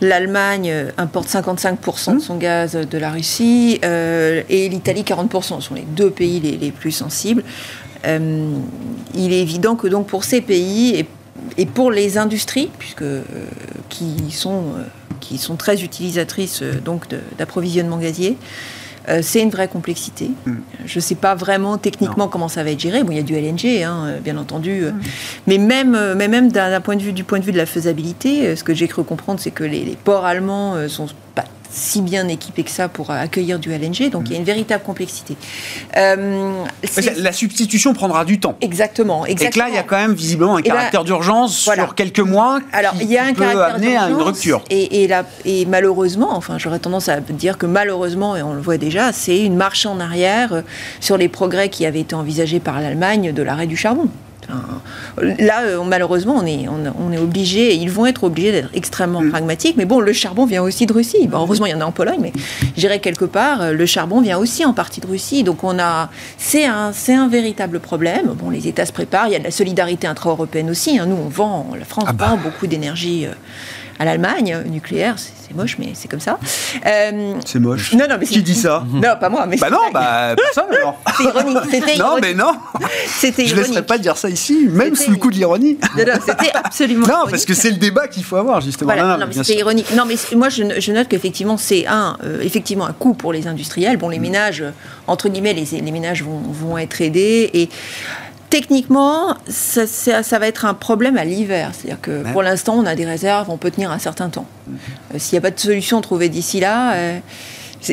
L'Allemagne 0.00 0.72
importe 0.96 1.28
55% 1.28 2.10
de 2.10 2.14
mmh. 2.14 2.20
son 2.20 2.36
gaz 2.36 2.72
de 2.74 2.98
la 2.98 3.10
Russie 3.10 3.80
euh, 3.84 4.42
et 4.48 4.68
l'Italie 4.68 5.02
40%. 5.02 5.60
Ce 5.60 5.68
sont 5.68 5.74
les 5.74 5.82
deux 5.82 6.10
pays 6.10 6.38
les, 6.38 6.56
les 6.56 6.70
plus 6.70 6.92
sensibles. 6.92 7.42
Euh, 8.06 8.52
il 9.14 9.32
est 9.32 9.40
évident 9.40 9.74
que 9.74 9.88
donc 9.88 10.06
pour 10.06 10.22
ces 10.22 10.40
pays 10.40 10.94
et, 10.94 11.06
et 11.56 11.66
pour 11.66 11.90
les 11.90 12.18
industries, 12.18 12.70
puisque, 12.78 13.04
qui, 13.88 14.30
sont, 14.30 14.62
qui 15.18 15.38
sont 15.38 15.56
très 15.56 15.82
utilisatrices 15.82 16.62
donc 16.62 17.06
d'approvisionnement 17.36 17.98
gazier, 17.98 18.36
euh, 19.08 19.20
c'est 19.22 19.40
une 19.40 19.50
vraie 19.50 19.68
complexité. 19.68 20.30
Mm. 20.46 20.54
Je 20.86 20.98
ne 20.98 21.00
sais 21.00 21.14
pas 21.14 21.34
vraiment 21.34 21.78
techniquement 21.78 22.28
comment 22.28 22.48
ça 22.48 22.62
va 22.62 22.70
être 22.70 22.80
géré. 22.80 23.02
Bon, 23.02 23.12
il 23.12 23.16
y 23.16 23.20
a 23.20 23.22
du 23.22 23.34
LNG, 23.34 23.82
hein, 23.82 24.04
euh, 24.06 24.20
bien 24.20 24.36
entendu. 24.36 24.84
Euh. 24.84 24.92
Mm. 24.92 25.00
Mais 25.46 25.58
même, 25.58 26.14
mais 26.16 26.28
même 26.28 26.50
d'un 26.50 26.80
point 26.80 26.96
de 26.96 27.02
vue, 27.02 27.12
du 27.12 27.24
point 27.24 27.38
de 27.38 27.44
vue 27.44 27.52
de 27.52 27.56
la 27.56 27.66
faisabilité, 27.66 28.54
ce 28.56 28.64
que 28.64 28.74
j'ai 28.74 28.88
cru 28.88 29.04
comprendre, 29.04 29.40
c'est 29.40 29.50
que 29.50 29.64
les, 29.64 29.84
les 29.84 29.96
ports 29.96 30.24
allemands 30.24 30.88
sont 30.88 31.06
pas 31.34 31.44
si 31.70 32.00
bien 32.00 32.28
équipé 32.28 32.62
que 32.62 32.70
ça 32.70 32.88
pour 32.88 33.10
accueillir 33.10 33.58
du 33.58 33.72
LNG. 33.72 34.10
Donc 34.10 34.24
il 34.26 34.32
y 34.32 34.36
a 34.36 34.38
une 34.38 34.44
véritable 34.44 34.82
complexité. 34.84 35.36
Euh, 35.96 36.64
la 37.16 37.32
substitution 37.32 37.94
prendra 37.94 38.24
du 38.24 38.40
temps. 38.40 38.56
Exactement, 38.60 39.26
exactement. 39.26 39.48
Et 39.48 39.52
que 39.52 39.58
là, 39.58 39.68
il 39.68 39.74
y 39.74 39.78
a 39.78 39.82
quand 39.82 39.96
même 39.96 40.14
visiblement 40.14 40.56
un 40.56 40.60
eh 40.60 40.62
ben, 40.62 40.74
caractère 40.74 41.04
d'urgence 41.04 41.56
sur 41.56 41.94
quelques 41.94 42.20
mois 42.20 42.60
Alors, 42.72 42.94
qui, 42.94 43.04
il 43.04 43.10
y 43.10 43.18
a 43.18 43.24
un 43.24 43.34
peut 43.34 43.62
amener 43.62 43.96
à 43.96 44.08
une 44.08 44.16
rupture. 44.16 44.62
Et, 44.70 45.04
et, 45.04 45.10
et 45.44 45.66
malheureusement, 45.66 46.34
enfin 46.34 46.58
j'aurais 46.58 46.78
tendance 46.78 47.08
à 47.08 47.20
dire 47.20 47.58
que 47.58 47.66
malheureusement, 47.66 48.36
et 48.36 48.42
on 48.42 48.54
le 48.54 48.60
voit 48.60 48.78
déjà, 48.78 49.12
c'est 49.12 49.44
une 49.44 49.56
marche 49.56 49.86
en 49.86 50.00
arrière 50.00 50.52
euh, 50.52 50.62
sur 51.00 51.16
les 51.16 51.28
progrès 51.28 51.68
qui 51.68 51.86
avaient 51.86 52.00
été 52.00 52.14
envisagés 52.14 52.60
par 52.60 52.80
l'Allemagne 52.80 53.32
de 53.32 53.42
l'arrêt 53.42 53.66
du 53.66 53.76
charbon. 53.76 54.08
Là, 55.20 55.62
euh, 55.62 55.82
malheureusement, 55.84 56.36
on 56.36 56.46
est, 56.46 56.66
on, 56.68 57.12
est 57.12 57.18
obligé, 57.18 57.74
ils 57.74 57.90
vont 57.90 58.06
être 58.06 58.24
obligés 58.24 58.52
d'être 58.52 58.70
extrêmement 58.74 59.20
mm. 59.20 59.30
pragmatiques. 59.30 59.76
Mais 59.76 59.84
bon, 59.84 60.00
le 60.00 60.12
charbon 60.12 60.46
vient 60.46 60.62
aussi 60.62 60.86
de 60.86 60.92
Russie. 60.92 61.28
heureusement, 61.32 61.66
il 61.66 61.72
y 61.72 61.74
en 61.74 61.80
a 61.80 61.84
en 61.84 61.92
Pologne, 61.92 62.18
mais 62.20 62.32
j'irai 62.76 63.00
quelque 63.00 63.24
part, 63.24 63.62
euh, 63.62 63.72
le 63.72 63.86
charbon 63.86 64.20
vient 64.20 64.38
aussi 64.38 64.64
en 64.64 64.72
partie 64.72 65.00
de 65.00 65.06
Russie. 65.06 65.42
Donc, 65.42 65.64
on 65.64 65.78
a, 65.78 66.10
c'est 66.38 66.64
un, 66.64 66.92
c'est 66.92 67.14
un 67.14 67.28
véritable 67.28 67.80
problème. 67.80 68.34
Bon, 68.34 68.50
les 68.50 68.68
États 68.68 68.86
se 68.86 68.92
préparent. 68.92 69.26
Il 69.26 69.32
y 69.32 69.36
a 69.36 69.40
de 69.40 69.44
la 69.44 69.50
solidarité 69.50 70.06
intra-européenne 70.06 70.70
aussi. 70.70 70.98
Hein. 70.98 71.06
Nous, 71.06 71.16
on 71.16 71.28
vend, 71.28 71.66
la 71.78 71.84
France 71.84 72.04
ah 72.08 72.12
bah. 72.12 72.28
vend 72.30 72.36
beaucoup 72.36 72.66
d'énergie. 72.66 73.26
Euh, 73.26 73.32
à 73.98 74.04
l'Allemagne, 74.04 74.62
nucléaire, 74.66 75.16
c'est 75.18 75.54
moche, 75.56 75.76
mais 75.78 75.90
c'est 75.94 76.08
comme 76.08 76.20
ça. 76.20 76.38
Euh, 76.86 77.34
c'est 77.44 77.58
moche. 77.58 77.92
Non, 77.94 78.06
non, 78.08 78.16
mais 78.18 78.26
qui 78.26 78.42
dit 78.42 78.54
ça 78.54 78.84
Non, 78.92 79.14
pas 79.20 79.28
moi, 79.28 79.46
mais 79.46 79.56
bah 79.56 79.70
non, 79.70 79.90
bah 79.92 80.34
personne 80.36 80.72
alors. 80.72 81.00
C'est 81.16 81.24
ironique. 81.24 81.58
C'était 81.70 81.96
non, 81.96 82.18
mais 82.20 82.34
non. 82.34 82.52
C'était 83.06 83.46
Je 83.46 83.54
ne 83.54 83.60
laisserais 83.60 83.82
pas 83.82 83.98
dire 83.98 84.16
ça 84.16 84.28
ici, 84.28 84.68
même 84.70 84.94
sous 84.94 85.10
le 85.10 85.16
coup 85.16 85.30
de 85.30 85.36
l'ironie. 85.36 85.78
Non, 85.96 86.04
non, 86.04 86.20
c'était 86.24 86.52
absolument. 86.54 87.06
non, 87.06 87.24
parce 87.28 87.44
que 87.44 87.54
c'est 87.54 87.70
le 87.70 87.76
débat 87.76 88.08
qu'il 88.08 88.24
faut 88.24 88.36
avoir 88.36 88.60
justement. 88.60 88.94
non, 88.94 89.26
mais 89.26 89.32
c'était 89.32 89.58
ironique. 89.58 89.90
Non, 89.94 90.04
mais 90.06 90.14
moi, 90.36 90.48
je, 90.48 90.92
note 90.92 91.08
qu'effectivement, 91.08 91.56
c'est 91.56 91.86
un, 91.86 92.16
euh, 92.24 92.40
effectivement, 92.42 92.86
un 92.86 92.92
coût 92.92 93.14
pour 93.14 93.32
les 93.32 93.46
industriels. 93.46 93.96
Bon, 93.96 94.08
les 94.08 94.18
mm. 94.18 94.22
ménages, 94.22 94.64
entre 95.06 95.28
guillemets, 95.28 95.54
les, 95.54 95.80
les 95.80 95.90
ménages 95.90 96.22
vont, 96.22 96.40
vont 96.40 96.78
être 96.78 97.00
aidés 97.00 97.50
et 97.52 97.68
Techniquement, 98.50 99.36
ça, 99.48 99.86
ça, 99.86 100.38
va 100.38 100.46
être 100.46 100.64
un 100.64 100.74
problème 100.74 101.18
à 101.18 101.24
l'hiver. 101.24 101.72
C'est-à-dire 101.74 102.00
que 102.00 102.32
pour 102.32 102.42
l'instant, 102.42 102.74
on 102.76 102.86
a 102.86 102.94
des 102.94 103.04
réserves, 103.04 103.50
on 103.50 103.58
peut 103.58 103.70
tenir 103.70 103.90
un 103.90 103.98
certain 103.98 104.30
temps. 104.30 104.46
Euh, 104.68 105.18
s'il 105.18 105.34
n'y 105.34 105.38
a 105.38 105.42
pas 105.42 105.50
de 105.50 105.60
solution 105.60 106.00
trouvée 106.00 106.28
d'ici 106.28 106.60
là, 106.60 106.94
euh, 106.94 107.18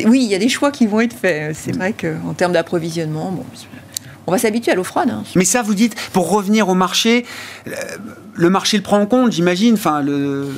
oui, 0.06 0.22
il 0.24 0.30
y 0.30 0.34
a 0.34 0.38
des 0.38 0.48
choix 0.48 0.70
qui 0.70 0.86
vont 0.86 1.00
être 1.00 1.14
faits. 1.14 1.54
C'est 1.54 1.72
vrai 1.72 1.92
qu'en 1.92 2.32
termes 2.32 2.52
d'approvisionnement, 2.52 3.30
bon, 3.30 3.44
on 4.26 4.32
va 4.32 4.38
s'habituer 4.38 4.72
à 4.72 4.74
l'eau 4.74 4.84
froide. 4.84 5.10
Hein. 5.10 5.24
Mais 5.34 5.44
ça, 5.44 5.62
vous 5.62 5.74
dites, 5.74 5.94
pour 6.12 6.30
revenir 6.30 6.68
au 6.68 6.74
marché, 6.74 7.26
le 8.34 8.50
marché 8.50 8.78
le 8.78 8.82
prend 8.82 8.98
en 8.98 9.06
compte, 9.06 9.32
j'imagine. 9.32 9.74
Enfin, 9.74 10.00
le 10.00 10.48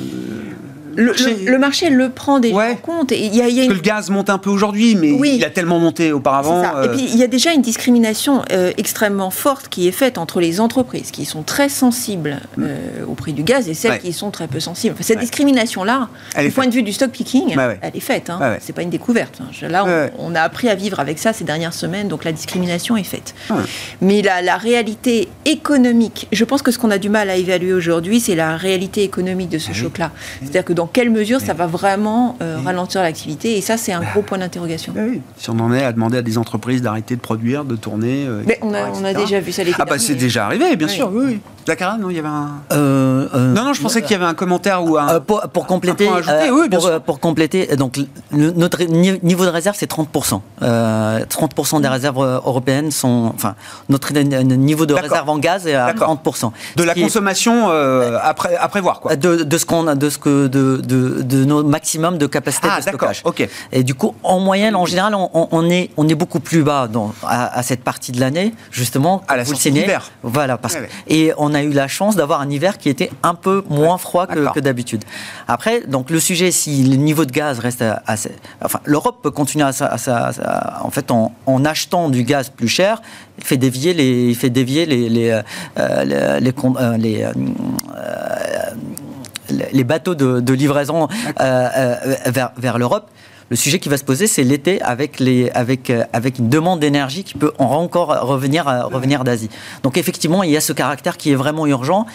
le, 0.98 1.58
marché 1.58 1.90
le 1.90 2.10
prend 2.10 2.40
déjà 2.40 2.56
en 2.56 2.74
compte. 2.76 3.12
Et 3.12 3.26
y 3.26 3.40
a, 3.40 3.48
y 3.48 3.60
a 3.60 3.64
une... 3.64 3.70
que 3.70 3.74
le 3.74 3.80
gaz 3.80 4.10
monte 4.10 4.30
un 4.30 4.38
peu 4.38 4.50
aujourd'hui, 4.50 4.94
mais 4.94 5.10
il 5.10 5.44
a 5.44 5.50
tellement 5.50 5.78
monté 5.78 6.12
auparavant. 6.12 6.82
Et 6.82 6.88
puis 6.88 7.08
il 7.12 7.18
y 7.18 7.22
a 7.22 7.26
déjà 7.26 7.52
une 7.52 7.62
discrimination 7.62 8.42
extrêmement 8.76 9.30
forte 9.30 9.68
qui 9.68 9.88
est 9.88 9.92
faite 9.92 10.18
entre 10.18 10.40
les 10.40 10.60
entreprises 10.60 11.10
qui 11.10 11.24
sont 11.24 11.42
très 11.42 11.68
sensibles 11.68 12.40
mm. 12.56 12.66
au 13.08 13.14
prix 13.14 13.32
du 13.32 13.42
gaz 13.42 13.68
et 13.68 13.74
celles 13.74 14.00
qui 14.00 14.12
sont 14.12 14.30
très 14.30 14.48
peu 14.48 14.60
sensibles. 14.60 14.96
cette 15.00 15.20
discrimination-là, 15.20 16.08
du 16.40 16.50
point 16.50 16.66
de 16.66 16.74
vue 16.74 16.82
du 16.82 16.92
stock 16.92 17.10
picking, 17.10 17.56
elle 17.82 17.96
est 17.96 18.00
faite. 18.00 18.30
Hein. 18.30 18.56
C'est 18.60 18.72
pas 18.72 18.82
une 18.82 18.90
découverte. 18.90 19.40
Là, 19.62 20.10
on, 20.18 20.34
a 20.34 20.42
appris 20.42 20.68
à 20.68 20.74
vivre 20.74 21.00
avec 21.00 21.18
ça 21.18 21.32
ces 21.32 21.44
dernières 21.44 21.74
semaines, 21.74 22.08
donc 22.08 22.24
la 22.24 22.32
discrimination 22.32 22.96
est 22.96 23.04
faite. 23.04 23.34
Mais 24.00 24.22
la, 24.22 24.42
la 24.42 24.56
réalité 24.56 25.28
économique, 25.44 26.26
je 26.32 26.44
pense 26.44 26.62
que 26.62 26.70
ce 26.70 26.78
qu'on 26.78 26.90
a 26.90 26.98
du 26.98 27.08
mal 27.08 27.30
à 27.30 27.36
évaluer 27.36 27.72
aujourd'hui, 27.72 28.20
c'est 28.20 28.34
la 28.34 28.56
réalité 28.56 29.02
économique 29.02 29.48
de 29.48 29.58
ce 29.58 29.70
ah 29.70 29.74
choc-là. 29.74 30.10
C'est-à-dire 30.40 30.64
que 30.64 30.72
dans 30.72 30.87
quelle 30.92 31.10
mesure 31.10 31.40
ça 31.40 31.54
va 31.54 31.66
vraiment 31.66 32.36
euh, 32.42 32.58
ralentir 32.64 33.02
l'activité 33.02 33.56
Et 33.56 33.60
ça, 33.60 33.76
c'est 33.76 33.92
un 33.92 34.02
gros 34.02 34.22
point 34.22 34.38
d'interrogation. 34.38 34.92
Si 35.36 35.50
on 35.50 35.58
en 35.60 35.72
est 35.72 35.84
à 35.84 35.92
demander 35.92 36.18
à 36.18 36.22
des 36.22 36.38
entreprises 36.38 36.82
d'arrêter 36.82 37.16
de 37.16 37.20
produire, 37.20 37.64
de 37.64 37.76
tourner. 37.76 38.26
Euh, 38.26 38.42
Mais 38.46 38.58
on 38.62 38.74
a, 38.74 38.90
on 38.90 39.04
a 39.04 39.14
déjà 39.14 39.40
vu 39.40 39.52
ça 39.52 39.62
Ah, 39.78 39.84
bah 39.84 39.98
c'est 39.98 40.14
déjà 40.14 40.46
arrivé, 40.46 40.76
bien 40.76 40.88
sûr, 40.88 41.10
oui. 41.12 41.24
oui. 41.26 41.40
Zachara, 41.68 41.98
non, 41.98 42.08
il 42.08 42.16
y 42.16 42.18
avait 42.18 42.28
un. 42.28 42.62
Euh, 42.72 43.52
non, 43.52 43.62
non, 43.62 43.74
je 43.74 43.82
pensais 43.82 44.00
qu'il 44.00 44.12
y 44.12 44.14
avait 44.14 44.24
un 44.24 44.32
commentaire 44.32 44.82
ou 44.82 44.96
un. 44.96 45.20
pour, 45.20 45.42
pour, 45.52 45.66
compléter, 45.66 46.08
oui, 46.50 46.68
pour, 46.70 47.00
pour, 47.02 47.20
compléter, 47.20 47.76
donc 47.76 47.98
notre 48.32 48.82
niveau 48.84 49.44
de 49.44 49.50
réserve, 49.50 49.76
c'est 49.78 49.90
30%. 49.90 50.40
30% 50.62 51.80
des 51.82 51.88
réserves 51.88 52.40
européennes 52.46 52.90
sont. 52.90 53.32
Enfin, 53.34 53.54
notre 53.90 54.12
niveau 54.14 54.86
de 54.86 54.94
réserve 54.94 55.28
en 55.28 55.38
gaz 55.38 55.66
est 55.66 55.74
à 55.74 55.92
30%. 55.92 56.52
De 56.76 56.82
la 56.84 56.94
consommation 56.94 57.68
à, 57.68 58.68
prévoir, 58.68 59.00
quoi. 59.00 59.16
De, 59.16 59.42
de 59.44 59.58
ce 59.58 59.66
qu'on 59.66 59.86
a, 59.88 59.94
de 59.94 60.08
ce 60.08 60.16
que 60.18 60.46
de, 60.46 60.80
de, 60.82 61.22
de, 61.22 61.44
nos 61.44 61.62
maximum 61.64 62.16
de 62.16 62.26
capacité 62.26 62.68
ah, 62.70 62.78
de 62.78 62.82
stockage. 62.82 63.22
Ok. 63.24 63.46
Et 63.72 63.82
du 63.82 63.94
coup, 63.94 64.14
en 64.22 64.40
moyenne, 64.40 64.74
en 64.74 64.86
général, 64.86 65.14
on, 65.14 65.48
on, 65.50 65.70
est 65.70 65.90
on 65.98 66.08
est 66.08 66.14
beaucoup 66.14 66.40
plus 66.40 66.62
bas 66.62 66.88
dans, 66.88 67.12
à, 67.26 67.62
cette 67.62 67.84
partie 67.84 68.12
de 68.12 68.20
l'année, 68.20 68.54
justement. 68.70 69.22
À 69.28 69.36
la 69.36 69.42
vous 69.42 69.50
sortie 69.50 69.70
d'hiver. 69.70 70.10
Voilà, 70.22 70.56
parce 70.56 70.78
et 71.08 71.32
on 71.36 71.54
a 71.54 71.57
eu 71.62 71.72
la 71.72 71.88
chance 71.88 72.16
d'avoir 72.16 72.40
un 72.40 72.50
hiver 72.50 72.78
qui 72.78 72.88
était 72.88 73.10
un 73.22 73.34
peu 73.34 73.64
moins 73.68 73.98
froid 73.98 74.26
que, 74.26 74.52
que 74.52 74.60
d'habitude. 74.60 75.04
Après, 75.46 75.82
donc 75.86 76.10
le 76.10 76.20
sujet, 76.20 76.50
si 76.50 76.82
le 76.84 76.96
niveau 76.96 77.24
de 77.24 77.32
gaz 77.32 77.58
reste 77.58 77.84
assez, 78.06 78.32
enfin, 78.62 78.80
l'Europe 78.84 79.18
peut 79.22 79.30
continuer 79.30 79.64
à, 79.64 79.72
à, 79.80 80.84
en 80.84 80.90
fait, 80.90 81.10
en, 81.10 81.32
en 81.46 81.64
achetant 81.64 82.08
du 82.08 82.24
gaz 82.24 82.50
plus 82.50 82.68
cher, 82.68 83.02
il 83.38 83.44
fait 83.44 83.56
dévier 83.56 83.94
les, 83.94 84.34
fait 84.34 84.50
dévier 84.50 84.86
les, 84.86 85.08
les, 85.08 85.30
euh, 85.78 86.04
les, 86.04 86.40
les, 86.40 86.52
euh, 86.58 86.96
les 86.96 87.22
euh, 87.24 87.32
les 89.72 89.84
bateaux 89.84 90.14
de, 90.14 90.52
livraison 90.52 91.08
vers, 91.38 92.52
vers 92.56 92.78
l'Europe. 92.78 93.10
Le 93.50 93.56
sujet 93.56 93.78
qui 93.78 93.88
va 93.88 93.96
se 93.96 94.04
poser, 94.04 94.26
c'est 94.26 94.42
l'été 94.42 94.80
avec, 94.82 95.20
les, 95.20 95.50
avec, 95.50 95.92
avec 96.12 96.38
une 96.38 96.48
demande 96.48 96.80
d'énergie 96.80 97.24
qui 97.24 97.34
peut 97.34 97.52
encore 97.58 98.08
revenir, 98.08 98.66
revenir 98.90 99.24
d'Asie. 99.24 99.48
Donc 99.82 99.96
effectivement, 99.96 100.42
il 100.42 100.50
y 100.50 100.56
a 100.56 100.60
ce 100.60 100.72
caractère 100.72 101.16
qui 101.16 101.32
est 101.32 101.34
vraiment 101.34 101.66
urgent. 101.66 102.06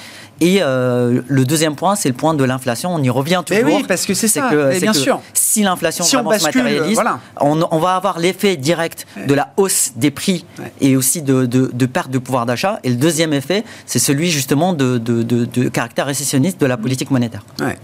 Et 0.41 0.59
euh, 0.61 1.21
le 1.27 1.45
deuxième 1.45 1.75
point, 1.75 1.95
c'est 1.95 2.09
le 2.09 2.15
point 2.15 2.33
de 2.33 2.43
l'inflation. 2.43 2.93
On 2.93 3.01
y 3.01 3.09
revient 3.09 3.43
toujours. 3.45 3.63
Mais 3.65 3.75
oui, 3.75 3.85
parce 3.87 4.05
que 4.05 4.13
c'est 4.13 4.27
ça. 4.27 4.49
Que, 4.49 4.79
bien 4.79 4.93
sûr. 4.93 5.21
Si 5.33 5.63
l'inflation 5.63 6.03
si 6.03 6.15
vraiment 6.15 6.37
se 6.37 6.43
matérialise, 6.43 6.99
on, 7.39 7.77
va 7.77 7.95
avoir 7.95 8.19
l'effet 8.19 8.57
direct 8.57 9.05
de 9.27 9.33
la 9.33 9.53
hausse 9.57 9.91
des 9.95 10.11
prix 10.11 10.45
et 10.81 10.95
aussi 10.97 11.21
de, 11.21 11.45
de, 11.45 11.85
perte 11.85 12.11
de 12.11 12.17
pouvoir 12.17 12.45
d'achat. 12.45 12.79
Et 12.83 12.89
le 12.89 12.95
deuxième 12.95 13.33
effet, 13.33 13.63
c'est 13.85 13.99
celui 13.99 14.31
justement 14.31 14.73
de, 14.73 14.97
de, 14.97 15.69
caractère 15.69 16.07
récessionniste 16.07 16.59
de 16.59 16.65
la 16.65 16.77
politique 16.77 17.11
monétaire. 17.11 17.45
Ouais. 17.59 17.77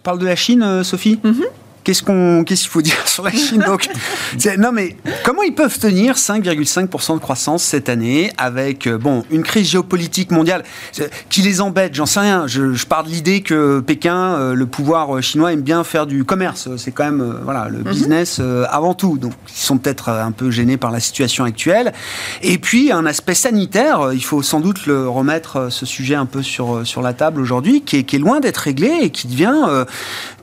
On 0.00 0.02
parle 0.02 0.18
de 0.18 0.26
la 0.26 0.36
Chine, 0.36 0.62
euh, 0.62 0.82
Sophie? 0.82 1.20
Mm-hmm. 1.24 1.44
Qu'est-ce 1.84 2.04
qu'on, 2.04 2.44
qu'est-ce 2.44 2.62
qu'il 2.62 2.70
faut 2.70 2.82
dire 2.82 3.08
sur 3.08 3.24
la 3.24 3.32
Chine 3.32 3.62
donc 3.66 3.88
Non 4.58 4.70
mais 4.70 4.96
comment 5.24 5.42
ils 5.42 5.54
peuvent 5.54 5.78
tenir 5.78 6.14
5,5% 6.14 7.14
de 7.14 7.18
croissance 7.18 7.64
cette 7.64 7.88
année 7.88 8.32
avec 8.38 8.86
euh, 8.86 8.98
bon 8.98 9.24
une 9.30 9.42
crise 9.42 9.70
géopolitique 9.70 10.30
mondiale 10.30 10.62
qui 11.28 11.42
les 11.42 11.60
embête 11.60 11.94
J'en 11.94 12.06
sais 12.06 12.20
rien. 12.20 12.46
Je, 12.46 12.72
je 12.74 12.86
pars 12.86 13.02
de 13.02 13.08
l'idée 13.08 13.40
que 13.40 13.80
Pékin, 13.80 14.34
euh, 14.34 14.54
le 14.54 14.66
pouvoir 14.66 15.20
chinois 15.22 15.52
aime 15.52 15.62
bien 15.62 15.82
faire 15.82 16.06
du 16.06 16.24
commerce. 16.24 16.68
C'est 16.76 16.92
quand 16.92 17.04
même 17.04 17.20
euh, 17.20 17.40
voilà 17.42 17.68
le 17.68 17.78
mhm. 17.78 17.90
business 17.90 18.40
avant 18.68 18.94
tout. 18.94 19.18
Donc 19.18 19.32
ils 19.48 19.60
sont 19.60 19.78
peut-être 19.78 20.08
un 20.08 20.30
peu 20.30 20.50
gênés 20.52 20.76
par 20.76 20.92
la 20.92 21.00
situation 21.00 21.42
actuelle. 21.44 21.92
Et 22.42 22.58
puis 22.58 22.92
un 22.92 23.06
aspect 23.06 23.34
sanitaire. 23.34 24.10
Il 24.12 24.24
faut 24.24 24.42
sans 24.42 24.60
doute 24.60 24.86
le 24.86 25.08
remettre 25.08 25.68
ce 25.70 25.84
sujet 25.84 26.14
un 26.14 26.26
peu 26.26 26.42
sur 26.42 26.86
sur 26.86 27.02
la 27.02 27.12
table 27.12 27.40
aujourd'hui, 27.40 27.82
qui 27.82 27.96
est, 27.96 28.02
qui 28.04 28.16
est 28.16 28.20
loin 28.20 28.38
d'être 28.38 28.58
réglé 28.58 28.98
et 29.02 29.10
qui 29.10 29.26
devient 29.26 29.84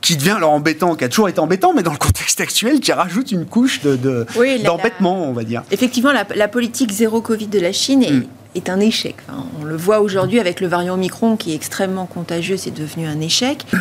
qui 0.01 0.17
devient 0.17 0.31
alors 0.31 0.51
embêtant, 0.51 0.95
qui 0.95 1.03
a 1.03 1.09
toujours 1.09 1.28
embêtant, 1.37 1.73
mais 1.73 1.83
dans 1.83 1.91
le 1.91 1.97
contexte 1.97 2.41
actuel, 2.41 2.79
qui 2.79 2.91
rajoute 2.91 3.31
une 3.31 3.45
couche 3.45 3.81
de, 3.81 4.25
d'embêtement, 4.63 5.23
on 5.29 5.33
va 5.33 5.43
dire. 5.43 5.63
Effectivement, 5.71 6.11
la, 6.11 6.47
politique 6.47 6.91
zéro 6.91 7.21
Covid 7.21 7.47
de 7.47 7.59
la 7.59 7.71
Chine 7.71 8.03
est, 8.03 8.11
mm. 8.11 8.71
un 8.71 8.79
échec. 8.79 9.15
on 9.61 9.65
le 9.65 9.75
voit 9.75 9.99
aujourd'hui 9.99 10.39
avec 10.39 10.61
le 10.61 10.67
variant 10.67 10.95
Omicron 10.95 11.37
qui 11.37 11.51
est 11.51 11.55
extrêmement 11.55 12.05
contagieux, 12.05 12.57
c'est 12.57 12.73
devenu 12.73 13.05
un 13.07 13.19
échec. 13.21 13.65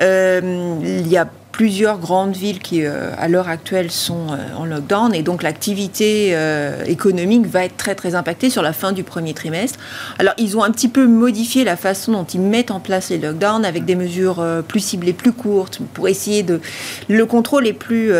Euh, 0.00 0.78
il 0.82 1.06
y 1.06 1.18
a 1.18 1.28
plusieurs 1.52 1.98
grandes 1.98 2.34
villes 2.34 2.58
qui, 2.58 2.84
euh, 2.84 3.10
à 3.18 3.28
l'heure 3.28 3.48
actuelle, 3.48 3.90
sont 3.90 4.28
euh, 4.30 4.56
en 4.56 4.64
lockdown 4.64 5.14
et 5.14 5.22
donc 5.22 5.42
l'activité 5.42 6.30
euh, 6.32 6.82
économique 6.84 7.46
va 7.46 7.66
être 7.66 7.76
très 7.76 7.94
très 7.94 8.14
impactée 8.14 8.48
sur 8.48 8.62
la 8.62 8.72
fin 8.72 8.92
du 8.92 9.04
premier 9.04 9.34
trimestre. 9.34 9.78
Alors 10.18 10.32
ils 10.38 10.56
ont 10.56 10.64
un 10.64 10.70
petit 10.70 10.88
peu 10.88 11.06
modifié 11.06 11.62
la 11.62 11.76
façon 11.76 12.12
dont 12.12 12.24
ils 12.24 12.40
mettent 12.40 12.70
en 12.70 12.80
place 12.80 13.10
les 13.10 13.18
lockdowns 13.18 13.66
avec 13.66 13.84
des 13.84 13.94
mesures 13.94 14.44
plus 14.66 14.80
ciblées, 14.80 15.12
plus 15.12 15.32
courtes 15.32 15.80
pour 15.92 16.08
essayer 16.08 16.42
de 16.42 16.60
le 17.08 17.26
contrôle 17.26 17.66
est 17.66 17.72
plus 17.74 18.12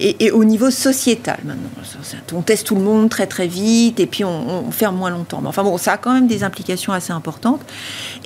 et, 0.00 0.30
au 0.32 0.44
niveau 0.44 0.70
sociétal 0.70 1.38
maintenant. 1.44 1.68
On 2.34 2.42
teste 2.42 2.66
tout 2.66 2.74
le 2.74 2.82
monde 2.82 3.08
très 3.08 3.26
très 3.26 3.46
vite 3.46 4.00
et 4.00 4.06
puis 4.06 4.24
on, 4.24 4.66
on 4.66 4.70
ferme 4.72 4.96
moins 4.96 5.10
longtemps. 5.10 5.40
Mais 5.40 5.48
enfin 5.48 5.62
bon, 5.62 5.78
ça 5.78 5.92
a 5.92 5.96
quand 5.96 6.12
même 6.12 6.26
des 6.26 6.42
implications 6.42 6.92
assez 6.92 7.12
importantes 7.12 7.60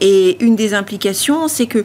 et 0.00 0.42
une 0.42 0.56
des 0.56 0.72
implications 0.72 1.48
c'est 1.48 1.66
que 1.66 1.84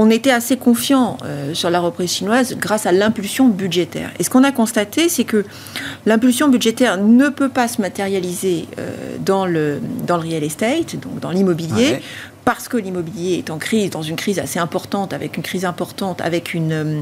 on 0.00 0.10
était 0.10 0.30
assez 0.30 0.56
confiant 0.56 1.16
euh, 1.24 1.52
sur 1.54 1.70
la 1.70 1.80
reprise 1.80 2.12
chinoise 2.12 2.56
grâce 2.56 2.86
à 2.86 2.92
l'impulsion 2.92 3.48
budgétaire. 3.48 4.12
Et 4.20 4.22
ce 4.22 4.30
qu'on 4.30 4.44
a 4.44 4.52
constaté, 4.52 5.08
c'est 5.08 5.24
que 5.24 5.44
l'impulsion 6.06 6.48
budgétaire 6.48 6.98
ne 6.98 7.28
peut 7.28 7.48
pas 7.48 7.66
se 7.66 7.82
matérialiser 7.82 8.66
euh, 8.78 9.16
dans, 9.18 9.44
le, 9.44 9.80
dans 10.06 10.16
le 10.16 10.22
real 10.22 10.44
estate, 10.44 10.94
donc 11.00 11.18
dans 11.18 11.32
l'immobilier, 11.32 12.00
parce 12.44 12.68
que 12.68 12.76
l'immobilier 12.76 13.38
est 13.38 13.50
en 13.50 13.58
crise, 13.58 13.90
dans 13.90 14.02
une 14.02 14.14
crise 14.14 14.38
assez 14.38 14.60
importante, 14.60 15.12
avec 15.12 15.36
une 15.36 15.42
crise 15.42 15.64
importante, 15.64 16.20
avec 16.20 16.54
une, 16.54 16.72
euh, 16.72 17.00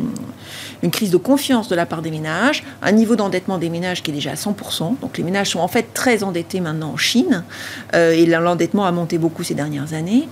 une 0.83 0.91
crise 0.91 1.11
de 1.11 1.19
confiance 1.19 1.69
de 1.69 1.77
la 1.77 1.85
part 1.85 2.01
des 2.01 2.11
ménages, 2.11 2.65
un 2.81 2.93
niveau 2.93 3.15
d'endettement 3.15 3.59
des 3.59 3.69
ménages 3.69 4.03
qui 4.03 4.11
est 4.11 4.15
déjà 4.15 4.31
à 4.31 4.35
100%. 4.37 5.01
Donc 5.03 5.19
les 5.19 5.23
ménages 5.23 5.51
sont 5.51 5.61
en 5.61 5.69
fait 5.69 5.93
très 5.93 6.25
endettés 6.25 6.61
maintenant 6.61 6.93
en 6.93 6.97
Chine, 6.97 7.45
et 7.93 8.25
l'endettement 8.25 8.87
a 8.87 8.93
monté 8.93 9.19
beaucoup 9.19 9.43
ces 9.43 9.55
dernières 9.55 9.93
années. 9.93 10.29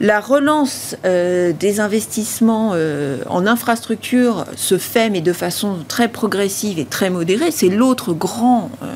La 0.00 0.20
relance 0.20 0.96
euh, 1.04 1.52
des 1.52 1.78
investissements 1.78 2.70
euh, 2.72 3.18
en 3.28 3.46
infrastructure 3.46 4.46
se 4.56 4.78
fait, 4.78 5.10
mais 5.10 5.20
de 5.20 5.34
façon 5.34 5.76
très 5.88 6.08
progressive 6.08 6.78
et 6.78 6.86
très 6.86 7.10
modérée. 7.10 7.50
C'est 7.50 7.68
l'autre 7.68 8.14
grand 8.14 8.70
euh, 8.82 8.86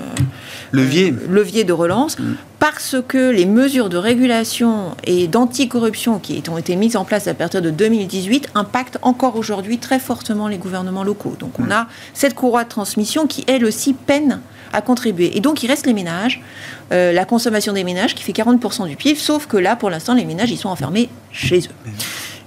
levier. 0.73 1.15
levier 1.29 1.65
de 1.65 1.75
relance, 1.75 2.19
mm. 2.19 2.37
parce 2.59 2.97
que 3.07 3.31
les 3.31 3.45
mesures 3.45 3.91
de 3.91 3.99
régulation 3.99 4.97
et 5.05 5.29
d'anticorruption 5.29 6.19
qui 6.21 6.43
ont 6.49 6.57
été 6.57 6.75
mises 6.75 6.97
en 6.97 7.05
place 7.05 7.29
à 7.29 7.35
partir 7.35 7.61
de 7.61 7.69
2018 7.69 8.49
impactent 8.55 8.99
encore 9.03 9.37
aujourd'hui 9.37 9.77
très 9.77 9.99
fortement 9.99 10.49
les 10.49 10.57
gouvernements 10.57 11.05
locaux. 11.05 11.37
Donc 11.39 11.61
on 11.61 11.65
mm. 11.65 11.73
a 11.73 11.89
cette 12.15 12.35
courroie 12.35 12.65
de 12.65 12.71
transmission 12.71 13.27
qui, 13.27 13.45
elle 13.47 13.67
aussi, 13.67 13.93
peine 13.93 14.41
à 14.75 14.83
contribuer. 14.83 15.37
Et 15.37 15.41
donc, 15.41 15.63
il 15.63 15.69
reste 15.69 15.87
les 15.87 15.93
ménages, 15.93 16.43
euh, 16.93 17.13
la 17.13 17.25
consommation 17.25 17.73
des 17.73 17.85
ménages 17.85 18.15
qui 18.15 18.23
fait 18.23 18.33
40% 18.33 18.89
du 18.89 18.97
PIB, 18.97 19.19
sauf 19.19 19.47
que 19.47 19.57
là, 19.57 19.77
pour 19.77 19.91
l'instant, 19.91 20.15
les 20.15 20.25
ménages, 20.25 20.51
ils 20.51 20.59
sont 20.59 20.69
enfermés 20.69 21.09
chez 21.33 21.61
eux. 21.61 21.91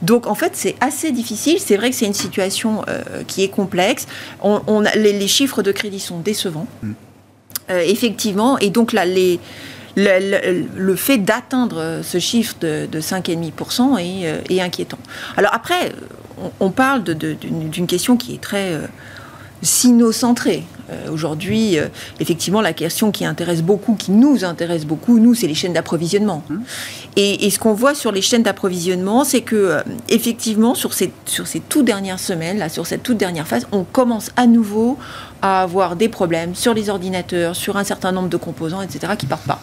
Donc 0.04 0.28
en 0.28 0.36
fait, 0.36 0.52
c'est 0.54 0.76
assez 0.80 1.12
difficile. 1.12 1.58
C'est 1.60 1.76
vrai 1.76 1.90
que 1.90 1.96
c'est 1.96 2.06
une 2.06 2.14
situation 2.14 2.84
euh, 2.88 3.24
qui 3.26 3.44
est 3.44 3.48
complexe. 3.48 4.06
On, 4.44 4.84
les, 4.96 5.28
chiffres 5.28 5.64
de 5.64 5.72
crédit 5.72 6.00
sont 6.00 6.20
décevants, 6.20 6.68
mm. 6.84 6.92
euh, 7.72 7.80
effectivement. 7.80 8.60
Et 8.60 8.70
donc 8.70 8.94
là, 8.94 9.06
les, 9.06 9.40
le, 9.96 10.96
fait 10.96 11.18
d'atteindre 11.18 12.02
ce 12.04 12.20
chiffre 12.20 12.56
de, 12.62 12.88
de 12.92 13.02
5,5% 13.02 13.98
est, 13.98 14.54
est, 14.54 14.62
inquiétant. 14.62 15.00
Alors 15.36 15.52
après, 15.56 15.92
on, 16.60 16.70
parle 16.70 17.04
d'une 17.04 17.88
question 17.88 18.18
qui 18.18 18.36
est 18.36 18.42
très 18.42 18.80
sino-centrée. 19.64 20.64
Euh, 20.90 21.12
aujourd'hui, 21.12 21.78
euh, 21.78 21.88
effectivement, 22.20 22.62
la 22.62 22.74
question 22.74 23.12
qui 23.12 23.26
intéresse 23.26 23.62
beaucoup, 23.62 23.96
qui 23.96 24.12
nous 24.12 24.46
intéresse 24.46 24.86
beaucoup, 24.86 25.20
nous, 25.20 25.34
c'est 25.34 25.48
les 25.48 25.54
chaînes 25.54 25.74
d'approvisionnement. 25.74 26.44
Mmh. 26.50 26.58
Et, 27.18 27.50
ce 27.50 27.60
qu'on 27.60 27.74
voit 27.74 27.96
sur 27.96 28.12
les 28.12 28.22
chaînes 28.22 28.44
d'approvisionnement, 28.44 29.24
c'est 29.24 29.42
que, 29.42 29.56
euh, 29.56 29.82
effectivement, 30.10 30.76
sur 30.76 30.94
ces, 30.94 31.12
sur 31.26 31.48
ces 31.48 31.60
toutes 31.60 31.86
dernières 31.86 32.20
semaines, 32.20 32.58
là, 32.58 32.70
sur 32.70 32.86
cette 32.86 33.04
toute 33.04 33.18
dernière 33.18 33.48
phase, 33.48 33.68
on 33.72 33.84
commence 33.84 34.32
à 34.36 34.48
nouveau 34.48 34.98
à 35.42 35.62
avoir 35.62 35.96
des 35.96 36.10
problèmes 36.10 36.56
sur 36.56 36.74
les 36.74 36.90
ordinateurs, 36.90 37.56
sur 37.56 37.78
un 37.78 37.84
certain 37.84 38.12
nombre 38.12 38.30
de 38.30 38.38
composants, 38.38 38.82
etc., 38.82 39.14
qui 39.18 39.26
partent 39.26 39.48
pas. 39.48 39.62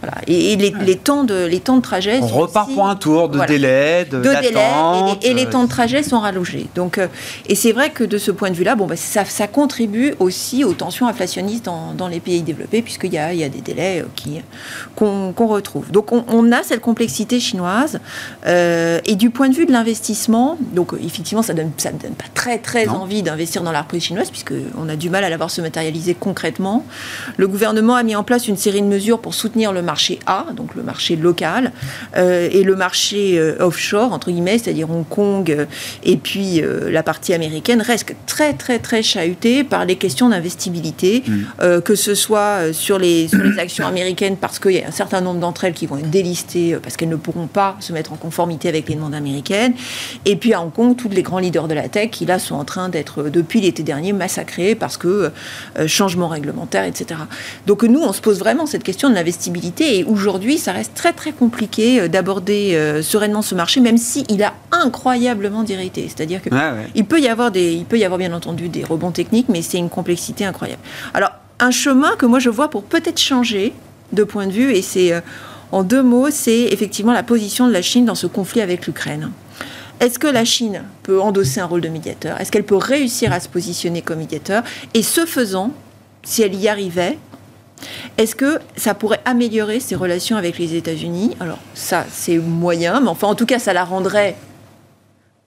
Voilà. 0.00 0.16
Et, 0.26 0.56
les, 0.56 0.96
temps 0.96 1.24
de, 1.24 1.44
les 1.44 1.60
temps 1.60 1.76
de 1.76 1.82
trajet. 1.82 2.20
On 2.22 2.26
repart 2.26 2.72
pour 2.72 2.88
un 2.88 2.96
tour 2.96 3.28
de 3.28 3.38
délai, 3.44 4.06
de, 4.10 4.18
de 4.18 4.22
délai, 4.22 4.64
et, 5.22 5.34
les, 5.34 5.46
temps 5.46 5.64
de 5.64 5.68
trajet 5.68 6.02
sont 6.02 6.20
rallongés. 6.20 6.68
Donc, 6.74 6.96
euh, 6.96 7.06
et 7.48 7.54
c'est 7.54 7.72
vrai 7.72 7.90
que 7.90 8.02
de 8.02 8.16
ce 8.16 8.30
point 8.30 8.50
de 8.50 8.56
vue-là, 8.56 8.76
bon, 8.76 8.86
bah, 8.86 8.96
ça, 8.96 9.26
ça, 9.26 9.46
contribue 9.46 10.14
aussi 10.18 10.64
aux 10.64 10.72
tensions 10.72 11.06
inflationnistes 11.06 11.66
dans, 11.66 11.92
dans 11.92 12.08
les 12.08 12.20
pays 12.20 12.40
développés, 12.40 12.80
puisqu'il 12.80 13.12
y 13.12 13.18
a, 13.18 13.34
il 13.34 13.40
y 13.40 13.44
a 13.44 13.50
des 13.50 13.60
délais 13.60 14.02
qui, 14.16 14.40
qu'on, 14.96 15.32
retrouve. 15.36 15.90
Donc 15.90 16.12
on, 16.12 16.24
on, 16.28 16.50
a 16.50 16.62
cette 16.62 16.80
complexité 16.80 17.38
chinoise. 17.38 18.00
Euh, 18.46 19.00
et 19.04 19.16
du 19.16 19.28
point 19.28 19.50
de 19.50 19.54
vue 19.54 19.66
de 19.66 19.72
l'investissement, 19.72 20.56
donc 20.72 20.92
effectivement, 21.04 21.42
ça 21.42 21.52
ne 21.52 21.58
donne, 21.58 21.72
ça 21.76 21.92
donne 21.92 22.12
pas 22.12 22.24
très 22.32 22.58
très 22.58 22.88
envie 22.88 23.22
d'investir 23.22 23.62
dans 23.62 23.72
la 23.72 23.82
reprise 23.82 24.04
chinoise, 24.04 24.30
puisqu'on 24.30 24.88
a 24.88 24.96
du 24.96 25.10
mal 25.10 25.24
à 25.24 25.28
la 25.28 25.36
voir 25.36 25.50
se 25.50 25.60
matérialiser 25.60 26.14
concrètement. 26.14 26.86
Le 27.36 27.48
gouvernement 27.48 27.96
a 27.96 28.02
mis 28.02 28.16
en 28.16 28.22
place 28.22 28.48
une 28.48 28.56
série 28.56 28.80
de 28.80 28.86
mesures 28.86 29.20
pour 29.20 29.34
soutenir 29.34 29.72
le 29.72 29.82
marché 29.82 29.89
A, 30.26 30.46
donc 30.54 30.74
le 30.74 30.82
marché 30.82 31.16
local, 31.16 31.72
euh, 32.16 32.48
et 32.50 32.62
le 32.62 32.76
marché 32.76 33.38
euh, 33.38 33.56
offshore, 33.60 34.12
entre 34.12 34.30
guillemets, 34.30 34.58
c'est-à-dire 34.58 34.90
Hong 34.90 35.08
Kong 35.08 35.50
euh, 35.50 35.66
et 36.04 36.16
puis 36.16 36.62
la 36.90 37.02
partie 37.02 37.32
américaine, 37.32 37.80
reste 37.82 38.14
très 38.26 38.52
très 38.52 38.78
très 38.78 39.02
chahuté 39.02 39.64
par 39.64 39.84
les 39.84 39.96
questions 39.96 40.28
d'investibilité, 40.28 41.22
mm. 41.26 41.80
que 41.80 41.94
ce 41.94 42.14
soit 42.14 42.72
sur 42.72 42.98
les, 42.98 43.28
sur 43.28 43.42
les 43.42 43.58
actions 43.58 43.86
américaines, 43.86 44.36
parce 44.36 44.58
qu'il 44.58 44.72
y 44.72 44.82
a 44.82 44.88
un 44.88 44.92
certain 44.92 45.20
nombre 45.20 45.40
d'entre 45.40 45.64
elles 45.64 45.72
qui 45.72 45.86
vont 45.86 45.98
être 45.98 46.10
délistées, 46.10 46.76
parce 46.82 46.96
qu'elles 46.96 47.08
ne 47.08 47.16
pourront 47.16 47.46
pas 47.46 47.76
se 47.80 47.92
mettre 47.92 48.12
en 48.12 48.16
conformité 48.16 48.68
avec 48.68 48.88
les 48.88 48.94
demandes 48.94 49.14
américaines, 49.14 49.74
et 50.24 50.36
puis 50.36 50.52
à 50.54 50.62
Hong 50.62 50.72
Kong, 50.72 50.96
tous 50.96 51.08
les 51.08 51.22
grands 51.22 51.38
leaders 51.38 51.68
de 51.68 51.74
la 51.74 51.88
tech 51.88 52.10
qui 52.10 52.26
là 52.26 52.38
sont 52.38 52.56
en 52.56 52.64
train 52.64 52.88
d'être, 52.88 53.24
depuis 53.24 53.60
l'été 53.60 53.82
dernier, 53.82 54.12
massacrés 54.12 54.74
parce 54.74 54.96
que 54.96 55.30
changement 55.86 56.28
réglementaire, 56.28 56.84
etc. 56.84 57.20
Donc 57.66 57.82
nous, 57.82 58.00
on 58.00 58.12
se 58.12 58.20
pose 58.20 58.38
vraiment 58.38 58.66
cette 58.66 58.82
question 58.82 59.08
de 59.08 59.14
l'investibilité 59.14 59.79
et 59.80 60.04
aujourd'hui, 60.04 60.58
ça 60.58 60.72
reste 60.72 60.94
très 60.94 61.12
très 61.14 61.32
compliqué 61.32 62.02
euh, 62.02 62.08
d'aborder 62.08 62.74
euh, 62.74 63.02
sereinement 63.02 63.42
ce 63.42 63.54
marché, 63.54 63.80
même 63.80 63.96
s'il 63.96 64.42
a 64.42 64.52
incroyablement 64.70 65.62
d'irrité. 65.62 66.06
C'est-à-dire 66.06 66.42
qu'il 66.42 66.52
il 66.94 67.04
peut 67.06 67.20
y 67.20 67.28
avoir 67.28 67.50
des, 67.50 67.72
il 67.72 67.86
peut 67.86 67.98
y 67.98 68.04
avoir 68.04 68.18
bien 68.18 68.32
entendu 68.32 68.68
des 68.68 68.84
rebonds 68.84 69.10
techniques, 69.10 69.48
mais 69.48 69.62
c'est 69.62 69.78
une 69.78 69.88
complexité 69.88 70.44
incroyable. 70.44 70.82
Alors 71.14 71.30
un 71.58 71.70
chemin 71.70 72.14
que 72.16 72.26
moi 72.26 72.38
je 72.38 72.50
vois 72.50 72.68
pour 72.68 72.84
peut-être 72.84 73.18
changer 73.18 73.72
de 74.12 74.22
point 74.22 74.46
de 74.46 74.52
vue, 74.52 74.72
et 74.72 74.82
c'est 74.82 75.12
euh, 75.12 75.20
en 75.72 75.82
deux 75.82 76.02
mots, 76.02 76.30
c'est 76.30 76.64
effectivement 76.64 77.12
la 77.12 77.22
position 77.22 77.66
de 77.66 77.72
la 77.72 77.82
Chine 77.82 78.04
dans 78.04 78.14
ce 78.14 78.26
conflit 78.26 78.60
avec 78.60 78.86
l'Ukraine. 78.86 79.30
Est-ce 80.00 80.18
que 80.18 80.26
la 80.26 80.44
Chine 80.44 80.82
peut 81.02 81.20
endosser 81.20 81.60
un 81.60 81.66
rôle 81.66 81.80
de 81.80 81.88
médiateur? 81.88 82.40
Est-ce 82.40 82.50
qu'elle 82.50 82.64
peut 82.64 82.76
réussir 82.76 83.32
à 83.32 83.40
se 83.40 83.48
positionner 83.48 84.02
comme 84.02 84.18
médiateur? 84.18 84.62
Et 84.94 85.02
ce 85.02 85.26
faisant, 85.26 85.72
si 86.22 86.42
elle 86.42 86.54
y 86.54 86.68
arrivait, 86.68 87.18
est-ce 88.18 88.34
que 88.34 88.58
ça 88.76 88.94
pourrait 88.94 89.20
améliorer 89.24 89.80
ses 89.80 89.94
relations 89.94 90.36
avec 90.36 90.58
les 90.58 90.74
États-Unis? 90.74 91.36
Alors 91.40 91.58
ça, 91.74 92.04
c'est 92.10 92.38
moyen, 92.38 93.00
mais 93.00 93.08
enfin 93.08 93.28
en 93.28 93.34
tout 93.34 93.46
cas, 93.46 93.58
ça 93.58 93.72
la 93.72 93.84
rendrait 93.84 94.36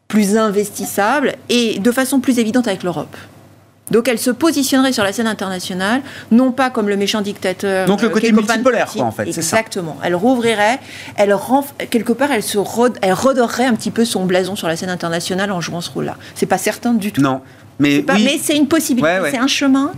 plus 0.08 0.38
investissable 0.38 1.34
et 1.50 1.80
de 1.80 1.92
façon 1.92 2.20
plus 2.20 2.40
évidente 2.40 2.68
avec 2.68 2.84
l'Europe. 2.84 3.16
Donc 3.92 4.08
elle 4.08 4.20
se 4.20 4.32
positionnerait 4.32 4.94
sur 4.94 5.04
la 5.04 5.12
scène 5.12 5.28
internationale, 5.28 6.02
non 6.32 6.52
pas 6.52 6.70
comme 6.70 6.88
le 6.88 6.96
méchant 6.96 7.22
dictateur. 7.22 7.86
Donc 7.86 8.02
le 8.02 8.10
côté 8.10 8.32
multipolaire, 8.32 8.92
quoi, 8.92 9.04
en 9.04 9.12
fait. 9.12 9.28
Exactement. 9.28 9.98
Elle 10.04 10.16
rouvrirait, 10.16 10.80
elle 11.16 11.36
quelque 11.90 12.14
part, 12.14 12.32
elle 12.32 12.44
se 12.44 12.58
elle 13.02 13.14
redorerait 13.14 13.66
un 13.66 13.74
petit 13.74 13.92
peu 13.92 14.06
son 14.06 14.26
blason 14.26 14.56
sur 14.56 14.68
la 14.68 14.76
scène 14.76 14.90
internationale 14.90 15.52
en 15.52 15.62
jouant 15.62 15.82
ce 15.82 15.90
rôle-là. 15.92 16.18
C'est 16.34 16.46
pas 16.46 16.58
certain 16.58 16.94
du 16.94 17.12
tout. 17.12 17.22
Non, 17.22 17.42
mais 17.80 18.06
mais 18.08 18.40
c'est 18.42 18.56
une 18.56 18.68
possibilité, 18.68 19.20
c'est 19.32 19.38
un 19.38 19.48
chemin. 19.48 19.92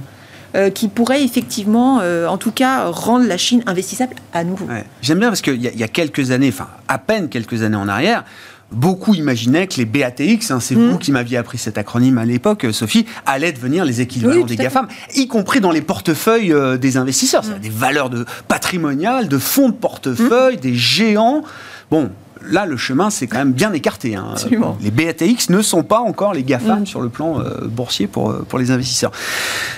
Euh, 0.55 0.69
qui 0.69 0.87
pourrait 0.87 1.23
effectivement, 1.23 1.99
euh, 2.01 2.27
en 2.27 2.37
tout 2.37 2.51
cas, 2.51 2.85
rendre 2.85 3.27
la 3.27 3.37
Chine 3.37 3.61
investissable 3.65 4.15
à 4.31 4.45
nouveau. 4.45 4.67
J'aime 5.01 5.19
bien 5.19 5.27
parce 5.27 5.41
qu'il 5.41 5.61
y, 5.61 5.67
y, 5.67 5.83
a 5.83 5.87
quelques 5.89 6.31
années, 6.31 6.47
enfin 6.47 6.67
à 6.87 6.97
peine 6.97 7.27
quelques 7.27 7.63
années 7.63 7.75
en 7.75 7.89
arrière, 7.89 8.23
beaucoup 8.71 9.13
imaginaient 9.13 9.67
que 9.67 9.77
les 9.77 9.85
BATX, 9.85 10.51
hein, 10.51 10.59
c'est 10.59 10.75
vous 10.75 10.95
mm. 10.95 10.99
qui 10.99 11.11
m'aviez 11.11 11.37
appris 11.37 11.57
cet 11.57 11.77
acronyme 11.77 12.17
à 12.17 12.25
l'époque, 12.25 12.65
Sophie, 12.71 13.05
allaient 13.25 13.51
devenir 13.51 13.85
les 13.85 14.01
équivalents 14.01 14.45
des 14.45 14.55
GAFAM, 14.55 14.87
y 15.15 15.27
compris 15.27 15.61
dans 15.61 15.71
les 15.71 15.81
portefeuilles 15.81 16.53
euh, 16.53 16.77
des 16.77 16.97
investisseurs. 16.97 17.43
Mm. 17.43 17.59
Des 17.61 17.69
valeurs 17.69 18.09
de 18.09 18.25
patrimoniales, 18.47 19.27
de 19.27 19.37
fonds 19.37 19.69
de 19.69 19.73
portefeuille, 19.73 20.57
mm. 20.57 20.61
des 20.61 20.75
géants. 20.75 21.43
Bon, 21.91 22.11
là, 22.49 22.65
le 22.65 22.77
chemin, 22.77 23.09
c'est 23.09 23.27
quand 23.27 23.37
même 23.37 23.53
bien 23.53 23.73
écarté. 23.73 24.15
Hein. 24.15 24.35
Les 24.81 24.91
BATX 24.91 25.49
ne 25.49 25.61
sont 25.61 25.83
pas 25.83 25.99
encore 25.99 26.33
les 26.33 26.43
GAFAM 26.43 26.81
mm. 26.81 26.85
sur 26.85 27.01
le 27.01 27.09
plan 27.09 27.39
euh, 27.39 27.65
boursier 27.65 28.07
pour, 28.07 28.31
euh, 28.31 28.45
pour 28.47 28.59
les 28.59 28.71
investisseurs. 28.71 29.11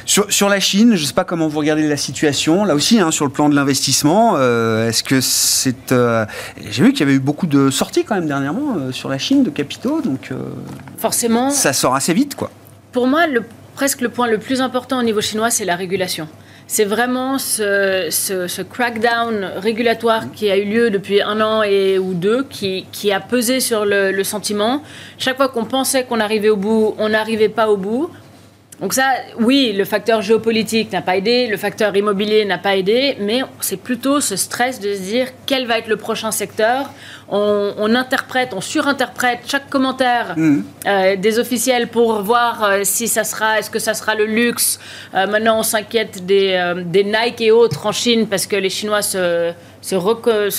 Sur, 0.05 0.49
la 0.49 0.59
Chine, 0.59 0.95
je 0.95 1.01
ne 1.01 1.07
sais 1.07 1.13
pas 1.13 1.23
comment 1.23 1.47
vous 1.47 1.59
regardez 1.59 1.87
la 1.87 1.97
situation. 1.97 2.65
Là 2.65 2.75
aussi, 2.75 2.99
hein, 2.99 3.11
sur 3.11 3.25
le 3.25 3.31
plan 3.31 3.49
de 3.49 3.55
l'investissement, 3.55 4.33
euh, 4.37 4.87
est-ce 4.87 5.03
que 5.03 5.21
c'est. 5.21 5.93
J'ai 6.69 6.83
vu 6.83 6.91
qu'il 6.91 7.01
y 7.01 7.03
avait 7.03 7.13
eu 7.13 7.19
beaucoup 7.19 7.47
de 7.47 7.69
sorties 7.69 8.03
quand 8.03 8.15
même 8.15 8.27
dernièrement 8.27 8.91
sur 8.91 9.09
la 9.09 9.17
Chine 9.17 9.43
de 9.43 9.49
capitaux. 9.49 10.01
Donc, 10.01 10.31
Forcément. 10.97 11.49
Ça 11.49 11.73
sort 11.73 11.95
assez 11.95 12.13
vite, 12.13 12.35
quoi. 12.35 12.49
Pour 12.91 13.07
moi, 13.07 13.27
le, 13.27 13.43
presque 13.75 14.01
le 14.01 14.09
point 14.09 14.27
le 14.27 14.37
plus 14.37 14.61
important 14.61 14.99
au 14.99 15.03
niveau 15.03 15.21
chinois, 15.21 15.49
c'est 15.49 15.65
la 15.65 15.75
régulation 15.75 16.27
c'est 16.67 16.83
vraiment 16.83 17.39
ce, 17.39 18.61
crackdown 18.61 19.51
régulatoire 19.55 20.31
qui 20.33 20.51
a 20.51 20.57
eu 20.57 20.65
lieu 20.65 20.89
depuis 20.89 21.21
un 21.21 21.39
an 21.39 21.63
et, 21.63 21.97
ou 21.97 22.13
deux 22.13 22.43
qui, 22.43 23.11
a 23.11 23.19
pesé 23.21 23.61
sur 23.61 23.85
le, 23.85 24.11
le 24.11 24.23
sentiment. 24.23 24.83
Chaque 25.17 25.37
fois 25.37 25.47
qu'on 25.47 25.65
pensait 25.65 26.03
qu'on 26.03 26.19
arrivait 26.19 26.49
au 26.49 26.57
bout, 26.57 26.93
on 26.97 27.09
n'arrivait 27.09 27.49
pas 27.49 27.69
au 27.69 27.77
bout. 27.77 28.11
Donc 28.79 28.93
ça, 28.93 29.05
oui, 29.39 29.73
le 29.75 29.85
facteur 29.85 30.21
géopolitique 30.21 30.91
n'a 30.91 31.01
pas 31.01 31.17
aidé, 31.17 31.47
le 31.47 31.57
facteur 31.57 31.95
immobilier 31.95 32.45
n'a 32.45 32.59
pas 32.59 32.75
aidé, 32.75 33.17
mais 33.19 33.41
c'est 33.59 33.81
plutôt 33.81 34.21
ce 34.21 34.35
stress 34.35 34.79
de 34.79 34.93
se 34.93 35.01
dire 35.01 35.27
quel 35.47 35.65
va 35.65 35.79
être 35.79 35.87
le 35.87 35.97
prochain 35.97 36.31
secteur. 36.31 36.91
On, 37.29 37.95
interprète, 37.95 38.53
on 38.55 38.61
surinterprète 38.61 39.39
chaque 39.47 39.69
commentaire 39.69 40.35
mmh. 40.37 40.59
euh, 40.85 41.15
des 41.17 41.39
officiels 41.39 41.87
pour 41.89 42.21
voir 42.21 42.63
euh, 42.63 42.79
si 42.83 43.09
ça 43.09 43.25
sera, 43.25 43.59
est-ce 43.59 43.69
que 43.69 43.79
ça 43.79 43.93
sera 43.93 44.15
le 44.15 44.25
luxe. 44.25 44.79
Euh, 45.13 45.27
maintenant, 45.27 45.59
on 45.59 45.63
s'inquiète 45.63 46.25
des, 46.25 46.73
des, 46.85 47.03
Nike 47.03 47.41
et 47.41 47.51
autres 47.51 47.85
en 47.85 47.91
Chine 47.91 48.27
parce 48.27 48.45
que 48.45 48.55
les 48.55 48.69
Chinois 48.69 49.01
se, 49.01 49.51
se, 49.81 49.95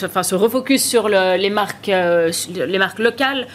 enfin, 0.05 0.23
se 0.23 0.35
refocusent 0.35 0.85
sur 0.85 1.09
les, 1.09 1.51
marques, 1.51 1.87
les 1.87 2.79
marques 2.79 2.99
locales. 2.99 3.47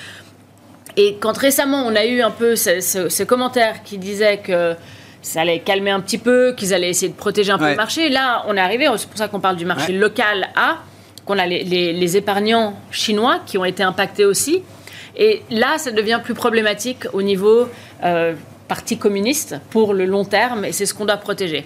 Et 0.98 1.18
quand 1.20 1.38
récemment 1.38 1.86
on 1.86 1.96
a 1.96 2.06
eu 2.06 2.22
un 2.22 2.32
peu 2.32 2.56
ce, 2.56 3.24
commentaire 3.24 3.84
qui 3.84 3.98
disait 3.98 4.38
que 4.38 4.76
ça 5.22 5.42
allait 5.42 5.60
calmer 5.60 5.92
un 5.92 6.02
petit 6.02 6.18
peu, 6.18 6.54
qu'ils 6.56 6.74
allaient 6.74 6.90
essayer 6.90 7.12
de 7.12 7.18
protéger 7.18 7.52
un 7.52 7.58
peu 7.58 7.70
le 7.70 7.76
marché, 7.76 8.10
là 8.10 8.44
on 8.48 8.56
est 8.56 8.62
arrivé, 8.62 8.88
c'est 8.98 9.08
pour 9.08 9.18
ça 9.18 9.28
qu'on 9.28 9.40
parle 9.40 9.56
du 9.56 9.66
marché 9.66 9.94
local 9.94 10.50
A, 10.56 10.80
qu'on 11.26 11.40
a 11.40 11.48
les, 11.48 12.18
épargnants 12.18 12.76
chinois 12.92 13.40
qui 13.46 13.58
ont 13.58 13.66
été 13.66 13.84
impactés 13.84 14.26
aussi. 14.26 14.64
Et 15.16 15.44
là, 15.52 15.78
ça 15.78 15.92
devient 15.92 16.20
plus 16.24 16.34
problématique 16.34 17.06
au 17.14 17.22
niveau 17.22 17.68
euh, 18.04 18.34
parti 18.68 18.98
communiste 18.98 19.56
pour 19.70 19.94
le 19.94 20.06
long 20.06 20.26
terme, 20.26 20.66
et 20.66 20.72
c'est 20.72 20.88
ce 20.88 20.94
qu'on 20.94 21.06
doit 21.06 21.18
protéger. 21.18 21.66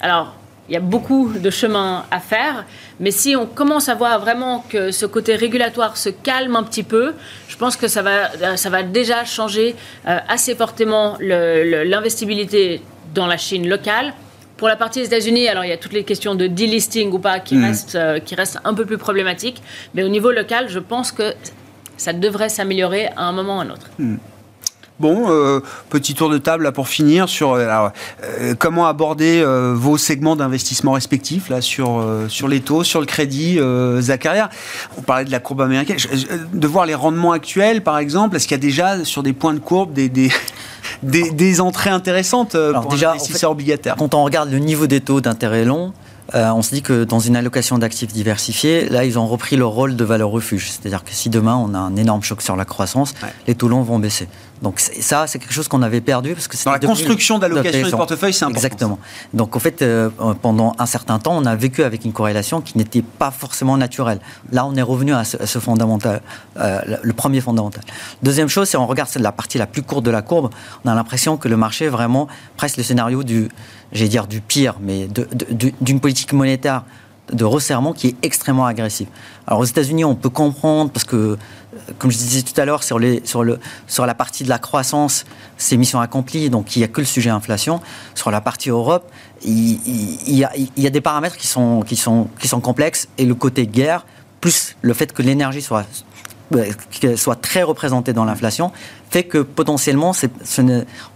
Alors, 0.00 0.34
il 0.68 0.74
y 0.74 0.76
a 0.76 0.80
beaucoup 0.80 1.32
de 1.32 1.50
chemin 1.50 2.04
à 2.10 2.20
faire, 2.20 2.66
mais 3.00 3.10
si 3.10 3.34
on 3.36 3.46
commence 3.46 3.88
à 3.88 3.94
voir 3.94 4.20
vraiment 4.20 4.64
que 4.68 4.90
ce 4.90 5.06
côté 5.06 5.34
régulatoire 5.34 5.96
se 5.96 6.10
calme 6.10 6.56
un 6.56 6.62
petit 6.62 6.82
peu, 6.82 7.14
je 7.48 7.56
pense 7.56 7.76
que 7.76 7.88
ça 7.88 8.02
va, 8.02 8.30
euh, 8.42 8.56
ça 8.56 8.68
va 8.68 8.82
déjà 8.82 9.24
changer 9.24 9.74
euh, 10.06 10.18
assez 10.28 10.54
fortement 10.54 11.16
l'investibilité 11.20 12.82
dans 13.14 13.26
la 13.26 13.38
Chine 13.38 13.68
locale. 13.68 14.12
Pour 14.58 14.68
la 14.68 14.76
partie 14.76 15.00
des 15.00 15.06
États-Unis, 15.06 15.48
alors 15.48 15.64
il 15.64 15.68
y 15.68 15.72
a 15.72 15.76
toutes 15.76 15.92
les 15.92 16.04
questions 16.04 16.34
de 16.34 16.46
delisting 16.46 17.12
ou 17.12 17.18
pas 17.18 17.40
qui, 17.40 17.56
mm. 17.56 17.64
restent, 17.64 17.94
euh, 17.94 18.18
qui 18.18 18.34
restent 18.34 18.58
un 18.64 18.74
peu 18.74 18.84
plus 18.84 18.98
problématiques, 18.98 19.62
mais 19.94 20.02
au 20.02 20.08
niveau 20.08 20.32
local, 20.32 20.66
je 20.68 20.80
pense 20.80 21.12
que 21.12 21.32
ça 21.96 22.12
devrait 22.12 22.48
s'améliorer 22.48 23.06
à 23.16 23.24
un 23.24 23.32
moment 23.32 23.58
ou 23.58 23.60
à 23.60 23.64
un 23.64 23.70
autre. 23.70 23.86
Mm. 23.98 24.16
Bon, 25.00 25.26
euh, 25.28 25.60
petit 25.90 26.14
tour 26.14 26.28
de 26.28 26.38
table 26.38 26.64
là 26.64 26.72
pour 26.72 26.88
finir 26.88 27.28
sur 27.28 27.52
euh, 27.52 27.88
euh, 28.24 28.54
comment 28.58 28.86
aborder 28.86 29.44
vos 29.74 29.96
segments 29.96 30.34
d'investissement 30.34 30.92
respectifs 30.92 31.48
là 31.48 31.60
sur 31.60 32.04
sur 32.28 32.48
les 32.48 32.60
taux, 32.60 32.84
sur 32.84 33.00
le 33.00 33.06
crédit. 33.06 33.58
Zacharia, 34.00 34.50
on 34.96 35.02
parlait 35.02 35.24
de 35.24 35.30
la 35.30 35.40
courbe 35.40 35.60
américaine, 35.60 35.96
de 36.52 36.66
voir 36.66 36.86
les 36.86 36.94
rendements 36.94 37.32
actuels 37.32 37.82
par 37.82 37.98
exemple. 37.98 38.36
Est-ce 38.36 38.48
qu'il 38.48 38.56
y 38.56 38.60
a 38.60 38.62
déjà 38.62 39.04
sur 39.04 39.22
des 39.22 39.32
points 39.32 39.54
de 39.54 39.58
courbe 39.58 39.92
des, 39.92 40.08
des 40.08 40.30
des, 41.02 41.60
entrées 41.60 41.90
intéressantes 41.90 42.56
pour 42.72 42.90
déjà, 42.90 43.12
investisseurs 43.12 43.52
obligataires. 43.52 43.96
Quand 43.96 44.14
on 44.14 44.24
regarde 44.24 44.50
le 44.50 44.58
niveau 44.58 44.86
des 44.86 45.00
taux 45.00 45.20
d'intérêt 45.20 45.64
long, 45.64 45.92
euh, 46.34 46.50
on 46.50 46.60
se 46.60 46.74
dit 46.74 46.82
que 46.82 47.04
dans 47.04 47.20
une 47.20 47.36
allocation 47.36 47.78
d'actifs 47.78 48.12
diversifiés, 48.12 48.88
là, 48.88 49.04
ils 49.04 49.18
ont 49.18 49.26
repris 49.26 49.56
leur 49.56 49.70
rôle 49.70 49.96
de 49.96 50.04
valeur 50.04 50.28
refuge. 50.28 50.70
C'est-à-dire 50.70 51.02
que 51.02 51.12
si 51.12 51.30
demain 51.30 51.56
on 51.56 51.72
a 51.74 51.78
un 51.78 51.96
énorme 51.96 52.22
choc 52.22 52.42
sur 52.42 52.54
la 52.56 52.66
croissance, 52.66 53.14
les 53.46 53.54
taux 53.54 53.68
longs 53.68 53.82
vont 53.82 53.98
baisser. 53.98 54.28
Donc 54.62 54.80
ça, 54.80 55.26
c'est 55.26 55.38
quelque 55.38 55.52
chose 55.52 55.68
qu'on 55.68 55.82
avait 55.82 56.00
perdu 56.00 56.34
parce 56.34 56.48
que 56.48 56.56
dans 56.64 56.72
la 56.72 56.78
construction 56.78 57.38
d'allocation 57.38 57.84
des 57.84 57.90
portefeuilles, 57.90 58.32
c'est 58.32 58.44
important. 58.44 58.58
Exactement. 58.58 58.98
Donc 59.34 59.56
en 59.56 59.58
fait, 59.58 59.82
euh, 59.82 60.10
pendant 60.42 60.74
un 60.78 60.86
certain 60.86 61.18
temps, 61.18 61.36
on 61.36 61.44
a 61.46 61.54
vécu 61.54 61.82
avec 61.82 62.04
une 62.04 62.12
corrélation 62.12 62.60
qui 62.60 62.76
n'était 62.76 63.02
pas 63.02 63.30
forcément 63.30 63.76
naturelle. 63.76 64.20
Là, 64.52 64.66
on 64.66 64.74
est 64.74 64.82
revenu 64.82 65.14
à 65.14 65.24
ce, 65.24 65.58
fondamental, 65.58 66.20
euh, 66.58 66.80
le 67.02 67.12
premier 67.12 67.40
fondamental. 67.40 67.82
Deuxième 68.22 68.48
chose, 68.48 68.68
si 68.68 68.76
on 68.76 68.86
regarde 68.86 69.10
la 69.16 69.32
partie 69.32 69.58
la 69.58 69.66
plus 69.66 69.82
courte 69.82 70.04
de 70.04 70.10
la 70.10 70.22
courbe, 70.22 70.50
on 70.84 70.90
a 70.90 70.94
l'impression 70.94 71.36
que 71.36 71.48
le 71.48 71.56
marché 71.56 71.88
vraiment 71.88 72.28
presque 72.56 72.76
le 72.78 72.82
scénario 72.82 73.22
du, 73.22 73.48
j'allais 73.92 74.08
dire 74.08 74.26
du 74.26 74.40
pire, 74.40 74.74
mais 74.80 75.08
d'une 75.80 76.00
politique 76.00 76.32
monétaire 76.32 76.82
de 77.32 77.44
resserrement 77.44 77.92
qui 77.92 78.08
est 78.08 78.16
extrêmement 78.22 78.66
agressif. 78.66 79.08
Alors 79.46 79.60
aux 79.60 79.64
États-Unis, 79.64 80.04
on 80.04 80.14
peut 80.14 80.30
comprendre 80.30 80.90
parce 80.90 81.04
que, 81.04 81.36
comme 81.98 82.10
je 82.10 82.16
disais 82.16 82.42
tout 82.42 82.58
à 82.60 82.64
l'heure, 82.64 82.82
sur, 82.82 82.98
la 82.98 84.14
partie 84.14 84.44
de 84.44 84.48
la 84.48 84.58
croissance, 84.58 85.24
c'est 85.56 85.76
mission 85.76 86.00
accomplie, 86.00 86.50
donc 86.50 86.76
il 86.76 86.80
n'y 86.80 86.84
a 86.84 86.88
que 86.88 87.00
le 87.00 87.06
sujet 87.06 87.30
inflation. 87.30 87.80
Sur 88.14 88.30
la 88.30 88.40
partie 88.40 88.70
Europe, 88.70 89.10
il, 89.44 89.78
y, 90.26 90.44
a, 90.44 90.90
des 90.90 91.00
paramètres 91.00 91.36
qui 91.36 91.46
sont 91.46 92.60
complexes 92.62 93.08
et 93.18 93.24
le 93.24 93.34
côté 93.34 93.66
guerre, 93.66 94.04
plus 94.40 94.76
le 94.82 94.94
fait 94.94 95.12
que 95.12 95.22
l'énergie 95.22 95.62
soit 95.62 95.86
soit 97.16 97.36
très 97.36 97.62
représentée 97.62 98.12
dans 98.12 98.24
l'inflation, 98.24 98.72
fait 99.10 99.24
que 99.24 99.38
potentiellement, 99.38 100.12
ce 100.12 100.26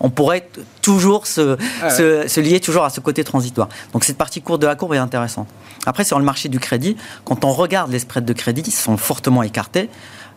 on 0.01 0.11
pourrait 0.11 0.49
toujours 0.81 1.27
se, 1.27 1.57
ah 1.83 1.91
se, 1.91 2.27
se, 2.29 2.41
lier 2.41 2.61
toujours 2.61 2.85
à 2.85 2.91
ce 2.91 3.01
côté 3.01 3.25
transitoire. 3.25 3.69
Donc 3.93 4.05
cette 4.05 4.17
partie 4.17 4.43
courte 4.43 4.63
de 4.63 4.67
la 4.67 4.75
courbe 4.75 4.95
est 4.95 4.99
intéressante. 4.99 5.49
Après, 5.87 6.05
sur 6.05 6.19
le 6.19 6.25
marché 6.25 6.49
du 6.49 6.59
crédit, 6.59 6.97
quand 7.25 7.45
on 7.45 7.53
regarde 7.53 7.91
les 7.91 7.99
spreads 7.99 8.25
de 8.25 8.33
crédit, 8.33 8.63
ils 8.67 8.73
sont 8.73 8.97
fortement 8.97 9.43
écartés. 9.43 9.89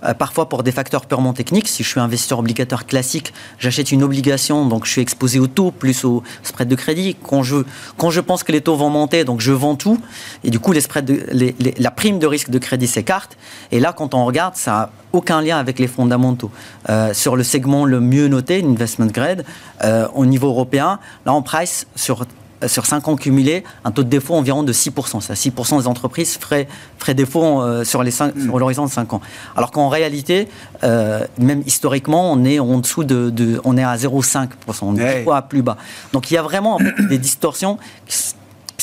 Euh, 0.05 0.13
parfois 0.13 0.49
pour 0.49 0.63
des 0.63 0.71
facteurs 0.71 1.05
purement 1.05 1.33
techniques. 1.33 1.67
Si 1.67 1.83
je 1.83 1.89
suis 1.89 1.99
investisseur 1.99 2.39
obligateur 2.39 2.85
classique, 2.85 3.33
j'achète 3.59 3.91
une 3.91 4.03
obligation, 4.03 4.65
donc 4.65 4.85
je 4.85 4.91
suis 4.91 5.01
exposé 5.01 5.39
au 5.39 5.47
taux 5.47 5.71
plus 5.71 6.05
au 6.05 6.23
spread 6.43 6.67
de 6.67 6.75
crédit. 6.75 7.15
Quand 7.23 7.43
je, 7.43 7.57
quand 7.97 8.09
je 8.09 8.21
pense 8.21 8.43
que 8.43 8.51
les 8.51 8.61
taux 8.61 8.75
vont 8.75 8.89
monter, 8.89 9.23
donc 9.23 9.41
je 9.41 9.51
vends 9.51 9.75
tout, 9.75 9.99
et 10.43 10.49
du 10.49 10.59
coup 10.59 10.71
les 10.71 10.81
de, 10.81 11.53
la 11.77 11.91
prime 11.91 12.19
de 12.19 12.27
risque 12.27 12.49
de 12.49 12.59
crédit 12.59 12.87
s'écarte. 12.87 13.37
Et 13.71 13.79
là, 13.79 13.93
quand 13.93 14.13
on 14.13 14.25
regarde, 14.25 14.55
ça 14.55 14.71
n'a 14.71 14.89
aucun 15.13 15.41
lien 15.41 15.57
avec 15.57 15.79
les 15.79 15.87
fondamentaux. 15.87 16.51
Euh, 16.89 17.13
sur 17.13 17.35
le 17.35 17.43
segment 17.43 17.85
le 17.85 17.99
mieux 17.99 18.27
noté, 18.27 18.61
l'investment 18.61 19.07
grade, 19.07 19.45
euh, 19.83 20.07
au 20.13 20.25
niveau 20.25 20.47
européen, 20.47 20.99
là 21.25 21.33
on 21.33 21.41
price 21.41 21.87
sur 21.95 22.25
sur 22.67 22.85
5 22.85 23.07
ans 23.07 23.15
cumulés, 23.15 23.63
un 23.83 23.91
taux 23.91 24.03
de 24.03 24.09
défaut 24.09 24.35
environ 24.35 24.63
de 24.63 24.73
6%. 24.73 25.21
Ça, 25.21 25.33
6% 25.33 25.79
des 25.79 25.87
entreprises 25.87 26.37
feraient, 26.37 26.67
feraient 26.97 27.13
défaut 27.13 27.61
euh, 27.61 27.83
sur, 27.83 28.03
les 28.03 28.11
sur 28.11 28.59
l'horizon 28.59 28.85
de 28.85 28.91
5 28.91 29.13
ans. 29.13 29.21
Alors 29.55 29.71
qu'en 29.71 29.89
réalité, 29.89 30.47
euh, 30.83 31.25
même 31.37 31.63
historiquement, 31.65 32.31
on 32.31 32.43
est 32.43 32.59
en 32.59 32.77
dessous 32.79 33.03
de, 33.03 33.29
de 33.29 33.59
on 33.63 33.77
est 33.77 33.83
à 33.83 33.95
0,5%, 33.95 34.49
on 34.81 34.95
est 34.97 35.23
fois 35.23 35.41
plus 35.43 35.61
bas. 35.61 35.77
Donc 36.13 36.31
il 36.31 36.35
y 36.35 36.37
a 36.37 36.41
vraiment 36.41 36.79
des 37.09 37.17
distorsions 37.17 37.77
qui 38.05 38.35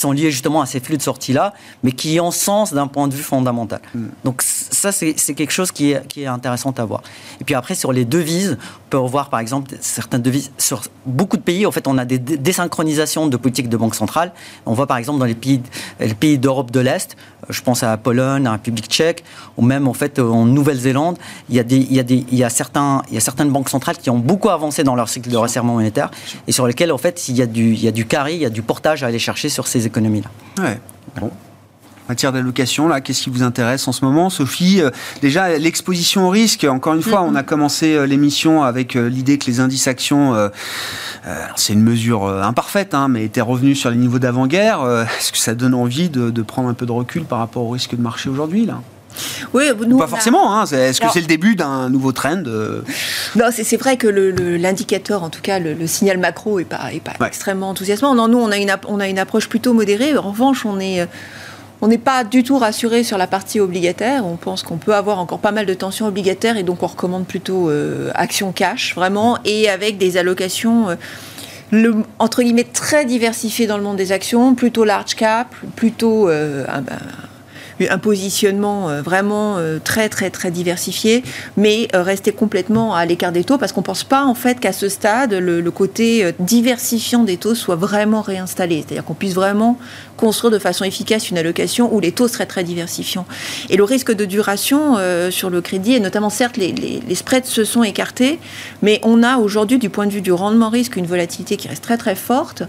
sont 0.02 0.12
liées 0.12 0.30
justement 0.30 0.60
à 0.60 0.66
ces 0.66 0.80
flux 0.80 0.96
de 0.96 1.02
sortie-là, 1.02 1.54
mais 1.82 1.92
qui 1.92 2.20
ont 2.20 2.30
sens 2.30 2.72
d'un 2.72 2.86
point 2.86 3.08
de 3.08 3.14
vue 3.14 3.22
fondamental. 3.22 3.80
Hmm. 3.94 4.08
Donc 4.24 4.42
ça, 4.42 4.92
c'est 4.92 5.14
quelque 5.34 5.50
chose 5.50 5.72
qui 5.72 5.92
est, 5.92 6.06
qui 6.06 6.22
est 6.22 6.26
intéressant 6.26 6.72
à 6.76 6.84
voir. 6.84 7.02
Et 7.40 7.44
puis 7.44 7.54
après, 7.54 7.74
sur 7.74 7.92
les 7.92 8.04
devises, 8.04 8.58
on 8.60 8.90
peut 8.90 8.98
revoir 8.98 9.30
par 9.30 9.40
exemple 9.40 9.74
certaines 9.80 10.22
devises. 10.22 10.50
Sur 10.58 10.82
beaucoup 11.06 11.36
de 11.36 11.42
pays, 11.42 11.64
en 11.66 11.72
fait, 11.72 11.86
on 11.86 11.98
a 11.98 12.04
des 12.04 12.18
désynchronisations 12.18 13.26
de 13.26 13.36
politique 13.36 13.68
de 13.68 13.76
banque 13.76 13.94
centrale. 13.94 14.32
On 14.66 14.74
voit 14.74 14.86
par 14.86 14.98
exemple 14.98 15.18
dans 15.18 15.24
les 15.24 15.34
pays, 15.34 15.62
les 16.00 16.14
pays 16.14 16.38
d'Europe 16.38 16.70
de 16.70 16.80
l'Est, 16.80 17.16
je 17.48 17.60
pense 17.62 17.82
à 17.82 17.88
la 17.88 17.96
Pologne, 17.96 18.42
à 18.46 18.50
la 18.50 18.52
République 18.52 18.86
tchèque, 18.86 19.24
ou 19.56 19.62
même 19.62 19.88
en 19.88 19.94
fait 19.94 20.18
en 20.18 20.44
Nouvelle-Zélande, 20.44 21.16
il 21.48 21.56
y, 21.56 21.60
a 21.60 21.64
des, 21.64 21.76
il, 21.76 21.94
y 21.94 22.00
a 22.00 22.02
des, 22.02 22.24
il, 22.30 22.38
y 22.38 22.44
a 22.44 22.50
certains, 22.50 23.02
il 23.08 23.14
y 23.14 23.16
a 23.16 23.20
certaines 23.20 23.50
banques 23.50 23.68
centrales 23.68 23.96
qui 23.96 24.10
ont 24.10 24.18
beaucoup 24.18 24.50
avancé 24.50 24.84
dans 24.84 24.94
leur 24.94 25.08
cycle 25.08 25.30
de 25.30 25.36
resserrement 25.36 25.74
monétaire 25.74 26.10
et 26.46 26.52
sur 26.52 26.66
lesquelles 26.66 26.92
en 26.92 26.98
fait 26.98 27.28
il 27.28 27.36
y 27.36 27.42
a 27.42 27.46
du, 27.46 27.72
il 27.72 27.82
y 27.82 27.88
a 27.88 27.92
du 27.92 28.06
carré, 28.06 28.34
il 28.34 28.40
y 28.40 28.46
a 28.46 28.50
du 28.50 28.62
portage 28.62 29.02
à 29.02 29.06
aller 29.08 29.18
chercher 29.18 29.48
sur 29.48 29.66
ces 29.66 29.86
économies-là. 29.92 30.30
Ouais. 30.62 30.80
Bon 31.20 31.30
matière 32.08 32.32
d'allocation, 32.32 32.88
là, 32.88 33.00
qu'est-ce 33.00 33.22
qui 33.22 33.30
vous 33.30 33.42
intéresse 33.42 33.86
en 33.88 33.92
ce 33.92 34.04
moment? 34.04 34.28
Sophie, 34.28 34.82
euh, 34.82 34.90
déjà, 35.22 35.56
l'exposition 35.56 36.26
au 36.26 36.30
risque, 36.30 36.64
encore 36.64 36.94
une 36.94 37.02
fois, 37.02 37.22
on 37.22 37.34
a 37.34 37.42
commencé 37.42 37.94
euh, 37.94 38.04
l'émission 38.04 38.62
avec 38.62 38.96
euh, 38.96 39.08
l'idée 39.08 39.38
que 39.38 39.46
les 39.46 39.60
indices 39.60 39.88
actions, 39.88 40.34
c'est 41.56 41.72
une 41.72 41.82
mesure 41.82 42.26
imparfaite, 42.26 42.94
hein, 42.94 43.08
mais 43.08 43.24
étaient 43.24 43.40
revenus 43.40 43.78
sur 43.78 43.90
les 43.90 43.96
niveaux 43.96 44.18
d'avant-guerre. 44.18 44.82
Est-ce 45.18 45.32
que 45.32 45.38
ça 45.38 45.54
donne 45.54 45.74
envie 45.74 46.08
de, 46.08 46.42
prendre 46.42 46.68
un 46.68 46.74
peu 46.74 46.86
de 46.86 46.92
recul 46.92 47.24
par 47.24 47.38
rapport 47.38 47.64
au 47.64 47.70
risque 47.70 47.96
de 47.96 48.02
marché 48.02 48.28
aujourd'hui 48.28 48.66
là? 48.66 48.80
Oui, 49.52 49.64
nous, 49.86 49.98
pas 49.98 50.06
forcément. 50.06 50.56
Hein, 50.56 50.64
Est-ce 50.64 51.00
que 51.00 51.06
c'est 51.12 51.20
le 51.20 51.26
début 51.26 51.56
d'un 51.56 51.88
nouveau 51.90 52.12
trend 52.12 52.42
Non, 53.36 53.50
c'est 53.50 53.76
vrai 53.76 53.96
que 53.96 54.08
l'indicateur, 54.08 55.22
en 55.22 55.30
tout 55.30 55.42
cas 55.42 55.58
le, 55.58 55.86
signal 55.86 56.18
macro, 56.18 56.58
est 56.58 56.64
pas, 56.64 56.92
est 56.92 57.00
pas 57.00 57.26
extrêmement 57.26 57.70
enthousiasmant. 57.70 58.14
Non, 58.14 58.28
nous, 58.28 58.38
on 58.38 58.50
a, 58.50 58.56
une, 58.56 58.74
on 58.88 59.00
a 59.00 59.08
une 59.08 59.18
approche 59.18 59.48
plutôt 59.48 59.72
modérée. 59.72 60.16
En 60.16 60.30
revanche, 60.30 60.64
on 60.64 60.80
est 60.80 61.06
on 61.82 61.88
n'est 61.88 61.98
pas 61.98 62.22
du 62.22 62.44
tout 62.44 62.58
rassuré 62.58 63.02
sur 63.02 63.18
la 63.18 63.26
partie 63.26 63.58
obligataire. 63.58 64.24
On 64.24 64.36
pense 64.36 64.62
qu'on 64.62 64.78
peut 64.78 64.94
avoir 64.94 65.18
encore 65.18 65.40
pas 65.40 65.50
mal 65.50 65.66
de 65.66 65.74
tensions 65.74 66.06
obligataires 66.06 66.56
et 66.56 66.62
donc 66.62 66.84
on 66.84 66.86
recommande 66.86 67.26
plutôt 67.26 67.68
euh, 67.68 68.12
action 68.14 68.52
cash, 68.52 68.94
vraiment, 68.94 69.38
et 69.44 69.68
avec 69.68 69.98
des 69.98 70.16
allocations. 70.16 70.90
Euh, 70.90 70.94
le, 71.72 71.96
entre 72.20 72.42
guillemets 72.42 72.68
très 72.72 73.04
diversifiées 73.04 73.66
dans 73.66 73.78
le 73.78 73.82
monde 73.82 73.96
des 73.96 74.12
actions, 74.12 74.54
plutôt 74.54 74.84
large 74.84 75.16
cap, 75.16 75.48
plutôt 75.74 76.28
euh, 76.28 76.64
un 76.68 76.84
positionnement 78.02 78.88
euh, 78.88 79.02
vraiment 79.02 79.56
euh, 79.58 79.78
très 79.82 80.08
très 80.08 80.30
très 80.30 80.50
diversifié, 80.50 81.22
mais 81.56 81.88
euh, 81.94 82.02
rester 82.02 82.32
complètement 82.32 82.94
à 82.94 83.04
l'écart 83.06 83.32
des 83.32 83.44
taux 83.44 83.58
parce 83.58 83.72
qu'on 83.72 83.80
ne 83.80 83.86
pense 83.86 84.04
pas 84.04 84.24
en 84.24 84.34
fait 84.34 84.60
qu'à 84.60 84.72
ce 84.72 84.88
stade 84.88 85.34
le, 85.34 85.70
côté 85.70 86.32
diversifiant 86.38 87.24
des 87.24 87.38
taux 87.38 87.54
soit 87.54 87.76
vraiment 87.76 88.20
réinstallé, 88.20 88.84
c'est-à-dire 88.86 89.04
qu'on 89.04 89.14
puisse 89.14 89.34
vraiment 89.34 89.78
construire 90.22 90.52
de 90.52 90.60
façon 90.60 90.84
efficace 90.84 91.30
une 91.30 91.38
allocation 91.38 91.92
où 91.92 91.98
les 91.98 92.12
taux 92.12 92.28
seraient 92.28 92.46
très 92.46 92.62
diversifiants. 92.62 93.26
Et 93.70 93.76
le 93.76 93.82
risque 93.82 94.12
de 94.12 94.24
duration 94.24 94.96
sur 95.30 95.50
le 95.50 95.60
crédit, 95.60 95.94
et 95.94 96.00
notamment 96.00 96.30
certes 96.30 96.56
les, 96.56 97.02
spreads 97.16 97.46
se 97.46 97.64
sont 97.64 97.82
écartés, 97.82 98.38
mais 98.82 99.00
on 99.02 99.24
a 99.24 99.38
aujourd'hui 99.38 99.78
du 99.78 99.90
point 99.90 100.06
de 100.06 100.12
vue 100.12 100.20
du 100.20 100.30
rendement 100.32 100.70
risque 100.70 100.94
une 100.94 101.06
volatilité 101.06 101.56
qui 101.56 101.66
reste 101.66 101.82
très 101.82 101.96
très 101.96 102.14
forte 102.14 102.62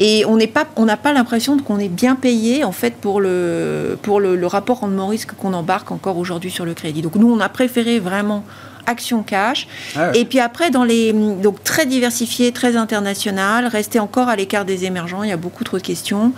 et 0.00 0.24
on 0.24 0.36
n'est 0.36 0.48
pas 0.48 0.66
on 0.74 0.84
n'a 0.84 0.96
pas 0.96 1.12
l'impression 1.12 1.56
qu'on 1.58 1.78
est 1.78 1.88
bien 1.88 2.16
payé 2.16 2.64
en 2.64 2.72
fait 2.72 2.94
pour 2.94 3.20
le 3.20 3.96
pour 4.02 4.18
le 4.20 4.46
rapport 4.46 4.80
rendement 4.80 5.06
risque 5.06 5.32
qu'on 5.36 5.54
embarque 5.54 5.92
encore 5.92 6.18
aujourd'hui 6.18 6.50
sur 6.50 6.64
le 6.64 6.74
crédit. 6.74 7.02
Donc 7.02 7.14
nous, 7.14 7.30
on 7.30 7.40
a 7.40 7.48
préféré 7.48 8.00
vraiment 8.00 8.44
action 8.86 9.22
cash. 9.22 9.68
Ah 9.96 10.12
et 10.14 10.24
puis 10.24 10.40
après, 10.40 10.70
dans 10.70 10.84
les 10.84 11.12
donc 11.12 11.62
très 11.62 11.86
diversifié, 11.86 12.52
très 12.52 12.76
international, 12.76 13.66
rester 13.66 13.98
encore 13.98 14.28
à 14.28 14.36
l'écart 14.36 14.64
des 14.64 14.84
émergents. 14.84 15.22
Il 15.22 15.30
y 15.30 15.32
a 15.32 15.36
beaucoup 15.36 15.64
trop 15.64 15.78
de 15.78 15.82
questions. 15.82 16.32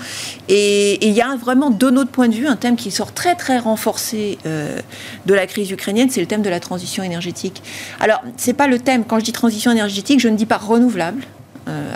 Et, 0.49 1.07
il 1.07 1.15
y 1.15 1.23
a 1.23 1.37
vraiment, 1.37 1.71
de 1.71 1.91
notre 1.91 2.11
point 2.11 2.29
de 2.29 2.35
vue, 2.35 2.47
un 2.47 2.57
thème 2.57 2.77
qui 2.77 2.91
sort 2.91 3.13
très 3.13 3.35
très 3.35 3.59
renforcé 3.59 4.39
euh, 4.47 4.79
de 5.27 5.35
la 5.35 5.47
crise 5.47 5.71
ukrainienne, 5.71 6.11
c'est 6.11 6.21
le 6.21 6.27
thème 6.27 6.43
de 6.43 6.51
la 6.51 6.61
transition 6.61 7.03
énergétique. 7.03 7.63
Alors, 8.01 8.23
c'est 8.37 8.53
pas 8.53 8.67
le 8.67 8.79
thème. 8.79 9.05
Quand 9.05 9.19
je 9.19 9.25
dis 9.25 9.33
transition 9.33 9.71
énergétique, 9.71 10.21
je 10.21 10.29
ne 10.29 10.37
dis 10.37 10.47
pas 10.47 10.59
renouvelable. 10.59 11.23
Euh, 11.69 11.91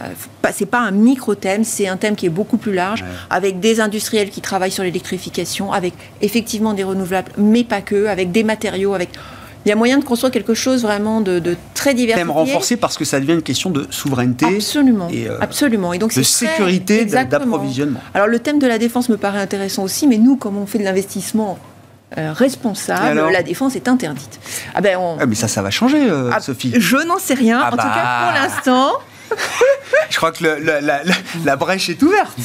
c'est 0.52 0.66
pas 0.66 0.80
un 0.80 0.90
micro-thème, 0.90 1.64
c'est 1.64 1.88
un 1.88 1.96
thème 1.96 2.14
qui 2.14 2.26
est 2.26 2.30
beaucoup 2.30 2.58
plus 2.58 2.74
large, 2.74 3.04
avec 3.30 3.58
des 3.58 3.80
industriels 3.80 4.28
qui 4.28 4.42
travaillent 4.42 4.70
sur 4.70 4.84
l'électrification, 4.84 5.72
avec 5.72 5.94
effectivement 6.20 6.74
des 6.74 6.84
renouvelables, 6.84 7.32
mais 7.38 7.64
pas 7.64 7.80
que, 7.80 8.06
avec 8.06 8.32
des 8.32 8.44
matériaux, 8.44 8.92
avec 8.92 9.08
il 9.64 9.68
y 9.68 9.72
a 9.72 9.76
moyen 9.76 9.98
de 9.98 10.04
construire 10.04 10.32
quelque 10.32 10.54
chose 10.54 10.82
vraiment 10.82 11.20
de, 11.20 11.40
très 11.74 11.94
diversifié. 11.94 12.24
Thème 12.24 12.30
renforcé 12.30 12.76
parce 12.76 12.96
que 12.98 13.04
ça 13.04 13.20
devient 13.20 13.34
une 13.34 13.42
question 13.42 13.70
de 13.70 13.86
souveraineté. 13.90 14.46
Absolument. 14.46 15.08
Et, 15.10 15.28
euh, 15.28 15.38
absolument. 15.40 15.92
Et 15.92 15.98
donc 15.98 16.14
de 16.14 16.22
sécurité 16.22 17.04
d'approvisionnement. 17.04 18.00
Alors 18.14 18.26
le 18.26 18.38
thème 18.38 18.58
de 18.58 18.66
la 18.66 18.78
défense 18.78 19.08
me 19.08 19.16
paraît 19.16 19.40
intéressant 19.40 19.84
aussi, 19.84 20.06
mais 20.06 20.18
nous, 20.18 20.36
comme 20.36 20.56
on 20.56 20.66
fait 20.66 20.78
de 20.78 20.84
l'investissement 20.84 21.58
euh, 22.18 22.32
responsable, 22.32 23.22
la 23.32 23.42
défense 23.42 23.76
est 23.76 23.88
interdite. 23.88 24.40
Ah 24.74 24.80
ben 24.80 24.98
ah, 25.18 25.26
mais 25.26 25.34
ça, 25.34 25.48
ça 25.48 25.62
va 25.62 25.70
changer, 25.70 26.08
ah, 26.32 26.40
Sophie. 26.40 26.72
Je 26.76 26.96
n'en 26.96 27.18
sais 27.18 27.34
rien. 27.34 27.60
Ah 27.62 27.68
en 27.68 27.70
tout 27.70 27.76
cas, 27.76 27.82
pour 27.84 28.32
bah. 28.32 28.34
l'instant, 28.42 28.92
je 30.10 30.16
crois 30.16 30.32
que 30.32 30.44
la, 30.44 31.56
brèche 31.56 31.88
est 31.88 32.02
ouverte. 32.02 32.36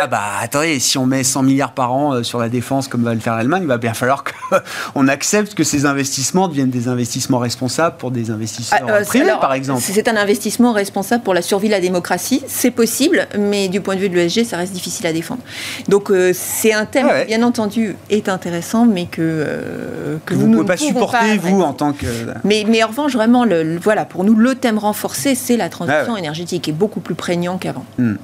Ah 0.00 0.06
bah 0.06 0.20
attendez, 0.40 0.78
si 0.80 0.98
on 0.98 1.06
met 1.06 1.24
100 1.24 1.42
milliards 1.42 1.72
par 1.72 1.92
an 1.92 2.14
euh, 2.14 2.22
sur 2.22 2.38
la 2.38 2.48
défense 2.48 2.88
comme 2.88 3.02
va 3.02 3.14
le 3.14 3.20
faire 3.20 3.36
l'Allemagne, 3.36 3.62
il 3.62 3.68
va 3.68 3.78
bien 3.78 3.94
falloir 3.94 4.24
qu'on 4.24 5.08
accepte 5.08 5.54
que 5.54 5.64
ces 5.64 5.86
investissements 5.86 6.48
deviennent 6.48 6.70
des 6.70 6.88
investissements 6.88 7.38
responsables 7.38 7.96
pour 7.96 8.10
des 8.10 8.30
investisseurs 8.30 8.80
ah, 8.82 8.92
euh, 8.92 9.04
privés, 9.04 9.32
par 9.40 9.52
exemple. 9.52 9.82
C'est 9.84 10.08
un 10.08 10.16
investissement 10.16 10.72
responsable 10.72 11.22
pour 11.22 11.34
la 11.34 11.42
survie 11.42 11.68
de 11.68 11.72
la 11.72 11.80
démocratie, 11.80 12.42
c'est 12.46 12.70
possible, 12.70 13.26
mais 13.38 13.68
du 13.68 13.80
point 13.80 13.94
de 13.94 14.00
vue 14.00 14.08
de 14.08 14.14
l'ESG, 14.14 14.44
ça 14.44 14.56
reste 14.56 14.72
difficile 14.72 15.06
à 15.06 15.12
défendre. 15.12 15.40
Donc 15.88 16.10
euh, 16.10 16.32
c'est 16.34 16.72
un 16.72 16.86
thème, 16.86 17.08
qui, 17.20 17.26
bien 17.26 17.42
entendu, 17.42 17.96
est 18.10 18.28
intéressant, 18.28 18.86
mais 18.86 19.06
que, 19.06 20.18
que, 20.26 20.34
vous 20.34 20.46
ne 20.46 20.56
pouvez 20.56 20.66
pas 20.66 20.76
supporter, 20.76 21.38
vous, 21.38 21.62
en 21.62 21.72
tant 21.72 21.92
que... 21.92 22.06
Mais, 22.44 22.64
mais 22.66 22.82
en 22.82 22.88
revanche, 22.88 23.12
vraiment, 23.12 23.44
le, 23.44 23.78
voilà, 23.78 24.04
pour 24.04 24.24
nous, 24.24 24.34
le 24.34 24.54
thème 24.54 24.78
renforcé, 24.78 25.34
c'est 25.34 25.56
la 25.56 25.68
transition 25.68 26.16
énergétique 26.16 26.68
est 26.68 26.72
beaucoup 26.72 27.00
plus 27.00 27.14
prégnant 27.14 27.58
qu'avant. 27.58 27.84
Hmm. 27.98 28.16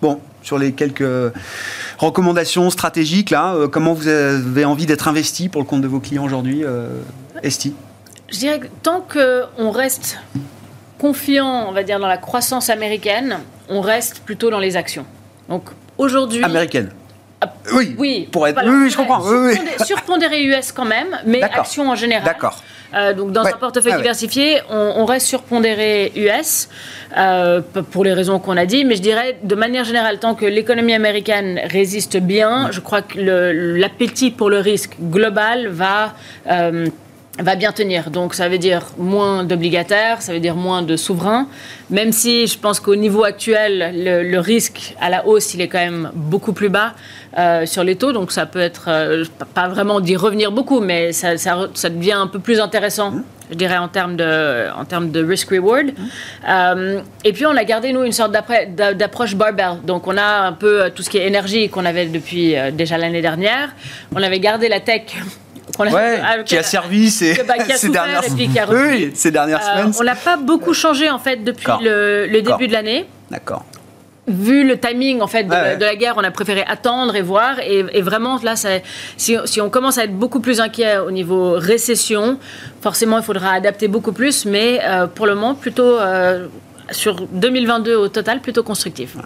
Bon, 0.00 0.20
sur 0.42 0.58
les 0.58 0.72
quelques 0.72 1.04
recommandations 1.98 2.70
stratégiques, 2.70 3.30
là, 3.30 3.54
euh, 3.54 3.68
comment 3.68 3.92
vous 3.92 4.08
avez 4.08 4.64
envie 4.64 4.86
d'être 4.86 5.08
investi 5.08 5.48
pour 5.48 5.60
le 5.60 5.66
compte 5.66 5.82
de 5.82 5.88
vos 5.88 6.00
clients 6.00 6.24
aujourd'hui, 6.24 6.64
euh, 6.64 6.88
Esti? 7.42 7.74
Je 8.30 8.38
dirais 8.38 8.60
que 8.60 8.66
tant 8.82 9.00
qu'on 9.00 9.70
reste 9.70 10.18
confiant, 10.98 11.66
on 11.68 11.72
va 11.72 11.82
dire, 11.82 11.98
dans 11.98 12.08
la 12.08 12.18
croissance 12.18 12.70
américaine, 12.70 13.38
on 13.68 13.80
reste 13.80 14.20
plutôt 14.20 14.50
dans 14.50 14.58
les 14.58 14.76
actions. 14.76 15.06
Donc 15.48 15.64
aujourd'hui. 15.96 16.44
Américaine 16.44 16.90
ah, 17.40 17.52
oui, 17.72 17.94
oui, 17.96 18.28
pour 18.32 18.48
être. 18.48 18.60
oui, 18.66 18.90
je 18.90 18.96
comprends. 18.96 19.22
Surpondéré 19.84 20.42
US 20.42 20.72
quand 20.72 20.84
même, 20.84 21.16
mais 21.24 21.40
actions 21.40 21.88
en 21.88 21.94
général. 21.94 22.24
D'accord. 22.24 22.60
Euh, 22.94 23.12
donc 23.12 23.32
dans 23.32 23.44
un 23.44 23.52
portefeuille 23.52 23.92
ah 23.94 23.98
diversifié, 23.98 24.60
on, 24.70 25.04
reste 25.04 25.26
surpondéré 25.26 26.12
US 26.16 26.68
euh, 27.16 27.60
pour 27.90 28.04
les 28.04 28.12
raisons 28.12 28.38
qu'on 28.38 28.56
a 28.56 28.66
dit, 28.66 28.84
mais 28.84 28.96
je 28.96 29.02
dirais 29.02 29.38
de 29.42 29.54
manière 29.54 29.84
générale, 29.84 30.18
tant 30.18 30.34
que 30.34 30.46
l'économie 30.46 30.94
américaine 30.94 31.60
résiste 31.64 32.16
bien, 32.18 32.70
je 32.70 32.80
crois 32.80 33.02
que 33.02 33.18
l'appétit 33.78 34.30
pour 34.30 34.50
le 34.50 34.58
risque 34.58 34.96
global 35.00 35.68
va 35.68 36.14
euh, 36.50 36.86
va 37.38 37.54
bien 37.54 37.72
tenir. 37.72 38.10
Donc 38.10 38.34
ça 38.34 38.48
veut 38.48 38.58
dire 38.58 38.82
moins 38.98 39.44
d'obligataires, 39.44 40.22
ça 40.22 40.32
veut 40.32 40.40
dire 40.40 40.56
moins 40.56 40.82
de 40.82 40.96
souverains, 40.96 41.48
même 41.90 42.12
si 42.12 42.46
je 42.46 42.58
pense 42.58 42.80
qu'au 42.80 42.96
niveau 42.96 43.24
actuel, 43.24 43.92
le, 43.94 44.38
risque 44.38 44.94
à 45.00 45.10
la 45.10 45.26
hausse, 45.26 45.54
il 45.54 45.60
est 45.60 45.68
quand 45.68 45.78
même 45.78 46.10
beaucoup 46.14 46.52
plus 46.52 46.68
bas 46.68 46.94
euh, 47.36 47.66
sur 47.66 47.84
les 47.84 47.96
taux. 47.96 48.12
Donc 48.12 48.32
ça 48.32 48.46
peut 48.46 48.60
être, 48.60 48.86
euh, 48.88 49.24
pas 49.54 49.68
vraiment 49.68 50.00
d'y 50.00 50.16
revenir 50.16 50.52
beaucoup, 50.52 50.80
mais 50.80 51.12
ça, 51.12 51.34
devient 51.34 52.12
un 52.12 52.26
peu 52.26 52.38
plus 52.38 52.60
intéressant. 52.60 53.14
Je 53.50 53.56
dirais 53.56 53.78
en 53.78 53.88
termes 53.88 54.16
de, 54.16 54.70
en 54.78 54.84
termes 54.84 55.10
de 55.10 55.24
risk-reward. 55.24 55.92
Euh, 56.46 57.00
et 57.24 57.32
puis, 57.32 57.46
on 57.46 57.56
a 57.56 57.64
gardé, 57.64 57.92
nous, 57.92 58.04
une 58.04 58.12
sorte 58.12 58.32
d'approche 58.32 59.34
barbell. 59.34 59.78
Donc, 59.84 60.06
on 60.06 60.18
a 60.18 60.40
un 60.46 60.52
peu 60.52 60.90
tout 60.94 61.02
ce 61.02 61.08
qui 61.08 61.16
est 61.16 61.26
énergie 61.26 61.70
qu'on 61.70 61.86
avait 61.86 62.06
depuis 62.06 62.54
déjà 62.74 62.98
l'année 62.98 63.22
dernière. 63.22 63.70
On 64.14 64.22
avait 64.22 64.38
gardé 64.38 64.68
la 64.68 64.80
tech 64.80 65.16
qui 66.44 66.56
a 66.56 66.62
servi 66.62 67.10
ces, 67.10 67.34
dernières, 67.44 67.78
semaines. 67.78 69.92
On 69.98 70.04
n'a 70.04 70.14
pas 70.14 70.36
beaucoup 70.36 70.74
changé 70.74 71.10
en 71.10 71.18
fait 71.18 71.44
depuis 71.44 71.66
le, 71.80 72.40
début 72.42 72.68
de 72.68 72.72
l'année. 72.72 73.06
D'accord. 73.30 73.64
Vu 74.26 74.66
le 74.66 74.78
timing 74.78 75.22
en 75.22 75.26
fait 75.26 75.44
de, 75.44 75.84
la 75.84 75.96
guerre, 75.96 76.14
on 76.18 76.24
a 76.24 76.30
préféré 76.30 76.62
attendre 76.66 77.16
et 77.16 77.22
voir. 77.22 77.60
Et, 77.60 78.02
vraiment 78.02 78.38
là, 78.42 78.54
si, 78.56 79.36
si, 79.44 79.60
on 79.60 79.70
commence 79.70 79.98
à 79.98 80.04
être 80.04 80.16
beaucoup 80.16 80.40
plus 80.40 80.60
inquiet 80.60 80.98
au 80.98 81.10
niveau 81.10 81.52
récession, 81.52 82.38
forcément 82.82 83.18
il 83.18 83.24
faudra 83.24 83.52
adapter 83.52 83.88
beaucoup 83.88 84.12
plus. 84.12 84.44
Mais 84.44 84.80
euh, 84.84 85.06
pour 85.06 85.26
le 85.26 85.34
moment, 85.34 85.54
plutôt 85.54 85.98
euh, 85.98 86.46
sur 86.90 87.26
2022 87.26 87.94
au 87.94 88.08
total, 88.08 88.40
plutôt 88.40 88.62
constructif. 88.62 89.16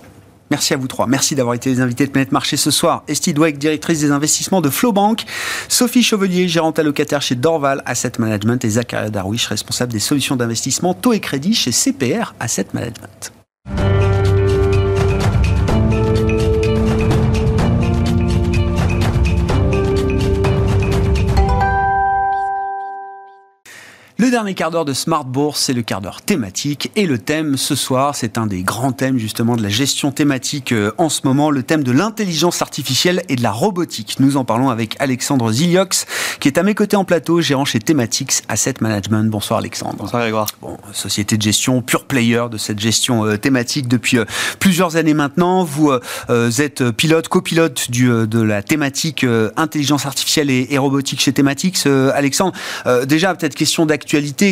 Merci 0.52 0.74
à 0.74 0.76
vous 0.76 0.86
trois. 0.86 1.06
Merci 1.06 1.34
d'avoir 1.34 1.54
été 1.54 1.70
les 1.70 1.80
invités 1.80 2.04
de 2.04 2.10
Planète 2.10 2.30
Marché 2.30 2.58
ce 2.58 2.70
soir. 2.70 3.04
Estie 3.08 3.32
Dweck, 3.32 3.56
directrice 3.56 4.00
des 4.00 4.10
investissements 4.10 4.60
de 4.60 4.68
Flowbank. 4.68 5.24
Sophie 5.66 6.02
Chevelier, 6.02 6.46
gérante 6.46 6.78
allocataire 6.78 7.22
chez 7.22 7.36
Dorval 7.36 7.82
Asset 7.86 8.12
Management. 8.18 8.62
Et 8.62 8.68
Zachary 8.68 9.10
Darwish, 9.10 9.46
responsable 9.46 9.92
des 9.92 9.98
solutions 9.98 10.36
d'investissement 10.36 10.92
taux 10.92 11.14
et 11.14 11.20
crédit 11.20 11.54
chez 11.54 11.72
CPR 11.72 12.34
Asset 12.38 12.66
Management. 12.74 13.32
Le 24.22 24.30
dernier 24.30 24.54
quart 24.54 24.70
d'heure 24.70 24.84
de 24.84 24.92
Smart 24.92 25.24
Bourse, 25.24 25.62
c'est 25.62 25.72
le 25.72 25.82
quart 25.82 26.00
d'heure 26.00 26.22
thématique. 26.22 26.92
Et 26.94 27.06
le 27.06 27.18
thème 27.18 27.56
ce 27.56 27.74
soir, 27.74 28.14
c'est 28.14 28.38
un 28.38 28.46
des 28.46 28.62
grands 28.62 28.92
thèmes 28.92 29.18
justement 29.18 29.56
de 29.56 29.64
la 29.64 29.68
gestion 29.68 30.12
thématique 30.12 30.70
euh, 30.70 30.92
en 30.96 31.08
ce 31.08 31.22
moment, 31.24 31.50
le 31.50 31.64
thème 31.64 31.82
de 31.82 31.90
l'intelligence 31.90 32.62
artificielle 32.62 33.24
et 33.28 33.34
de 33.34 33.42
la 33.42 33.50
robotique. 33.50 34.20
Nous 34.20 34.36
en 34.36 34.44
parlons 34.44 34.70
avec 34.70 34.94
Alexandre 35.00 35.50
Ziliox, 35.50 36.06
qui 36.38 36.46
est 36.46 36.56
à 36.56 36.62
mes 36.62 36.76
côtés 36.76 36.94
en 36.94 37.04
plateau, 37.04 37.40
gérant 37.40 37.64
chez 37.64 37.80
Thematics 37.80 38.44
Asset 38.48 38.74
Management. 38.80 39.28
Bonsoir 39.28 39.58
Alexandre. 39.58 39.96
Bonsoir 39.98 40.22
Grégoire. 40.22 40.46
Bon, 40.60 40.76
société 40.92 41.36
de 41.36 41.42
gestion, 41.42 41.82
pure 41.82 42.04
player 42.04 42.44
de 42.48 42.58
cette 42.58 42.78
gestion 42.78 43.26
euh, 43.26 43.36
thématique 43.36 43.88
depuis 43.88 44.18
euh, 44.18 44.24
plusieurs 44.60 44.94
années 44.94 45.14
maintenant. 45.14 45.64
Vous 45.64 45.90
êtes 46.60 46.92
pilote, 46.92 47.26
copilote 47.26 47.90
du, 47.90 48.06
de 48.06 48.40
la 48.40 48.62
thématique 48.62 49.26
intelligence 49.56 50.06
artificielle 50.06 50.48
et, 50.48 50.68
et, 50.70 50.78
robotique 50.78 51.20
chez 51.20 51.32
Thematics. 51.32 51.86
Alexandre, 51.86 52.52
déjà 53.06 53.34
peut-être 53.34 53.56
question 53.56 53.84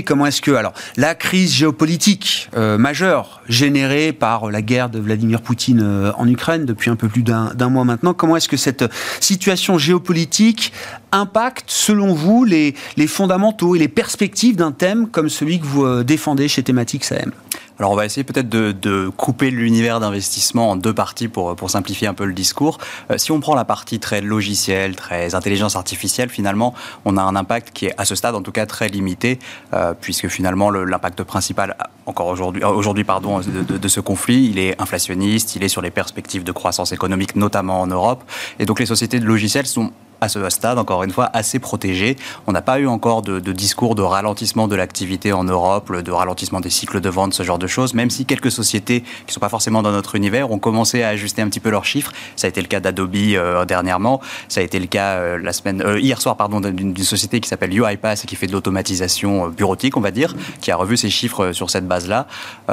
Comment 0.07 0.27
est-ce 0.27 0.41
que 0.41 0.53
alors 0.53 0.73
la 0.97 1.15
crise 1.15 1.53
géopolitique 1.53 2.49
euh, 2.57 2.79
majeure 2.79 3.43
générée 3.49 4.13
par 4.13 4.51
la 4.51 4.63
guerre 4.63 4.89
de 4.89 4.99
Vladimir 4.99 5.43
Poutine 5.43 5.81
euh, 5.83 6.13
en 6.17 6.27
Ukraine 6.27 6.65
depuis 6.65 6.89
un 6.89 6.97
peu 6.97 7.09
plus 7.09 7.23
d'un 7.23 7.69
mois 7.69 7.85
maintenant, 7.85 8.15
comment 8.15 8.37
est-ce 8.37 8.49
que 8.49 8.57
cette 8.57 8.85
situation 9.21 9.77
géopolitique 9.77 10.73
impacte 11.13 11.65
selon 11.69 12.15
vous 12.15 12.45
les, 12.45 12.75
fondamentaux 13.07 13.77
et 13.77 13.79
les 13.79 13.89
perspectives 13.89 14.57
d'un 14.57 14.73
thème 14.73 15.09
comme 15.09 15.29
celui 15.29 15.61
que 15.61 15.67
vous 15.67 15.85
euh, 15.85 16.05
défendez 16.05 16.49
chez 16.49 16.63
Thématique 16.63 17.05
AM 17.13 17.33
alors 17.81 17.93
on 17.93 17.97
va 17.97 18.05
essayer 18.05 18.25
peut-être 18.25 18.51
de, 18.51 19.09
couper 19.17 19.51
l'univers 19.51 20.01
d'investissement 20.01 20.71
en 20.71 20.77
deux 20.77 20.93
parties 20.93 21.29
pour, 21.29 21.57
simplifier 21.71 22.07
un 22.07 22.15
peu 22.15 22.27
le 22.27 22.35
discours. 22.35 22.77
Euh, 23.11 23.17
si 23.17 23.33
on 23.33 23.41
prend 23.41 23.55
la 23.55 23.65
partie 23.65 23.99
très 23.99 24.21
logicielle, 24.21 24.97
très 24.97 25.35
intelligence 25.35 25.77
artificielle, 25.77 26.29
finalement, 26.29 26.75
on 27.07 27.17
a 27.17 27.23
un 27.23 27.37
impact 27.37 27.71
qui 27.73 27.87
est 27.87 27.95
à 27.97 28.05
ce 28.05 28.15
stade 28.15 28.35
en 28.35 28.43
tout 28.43 28.53
cas 28.53 28.67
très 28.67 28.89
limité, 28.89 29.39
euh, 29.73 29.95
puisque 29.99 30.29
finalement 30.29 30.71
l'impact 30.71 31.23
principal 31.23 31.75
encore 32.05 32.27
aujourd'hui, 32.27 32.63
euh, 32.63 32.69
aujourd'hui 32.69 33.05
pardon, 33.05 33.41
de, 33.41 33.79
de, 33.79 33.89
ce 33.89 34.01
conflit, 34.01 34.51
il 34.51 34.59
est 34.59 34.79
inflationniste, 34.81 35.57
il 35.57 35.65
est 35.65 35.69
sur 35.69 35.81
les 35.81 35.91
perspectives 35.91 36.45
de 36.45 36.53
croissance 36.53 36.93
économique, 36.93 37.35
notamment 37.35 37.81
en 37.81 37.87
Europe, 37.87 38.25
et 38.59 38.67
donc 38.67 38.79
les 38.79 38.87
sociétés 38.87 39.21
de 39.21 39.27
logiciels 39.27 39.67
sont 39.67 39.91
à 40.21 40.29
ce 40.29 40.49
stade, 40.51 40.79
encore 40.79 41.03
une 41.03 41.11
fois, 41.11 41.31
assez 41.33 41.59
protégé. 41.59 42.17
On 42.47 42.53
n'a 42.53 42.63
pas 42.63 42.79
eu 42.79 42.87
encore 42.87 43.23
de, 43.23 43.39
discours 43.53 43.95
de 43.95 44.03
ralentissement 44.03 44.69
de 44.69 44.77
l'activité 44.77 45.33
en 45.33 45.45
Europe, 45.45 45.93
de 45.93 46.11
ralentissement 46.11 46.61
des 46.61 46.71
cycles 46.71 47.01
de 47.01 47.09
vente, 47.09 47.35
ce 47.35 47.43
genre 47.43 47.59
de 47.59 47.67
choses, 47.67 47.95
même 47.95 48.11
si 48.11 48.27
quelques 48.27 48.51
sociétés 48.51 49.03
qui 49.03 49.27
ne 49.29 49.33
sont 49.33 49.41
pas 49.41 49.49
forcément 49.49 49.83
dans 49.83 49.93
notre 49.93 50.15
univers 50.15 50.51
ont 50.51 50.59
commencé 50.59 51.03
à 51.03 51.09
ajuster 51.09 51.43
un 51.43 51.49
petit 51.49 51.61
peu 51.61 51.71
leurs 51.71 51.85
chiffres. 51.85 52.13
Ça 52.37 52.47
a 52.47 52.51
été 52.51 52.61
le 52.61 52.69
cas 52.69 52.81
d'Adobe 52.81 53.11
euh, 53.15 53.65
dernièrement, 53.65 54.21
ça 54.49 54.61
a 54.61 54.65
été 54.65 54.79
le 54.79 54.87
cas 54.87 55.17
euh, 55.17 55.39
la 55.43 55.53
semaine, 55.53 55.83
euh, 55.83 55.99
hier 55.99 56.21
soir 56.21 56.37
pardon, 56.37 56.61
d'une 56.61 56.97
société 56.99 57.41
qui 57.41 57.49
s'appelle 57.49 57.73
UiPath 57.73 58.25
et 58.25 58.27
qui 58.27 58.37
fait 58.37 58.47
de 58.47 58.53
l'automatisation 58.53 59.49
bureautique, 59.49 59.97
on 59.97 60.01
va 60.01 60.11
dire, 60.11 60.35
qui 60.61 60.71
a 60.71 60.77
revu 60.77 60.97
ses 60.97 61.11
chiffres 61.11 61.53
sur 61.53 61.71
cette 61.71 61.87
base-là. 61.87 62.27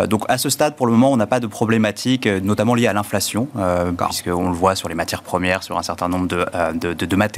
donc 0.08 0.24
à 0.28 0.38
ce 0.38 0.50
stade, 0.50 0.76
pour 0.76 0.86
le 0.86 0.92
moment, 0.92 1.12
on 1.12 1.18
n'a 1.18 1.28
pas 1.28 1.40
de 1.40 1.48
problématique, 1.48 2.28
notamment 2.28 2.76
liée 2.76 2.88
à 2.88 2.94
l'inflation, 2.94 3.48
puisqu'on 3.98 4.50
le 4.50 4.56
voit 4.56 4.76
sur 4.76 4.90
les 4.90 4.96
matières 4.96 5.24
premières, 5.24 5.64
sur 5.64 5.78
un 5.78 5.84
certain 5.84 6.10
nombre 6.10 6.28
de, 6.28 6.46
de, 6.74 6.94
de, 6.94 7.06
de 7.06 7.16
matériaux 7.16 7.37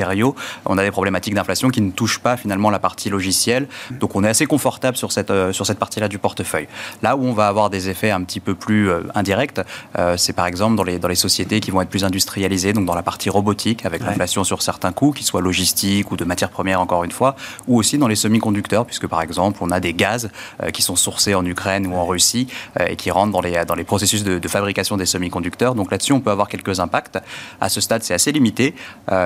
on 0.65 0.77
a 0.77 0.83
des 0.83 0.91
problématiques 0.91 1.33
d'inflation 1.33 1.69
qui 1.69 1.81
ne 1.81 1.91
touchent 1.91 2.19
pas 2.19 2.37
finalement 2.37 2.69
la 2.69 2.79
partie 2.79 3.09
logicielle. 3.09 3.67
Donc 3.91 4.15
on 4.15 4.23
est 4.23 4.29
assez 4.29 4.45
confortable 4.45 4.97
sur 4.97 5.11
cette, 5.11 5.31
euh, 5.31 5.51
sur 5.51 5.65
cette 5.65 5.79
partie-là 5.79 6.07
du 6.07 6.17
portefeuille. 6.17 6.67
Là 7.01 7.15
où 7.15 7.23
on 7.25 7.33
va 7.33 7.47
avoir 7.47 7.69
des 7.69 7.89
effets 7.89 8.11
un 8.11 8.23
petit 8.23 8.39
peu 8.39 8.55
plus 8.55 8.89
euh, 8.89 9.01
indirects, 9.15 9.61
euh, 9.97 10.17
c'est 10.17 10.33
par 10.33 10.45
exemple 10.45 10.75
dans 10.75 10.83
les, 10.83 10.99
dans 10.99 11.07
les 11.07 11.15
sociétés 11.15 11.59
qui 11.59 11.71
vont 11.71 11.81
être 11.81 11.89
plus 11.89 12.03
industrialisées, 12.03 12.73
donc 12.73 12.85
dans 12.85 12.95
la 12.95 13.03
partie 13.03 13.29
robotique, 13.29 13.85
avec 13.85 14.01
l'inflation 14.01 14.43
sur 14.43 14.61
certains 14.61 14.91
coûts, 14.91 15.11
qu'ils 15.11 15.25
soient 15.25 15.41
logistiques 15.41 16.11
ou 16.11 16.17
de 16.17 16.25
matières 16.25 16.49
premières 16.49 16.81
encore 16.81 17.03
une 17.03 17.11
fois, 17.11 17.35
ou 17.67 17.77
aussi 17.77 17.97
dans 17.97 18.07
les 18.07 18.15
semi-conducteurs, 18.15 18.85
puisque 18.85 19.07
par 19.07 19.21
exemple 19.21 19.59
on 19.61 19.71
a 19.71 19.79
des 19.79 19.93
gaz 19.93 20.29
qui 20.73 20.81
sont 20.81 20.95
sourcés 20.95 21.35
en 21.35 21.45
Ukraine 21.45 21.87
ou 21.87 21.95
en 21.95 22.05
Russie 22.05 22.47
et 22.87 22.95
qui 22.95 23.11
rentrent 23.11 23.31
dans 23.31 23.41
les, 23.41 23.65
dans 23.65 23.75
les 23.75 23.83
processus 23.83 24.23
de, 24.23 24.39
de 24.39 24.47
fabrication 24.47 24.97
des 24.97 25.05
semi-conducteurs. 25.05 25.75
Donc 25.75 25.91
là-dessus 25.91 26.13
on 26.13 26.21
peut 26.21 26.31
avoir 26.31 26.47
quelques 26.47 26.79
impacts. 26.79 27.19
À 27.61 27.69
ce 27.69 27.81
stade 27.81 28.03
c'est 28.03 28.13
assez 28.13 28.31
limité. 28.31 28.75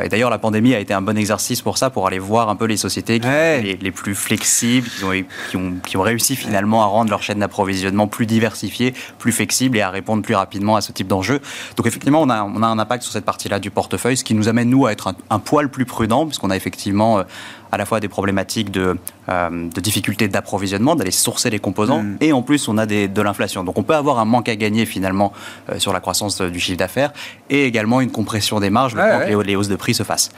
et 0.04 0.10
d'ailleurs 0.10 0.30
la 0.30 0.40
pandémie 0.40 0.63
a 0.72 0.80
été 0.80 0.94
un 0.94 1.02
bon 1.02 1.18
exercice 1.18 1.62
pour 1.62 1.78
ça, 1.78 1.90
pour 1.90 2.08
aller 2.08 2.20
voir 2.20 2.50
un 2.50 2.56
peu 2.56 2.66
les 2.66 2.78
sociétés 2.78 3.20
les, 3.20 3.92
plus 3.92 4.16
flexibles, 4.16 4.88
qui 5.50 5.56
ont, 5.58 5.74
qui, 5.86 5.98
ont, 5.98 6.02
réussi 6.02 6.36
finalement 6.36 6.84
à 6.84 6.86
rendre 6.86 7.10
leur 7.10 7.22
chaîne 7.22 7.40
d'approvisionnement 7.40 8.08
plus 8.08 8.26
diversifiée, 8.26 8.94
plus 9.20 9.32
flexible 9.32 9.78
et 9.78 9.82
à 9.82 9.90
répondre 9.90 10.24
plus 10.24 10.36
rapidement 10.36 10.76
à 10.76 10.82
ce 10.82 10.92
type 10.92 11.08
d'enjeu. 11.08 11.40
Donc 11.76 11.88
effectivement, 11.88 12.22
on 12.22 12.30
a, 12.30 12.44
on 12.44 12.62
a 12.64 12.68
un 12.68 12.80
impact 12.80 13.04
sur 13.04 13.12
cette 13.12 13.26
partie-là 13.26 13.60
du 13.60 13.72
portefeuille, 13.72 14.18
ce 14.18 14.24
qui 14.24 14.34
nous 14.34 14.48
amène, 14.48 14.70
nous, 14.70 14.86
à 14.86 14.92
être 14.92 15.08
un, 15.08 15.16
un 15.30 15.40
poil 15.40 15.70
plus 15.70 15.86
prudent, 15.86 16.26
puisqu'on 16.26 16.50
a 16.50 16.56
effectivement 16.56 17.20
euh, 17.20 17.24
à 17.74 17.78
la 17.78 17.86
fois 17.86 18.00
des 18.00 18.08
problématiques 18.08 18.70
de, 18.70 18.96
euh, 19.30 19.50
de 19.50 19.82
difficultés 19.82 20.28
d'approvisionnement, 20.28 20.96
d'aller 20.96 21.10
sourcer 21.10 21.50
les 21.50 21.58
composants, 21.58 22.04
mm. 22.04 22.18
et 22.22 22.32
en 22.32 22.44
plus 22.44 22.68
on 22.68 22.78
a 22.78 22.86
des, 22.86 23.08
de 23.08 23.22
l'inflation. 23.24 23.64
Donc 23.64 23.80
on 23.80 23.84
peut 23.84 23.96
avoir 23.96 24.20
un 24.20 24.26
manque 24.26 24.48
à 24.48 24.56
gagner 24.56 24.86
finalement 24.86 25.34
euh, 25.72 25.80
sur 25.80 25.92
la 25.92 26.00
croissance 26.00 26.40
du 26.40 26.60
chiffre 26.60 26.78
d'affaires, 26.78 27.12
et 27.50 27.66
également 27.66 28.00
une 28.00 28.12
compression 28.12 28.60
des 28.60 28.70
marges, 28.70 28.94
le 28.94 29.02
que 29.02 29.42
les, 29.42 29.56
hausses 29.56 29.70
de 29.70 29.76
prix 29.76 29.96
se 29.96 30.04
fassent. 30.04 30.30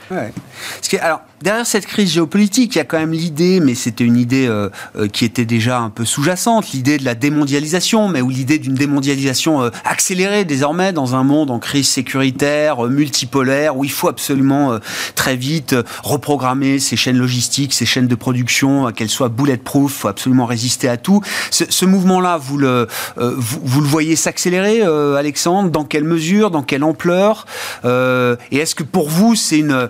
alors, 0.98 1.20
derrière 1.42 1.66
cette 1.66 1.86
crise 1.86 2.12
géopolitique, 2.12 2.74
il 2.74 2.78
y 2.78 2.80
a 2.80 2.84
quand 2.84 2.98
même 2.98 3.12
l'idée, 3.12 3.60
mais 3.60 3.74
c'était 3.74 4.04
une 4.04 4.16
idée 4.16 4.46
euh, 4.46 4.68
qui 5.12 5.24
était 5.24 5.44
déjà 5.44 5.78
un 5.78 5.90
peu 5.90 6.04
sous-jacente, 6.04 6.72
l'idée 6.72 6.98
de 6.98 7.04
la 7.04 7.14
démondialisation, 7.14 8.08
mais 8.08 8.20
ou 8.20 8.30
l'idée 8.30 8.58
d'une 8.58 8.74
démondialisation 8.74 9.70
accélérée 9.84 10.44
désormais 10.44 10.92
dans 10.92 11.14
un 11.14 11.24
monde 11.24 11.50
en 11.50 11.58
crise 11.58 11.88
sécuritaire, 11.88 12.82
multipolaire, 12.84 13.76
où 13.76 13.84
il 13.84 13.90
faut 13.90 14.08
absolument 14.08 14.78
très 15.14 15.36
vite 15.36 15.74
reprogrammer 16.02 16.78
ces 16.78 16.96
chaînes 16.96 17.18
logistique, 17.18 17.74
ces 17.74 17.86
chaînes 17.86 18.06
de 18.06 18.14
production, 18.14 18.88
euh, 18.88 18.90
qu'elles 18.90 19.10
soient 19.10 19.28
bulletproof, 19.28 19.92
faut 19.92 20.08
absolument 20.08 20.46
résister 20.46 20.88
à 20.88 20.96
tout. 20.96 21.20
Ce, 21.50 21.84
mouvement-là, 21.84 22.38
vous 22.38 22.58
le, 22.58 22.86
euh, 23.18 23.34
vous, 23.36 23.80
le 23.80 23.86
voyez 23.86 24.16
s'accélérer, 24.16 24.82
euh, 24.82 25.16
Alexandre? 25.16 25.70
Dans 25.70 25.84
quelle 25.84 26.04
mesure? 26.04 26.50
Dans 26.50 26.62
quelle 26.62 26.84
ampleur? 26.84 27.46
Et 27.84 28.58
est-ce 28.58 28.74
que 28.74 28.82
pour 28.82 29.08
vous, 29.08 29.34
c'est 29.34 29.58
une, 29.58 29.88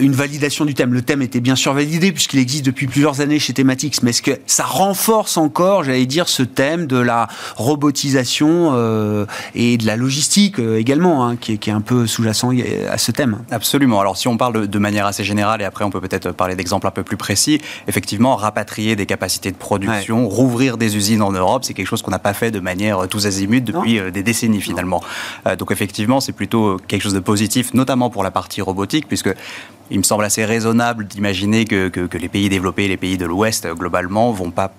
une 0.00 0.12
validation 0.12 0.64
du 0.64 0.74
thème. 0.80 0.94
Le 0.94 1.02
thème 1.02 1.20
était 1.20 1.40
bien 1.40 1.56
sûr 1.56 1.74
validé 1.74 2.10
puisqu'il 2.10 2.38
existe 2.38 2.64
depuis 2.64 2.86
plusieurs 2.86 3.20
années 3.20 3.38
chez 3.38 3.52
Thematics, 3.52 4.02
mais 4.02 4.10
est-ce 4.10 4.22
que 4.22 4.30
ça 4.46 4.64
renforce 4.64 5.36
encore, 5.36 5.84
j'allais 5.84 6.06
dire, 6.06 6.26
ce 6.26 6.42
thème 6.42 6.86
de 6.86 6.96
la 6.96 7.28
robotisation 7.56 8.70
euh, 8.72 9.26
et 9.54 9.76
de 9.76 9.84
la 9.84 9.96
logistique 9.96 10.58
euh, 10.58 10.78
également, 10.78 11.26
hein, 11.26 11.36
qui, 11.36 11.52
est, 11.52 11.58
qui, 11.58 11.68
est, 11.68 11.74
un 11.74 11.82
peu 11.82 12.06
sous-jacent 12.06 12.52
à 12.90 12.96
ce 12.96 13.12
thème? 13.12 13.40
Absolument. 13.50 14.00
Alors 14.00 14.16
si 14.16 14.26
on 14.26 14.38
parle 14.38 14.68
de, 14.68 14.78
manière 14.78 15.04
assez 15.04 15.22
générale, 15.22 15.60
et 15.60 15.64
après 15.64 15.84
on 15.84 15.90
peut 15.90 16.00
peut-être 16.00 16.32
parler 16.32 16.56
d'exemples 16.56 16.86
un 16.86 16.92
peu 16.92 17.02
plus 17.02 17.18
précis, 17.18 17.60
effectivement, 17.86 18.36
rapatrier 18.36 18.96
des 18.96 19.04
capacités 19.04 19.50
de 19.50 19.58
production, 19.58 20.28
rouvrir 20.28 20.78
des 20.78 20.96
usines 20.96 21.20
en 21.20 21.32
Europe, 21.32 21.64
c'est 21.64 21.74
quelque 21.74 21.88
chose 21.88 22.00
qu'on 22.00 22.10
n'a 22.10 22.18
pas 22.18 22.32
fait 22.32 22.50
de 22.50 22.60
manière 22.60 23.06
tous 23.06 23.26
azimuts 23.26 23.60
depuis 23.60 24.00
non. 24.00 24.08
des 24.08 24.22
décennies 24.22 24.62
finalement. 24.62 25.02
Euh, 25.46 25.56
donc 25.56 25.72
effectivement, 25.72 26.20
c'est 26.20 26.32
plutôt 26.32 26.78
quelque 26.88 27.02
chose 27.02 27.12
de 27.12 27.20
positif, 27.20 27.74
notamment 27.74 28.08
pour 28.08 28.22
la 28.22 28.30
partie 28.30 28.62
robotique, 28.62 29.06
puisque 29.06 29.34
il 29.90 29.98
me 29.98 30.04
semble 30.04 30.24
assez 30.24 30.44
raisonnable 30.44 30.69
d'imaginer 30.74 31.64
que, 31.64 31.88
que, 31.88 32.06
que, 32.06 32.18
les 32.18 32.28
pays 32.28 32.48
développés, 32.48 32.88
les 32.88 32.96
pays 32.96 33.18
de 33.18 33.26
l'Ouest, 33.26 33.68
globalement, 33.74 34.32
vont 34.32 34.50
pas 34.50 34.72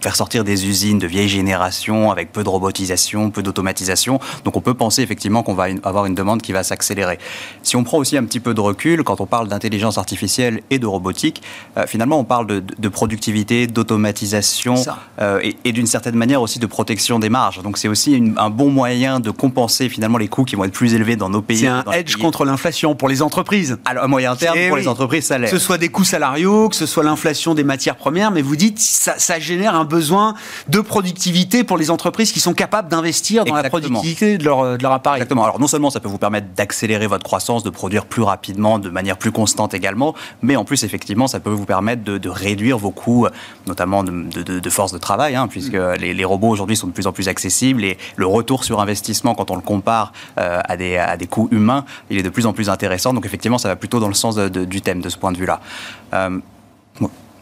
faire 0.00 0.16
sortir 0.16 0.44
des 0.44 0.66
usines 0.66 0.98
de 0.98 1.06
vieille 1.06 1.28
génération 1.28 2.10
avec 2.10 2.32
peu 2.32 2.42
de 2.42 2.48
robotisation, 2.48 3.30
peu 3.30 3.42
d'automatisation. 3.42 4.18
Donc 4.44 4.56
on 4.56 4.60
peut 4.60 4.74
penser 4.74 5.02
effectivement 5.02 5.42
qu'on 5.42 5.54
va 5.54 5.66
avoir 5.82 6.06
une 6.06 6.14
demande 6.14 6.40
qui 6.40 6.52
va 6.52 6.62
s'accélérer. 6.62 7.18
Si 7.62 7.76
on 7.76 7.84
prend 7.84 7.98
aussi 7.98 8.16
un 8.16 8.24
petit 8.24 8.40
peu 8.40 8.54
de 8.54 8.60
recul, 8.60 9.02
quand 9.04 9.20
on 9.20 9.26
parle 9.26 9.48
d'intelligence 9.48 9.98
artificielle 9.98 10.62
et 10.70 10.78
de 10.78 10.86
robotique, 10.86 11.42
euh, 11.76 11.86
finalement 11.86 12.18
on 12.18 12.24
parle 12.24 12.46
de, 12.46 12.62
de 12.78 12.88
productivité, 12.88 13.66
d'automatisation 13.66 14.76
euh, 15.20 15.40
et, 15.42 15.56
et 15.64 15.72
d'une 15.72 15.86
certaine 15.86 16.16
manière 16.16 16.40
aussi 16.40 16.58
de 16.58 16.66
protection 16.66 17.18
des 17.18 17.28
marges. 17.28 17.62
Donc 17.62 17.76
c'est 17.76 17.88
aussi 17.88 18.12
une, 18.12 18.34
un 18.38 18.50
bon 18.50 18.70
moyen 18.70 19.20
de 19.20 19.30
compenser 19.30 19.88
finalement 19.88 20.18
les 20.18 20.28
coûts 20.28 20.44
qui 20.44 20.56
vont 20.56 20.64
être 20.64 20.72
plus 20.72 20.94
élevés 20.94 21.16
dans 21.16 21.28
nos 21.28 21.42
pays. 21.42 21.58
C'est 21.58 21.66
un 21.66 21.84
edge 21.92 22.16
contre 22.16 22.44
l'inflation 22.44 22.94
pour 22.94 23.08
les 23.08 23.20
entreprises. 23.20 23.78
Alors 23.84 24.04
à 24.04 24.08
moyen 24.08 24.36
terme, 24.36 24.58
pour 24.68 24.76
oui. 24.76 24.80
les 24.80 24.88
entreprises, 24.88 25.26
ça 25.26 25.38
l'est. 25.38 25.50
Que 25.50 25.58
ce 25.58 25.64
soit 25.64 25.78
des 25.78 25.90
coûts 25.90 26.04
salariaux, 26.04 26.68
que 26.68 26.76
ce 26.76 26.86
soit 26.86 27.04
l'inflation 27.04 27.54
des 27.54 27.64
matières 27.64 27.96
premières, 27.96 28.30
mais 28.30 28.42
vous 28.42 28.56
dites 28.56 28.78
ça, 28.78 29.14
ça 29.18 29.38
génère 29.50 29.74
un 29.74 29.84
besoin 29.84 30.34
de 30.68 30.80
productivité 30.80 31.64
pour 31.64 31.76
les 31.76 31.90
entreprises 31.90 32.32
qui 32.32 32.40
sont 32.40 32.54
capables 32.54 32.88
d'investir 32.88 33.44
dans 33.44 33.56
Exactement. 33.56 33.62
la 33.62 33.88
productivité 33.88 34.38
de 34.38 34.44
leur, 34.44 34.78
de 34.78 34.82
leur 34.82 34.92
appareil. 34.92 35.18
Exactement. 35.18 35.44
Alors 35.44 35.60
non 35.60 35.66
seulement 35.66 35.90
ça 35.90 36.00
peut 36.00 36.08
vous 36.08 36.18
permettre 36.18 36.48
d'accélérer 36.56 37.06
votre 37.06 37.24
croissance, 37.24 37.62
de 37.62 37.70
produire 37.70 38.06
plus 38.06 38.22
rapidement, 38.22 38.78
de 38.78 38.90
manière 38.90 39.16
plus 39.16 39.32
constante 39.32 39.74
également, 39.74 40.14
mais 40.42 40.56
en 40.56 40.64
plus 40.64 40.84
effectivement 40.84 41.26
ça 41.26 41.40
peut 41.40 41.50
vous 41.50 41.66
permettre 41.66 42.02
de, 42.04 42.18
de 42.18 42.28
réduire 42.28 42.78
vos 42.78 42.90
coûts, 42.90 43.26
notamment 43.66 44.04
de, 44.04 44.42
de, 44.42 44.58
de 44.58 44.70
force 44.70 44.92
de 44.92 44.98
travail, 44.98 45.36
hein, 45.36 45.48
puisque 45.48 45.74
mmh. 45.74 45.94
les, 46.00 46.14
les, 46.14 46.24
robots 46.24 46.48
aujourd'hui 46.48 46.76
sont 46.76 46.86
de 46.86 46.92
plus 46.92 47.06
en 47.06 47.12
plus 47.12 47.28
accessibles 47.28 47.84
et 47.84 47.98
le 48.16 48.26
retour 48.26 48.64
sur 48.64 48.80
investissement 48.80 49.34
quand 49.34 49.50
on 49.50 49.56
le 49.56 49.62
compare 49.62 50.12
euh, 50.38 50.60
à, 50.64 50.76
des, 50.76 50.96
à 50.96 51.16
des 51.16 51.26
coûts 51.26 51.48
humains, 51.50 51.84
il 52.10 52.18
est 52.18 52.22
de 52.22 52.28
plus 52.28 52.46
en 52.46 52.52
plus 52.52 52.68
intéressant. 52.68 53.12
Donc 53.12 53.26
effectivement 53.26 53.58
ça 53.58 53.68
va 53.68 53.76
plutôt 53.76 54.00
dans 54.00 54.08
le 54.08 54.14
sens 54.14 54.36
du 54.36 54.80
thème 54.80 55.00
de 55.00 55.08
ce 55.08 55.18
point 55.18 55.32
de 55.32 55.38
vue-là. 55.38 55.60
Euh, 56.14 56.38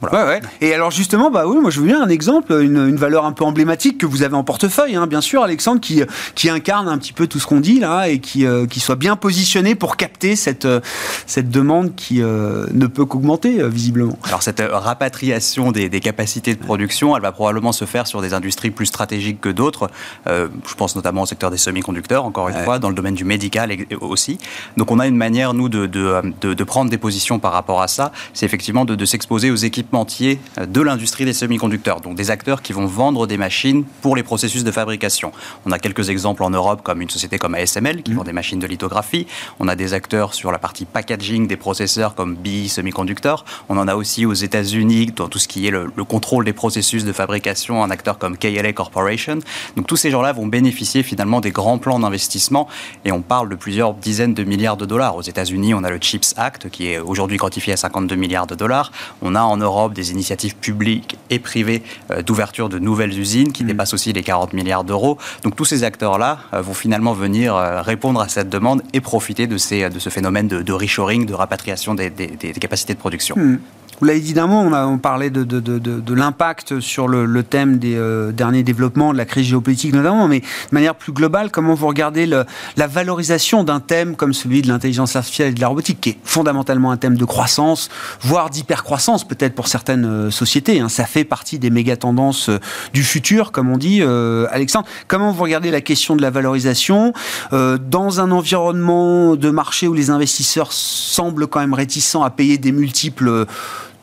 voilà. 0.01 0.25
Ouais, 0.25 0.31
ouais. 0.31 0.41
Et 0.61 0.75
alors 0.75 0.91
justement, 0.91 1.31
bah 1.31 1.45
oui, 1.47 1.59
moi 1.61 1.71
je 1.71 1.81
veux 1.81 1.87
bien 1.87 2.03
un 2.03 2.09
exemple, 2.09 2.53
une, 2.53 2.89
une 2.89 2.97
valeur 2.97 3.25
un 3.25 3.33
peu 3.33 3.45
emblématique 3.45 3.99
que 3.99 4.07
vous 4.07 4.23
avez 4.23 4.35
en 4.35 4.45
portefeuille, 4.45 4.97
hein, 4.97 5.07
bien 5.07 5.21
sûr, 5.21 5.43
Alexandre, 5.43 5.81
qui, 5.81 6.03
qui 6.35 6.49
incarne 6.51 6.89
un 6.89 6.99
petit 6.99 7.13
peu 7.13 7.27
tout 7.27 7.41
ce 7.41 7.47
qu'on 7.47 7.61
dit 7.61 7.81
là 7.81 8.09
et 8.09 8.21
qui, 8.21 8.47
euh, 8.47 8.67
qui 8.67 8.81
soit 8.81 8.97
bien 8.97 9.17
positionné 9.17 9.75
pour 9.75 9.97
capter 9.97 10.37
cette, 10.37 10.65
euh, 10.65 10.81
cette 11.27 11.51
demande 11.51 11.95
qui 11.95 12.23
euh, 12.23 12.67
ne 12.73 12.87
peut 12.87 13.05
qu'augmenter 13.05 13.69
visiblement. 13.69 14.19
Alors 14.25 14.43
cette 14.43 14.63
rapatriation 14.71 15.73
des, 15.73 15.89
des, 15.89 16.01
capacités 16.01 16.55
de 16.55 16.61
production, 16.61 17.17
elle 17.17 17.23
va 17.23 17.33
probablement 17.33 17.73
se 17.73 17.85
faire 17.85 18.07
sur 18.07 18.23
des 18.23 18.35
industries 18.35 18.71
plus 18.71 18.87
stratégiques 18.87 19.41
que 19.41 19.49
d'autres. 19.49 19.91
Je 20.27 20.75
pense 20.77 20.95
notamment 20.97 21.23
au 21.23 21.27
secteur 21.27 21.51
des 21.51 21.57
semi-conducteurs, 21.57 22.25
encore 22.25 22.49
une 22.49 22.57
ouais. 22.57 22.65
fois, 22.65 22.79
dans 22.79 22.89
le 22.89 22.95
domaine 22.95 23.15
du 23.15 23.25
médical 23.25 23.75
aussi. 24.01 24.39
Donc 24.77 24.91
on 24.91 24.99
a 24.99 25.07
une 25.07 25.17
manière, 25.17 25.55
nous, 25.55 25.69
de, 25.69 25.87
de, 25.87 26.23
de, 26.41 26.55
de 26.55 26.65
prendre 26.65 26.91
des 26.91 26.99
positions 26.99 27.39
par 27.39 27.53
rapport 27.53 27.83
à 27.83 27.89
ça, 27.89 28.13
c'est 28.33 28.47
effectivement 28.47 28.85
de, 28.85 28.95
de 28.95 29.05
s'exposer 29.05 29.51
aux 29.51 29.57
équipes 29.57 29.88
équipementiers 29.89 30.39
de 30.61 30.81
l'industrie 30.83 31.25
des 31.25 31.33
semi-conducteurs, 31.33 32.03
donc 32.03 32.15
des 32.15 32.31
acteurs 32.31 32.61
qui 32.61 32.75
vont 32.75 32.85
vendre 32.85 33.27
des 33.27 33.39
machines 33.39 33.85
pour 34.03 34.17
les 34.17 34.23
processus 34.23 34.63
de 34.63 34.71
fabrication. 34.71 35.33
On 35.65 35.73
a 35.73 35.79
quelques 35.79 36.11
exemples 36.11 36.43
en 36.43 36.51
Europe, 36.51 36.83
comme 36.83 37.01
une 37.01 37.09
société 37.09 37.39
comme 37.39 37.55
ASML 37.55 38.03
qui 38.03 38.11
mmh. 38.11 38.15
vend 38.15 38.25
des 38.25 38.35
machines 38.35 38.59
de 38.59 38.67
lithographie. 38.67 39.27
On 39.61 39.67
a 39.67 39.77
des 39.77 39.95
acteurs 39.95 40.35
sur 40.35 40.53
la 40.53 40.59
partie 40.59 40.85
packaging 40.85 41.47
des 41.47 41.57
processeurs 41.57 42.15
comme 42.15 42.35
BI 42.35 42.69
Semiconductor. 42.69 43.47
On 43.71 43.79
en 43.79 43.89
a 43.89 43.95
aussi 43.95 44.27
aux 44.27 44.35
États-Unis 44.35 45.13
dans 45.17 45.29
tout 45.29 45.39
ce 45.39 45.49
qui 45.49 45.67
est 45.67 45.71
le, 45.71 45.91
le, 45.97 46.05
contrôle 46.05 46.45
des 46.45 46.53
processus 46.53 47.05
de 47.05 47.13
fabrication, 47.13 47.83
un 47.83 47.91
acteur 47.91 48.19
comme 48.19 48.37
KLA 48.37 48.75
Corporation. 48.75 49.39
Donc 49.77 49.87
tous 49.87 49.97
ces 49.97 50.11
gens-là 50.11 50.33
vont 50.35 50.47
bénéficier 50.47 51.03
finalement 51.03 51.41
des 51.41 51.51
grands 51.51 51.79
plans 51.79 51.99
d'investissement 51.99 52.69
et 53.07 53.13
on 53.13 53.23
parle 53.23 53.49
de 53.49 53.55
plusieurs 53.55 53.95
dizaines 53.95 54.35
de 54.35 54.45
milliards 54.45 54.77
de 54.77 54.85
dollars. 54.85 55.17
Aux 55.17 55.23
États-Unis, 55.23 55.73
on 55.73 55.83
a 55.83 55.91
le 55.91 55.99
CHIPS 55.99 56.35
Act 56.37 56.69
qui 56.69 56.89
est 56.89 56.99
aujourd'hui 56.99 57.39
quantifié 57.39 57.73
à 57.73 57.77
52 57.79 58.17
milliards 58.17 58.47
de 58.47 58.55
dollars. 58.55 58.93
On 59.23 59.35
a 59.35 59.41
en 59.41 59.57
Europe 59.57 59.78
Europe 59.79 59.95
des 59.95 60.13
initiatives 60.13 60.57
publiques 60.57 61.17
et 61.31 61.39
privées 61.39 61.83
euh, 62.11 62.23
d'ouverture 62.23 62.69
de 62.69 62.79
nouvelles 62.79 63.19
usines 63.19 63.53
qui 63.53 63.65
mmh. 63.65 63.69
dépassent 63.69 63.95
aussi 63.95 64.13
les 64.13 64.23
40 64.23 64.53
milliards 64.53 64.85
d'euros. 64.85 65.19
Donc 65.43 65.57
tous 65.57 65.65
ces 65.65 65.85
acteurs-là 65.85 66.41
euh, 66.53 66.61
vont 66.61 66.75
finalement 66.75 67.13
venir 67.13 67.55
euh, 67.55 67.83
répondre 67.83 68.21
à 68.21 68.29
cette 68.29 68.49
demande 68.49 68.83
et 68.93 69.01
profiter 69.01 69.47
de, 69.47 69.57
ces, 69.57 69.89
de 69.89 69.99
ce 69.99 70.11
phénomène 70.11 70.49
de, 70.49 70.63
de 70.63 70.73
reshoring, 70.73 71.27
de 71.27 71.35
rapatriation 71.35 71.95
des, 71.95 72.11
des, 72.11 72.29
des 72.29 72.53
capacités 72.53 72.95
de 72.95 72.99
production. 72.99 73.37
Mmh. 73.37 73.59
Là, 74.01 74.15
évidemment, 74.15 74.63
on, 74.63 74.73
a, 74.73 74.87
on 74.87 74.99
parlait 74.99 75.31
de, 75.31 75.43
de, 75.45 75.61
de, 75.61 75.79
de 75.79 76.15
l'impact 76.15 76.81
sur 76.81 77.09
le, 77.09 77.25
le, 77.25 77.43
thème 77.43 77.79
des 77.79 77.97
euh, 77.97 78.31
derniers 78.31 78.63
développements, 78.63 79.13
de 79.13 79.19
la 79.19 79.25
crise 79.25 79.47
géopolitique 79.47 79.93
notamment, 79.93 80.29
mais 80.29 80.41
de 80.41 80.45
manière 80.73 80.95
plus 80.95 81.13
globale, 81.13 81.51
comment 81.51 81.75
vous 81.75 81.87
regardez 81.89 82.27
le, 82.27 82.45
la 82.77 82.87
valorisation 82.87 83.65
d'un 83.65 83.81
thème 83.81 84.15
comme 84.15 84.33
celui 84.33 84.63
de 84.63 84.69
l'intelligence 84.69 85.17
artificielle 85.17 85.49
et 85.49 85.55
de 85.55 85.61
la 85.61 85.69
robotique, 85.69 86.01
qui 86.01 86.11
est 86.11 86.19
fondamentalement 86.23 86.93
un 86.93 86.97
thème 86.97 87.17
de 87.17 87.25
croissance, 87.25 87.89
voire 88.21 88.51
d'hypercroissance 88.51 89.27
peut-être 89.27 89.55
pour 89.55 89.69
certaines 89.69 90.05
euh, 90.05 90.31
sociétés. 90.31 90.81
Hein. 90.81 90.89
Ça 90.89 91.05
fait 91.05 91.25
partie 91.25 91.59
des 91.59 91.71
méga 91.71 91.97
tendances 91.97 92.49
euh, 92.49 92.59
du 92.93 93.03
futur, 93.03 93.51
comme 93.53 93.71
on 93.71 93.79
dit. 93.79 94.01
Euh, 94.03 94.47
Alexandre, 94.51 94.87
comment 95.09 95.33
vous 95.33 95.43
regardez 95.43 95.71
la 95.71 95.81
question 95.81 96.15
de 96.15 96.23
la 96.23 96.31
valorisation 96.31 97.13
dans 97.53 98.21
un 98.21 98.31
environnement 98.31 99.37
de 99.37 99.51
marché 99.51 99.89
où 99.89 99.95
les 99.95 100.11
investisseurs 100.11 100.73
semblent 100.73 101.47
quand 101.47 101.61
même 101.61 101.75
réticents 101.75 102.23
à 102.23 102.31
payer 102.31 102.59
des 102.59 102.73
multiples 102.73 103.47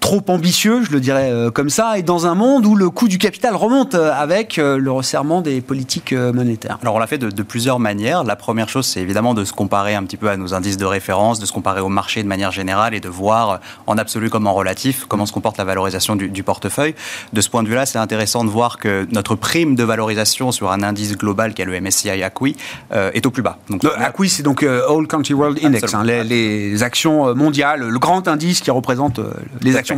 trop 0.05 0.21
ambitieux, 0.27 0.83
je 0.83 0.91
le 0.91 0.99
dirais 0.99 1.31
euh, 1.31 1.49
comme 1.49 1.71
ça, 1.71 1.97
et 1.97 2.03
dans 2.03 2.27
un 2.27 2.35
monde 2.35 2.67
où 2.67 2.75
le 2.75 2.91
coût 2.91 3.07
du 3.07 3.17
capital 3.17 3.55
remonte 3.55 3.95
euh, 3.95 4.13
avec 4.13 4.59
euh, 4.59 4.77
le 4.77 4.91
resserrement 4.91 5.41
des 5.41 5.61
politiques 5.61 6.13
monétaires 6.13 6.77
Alors 6.83 6.93
on 6.93 6.99
l'a 6.99 7.07
fait 7.07 7.17
de, 7.17 7.31
de, 7.31 7.41
plusieurs 7.41 7.79
manières. 7.79 8.23
La 8.23 8.35
première 8.35 8.69
chose, 8.69 8.85
c'est 8.85 9.01
évidemment 9.01 9.33
de 9.33 9.43
se 9.43 9.51
comparer 9.51 9.95
un 9.95 10.03
petit 10.03 10.17
peu 10.17 10.29
à 10.29 10.37
nos 10.37 10.53
indices 10.53 10.77
de 10.77 10.85
référence, 10.85 11.39
de 11.39 11.47
se 11.47 11.51
comparer 11.51 11.81
au 11.81 11.89
marché 11.89 12.21
de 12.21 12.27
manière 12.27 12.51
générale 12.51 12.93
et 12.93 12.99
de 12.99 13.09
voir 13.09 13.61
en 13.87 13.97
absolu 13.97 14.29
comme 14.29 14.45
en 14.45 14.53
relatif 14.53 15.05
comment 15.07 15.25
se 15.25 15.33
comporte 15.33 15.57
la 15.57 15.63
valorisation 15.63 16.15
du, 16.15 16.29
du 16.29 16.43
portefeuille. 16.43 16.93
De 17.33 17.41
ce 17.41 17.49
point 17.49 17.63
de 17.63 17.67
vue-là, 17.67 17.87
c'est 17.87 17.97
intéressant 17.97 18.43
de 18.43 18.51
voir 18.51 18.77
que 18.77 19.07
notre 19.11 19.33
prime 19.33 19.73
de 19.73 19.83
valorisation 19.83 20.51
sur 20.51 20.71
un 20.71 20.83
indice 20.83 21.17
global 21.17 21.55
qui 21.55 21.63
est 21.63 21.65
le 21.65 21.81
MSCI 21.81 22.21
ACWI 22.21 22.55
euh, 22.91 23.09
est 23.15 23.25
au 23.25 23.31
plus 23.31 23.41
bas. 23.41 23.57
Donc, 23.71 23.81
le 23.81 23.97
ACWI, 23.99 24.29
c'est 24.29 24.43
donc 24.43 24.61
euh, 24.61 24.87
All 24.87 25.07
Country 25.07 25.33
World 25.33 25.57
Index, 25.63 25.95
hein, 25.95 26.03
les, 26.03 26.23
les, 26.23 26.83
actions 26.83 27.33
mondiales, 27.33 27.79
le 27.79 27.97
grand 27.97 28.27
indice 28.27 28.61
qui 28.61 28.69
représente 28.69 29.19
les 29.63 29.75
actions 29.75 29.94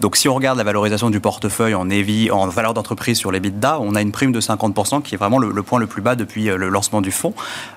Donc 0.00 0.16
si 0.16 0.28
on 0.28 0.34
regarde 0.34 0.58
la 0.58 0.64
valorisation 0.64 1.10
du 1.10 1.20
portefeuille 1.20 1.74
en 1.74 1.88
EVI, 1.88 2.30
en 2.30 2.46
valeur 2.48 2.74
d'entreprise 2.74 3.18
sur 3.18 3.32
les 3.32 3.40
bidas, 3.40 3.78
on 3.80 3.94
a 3.94 4.00
une 4.00 4.12
prime 4.12 4.32
de 4.32 4.40
50% 4.40 5.02
qui 5.02 5.14
est 5.14 5.18
vraiment 5.18 5.38
le, 5.38 5.62
point 5.62 5.78
le 5.78 5.86
plus 5.86 6.02
bas 6.02 6.14
depuis 6.14 6.48
euh, 6.48 6.56
le 6.56 6.68
lancement 6.68 7.00
du 7.00 7.10
fonds, 7.10 7.34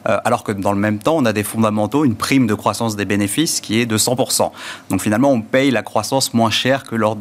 euh, 0.08 0.18
alors 0.26 0.44
que 0.44 0.52
dans 0.52 0.72
le 0.72 0.80
même 0.80 1.00
temps, 1.00 1.16
on 1.16 1.26
a 1.26 1.34
des 1.34 1.44
fondamentaux, 1.44 2.06
une 2.06 2.16
prime 2.16 2.48
de 2.48 2.54
croissance 2.54 2.96
des 2.96 3.06
bénéfices 3.06 3.62
qui 3.62 3.80
est 3.80 3.86
de 3.86 3.98
100%. 3.98 4.52
Donc 4.90 5.02
finalement, 5.02 5.30
on 5.32 5.42
paye 5.42 5.72
la 5.72 5.84
croissance 5.84 6.34
moins 6.34 6.50
cher 6.50 6.84
que, 6.84 6.96
lors 6.96 7.18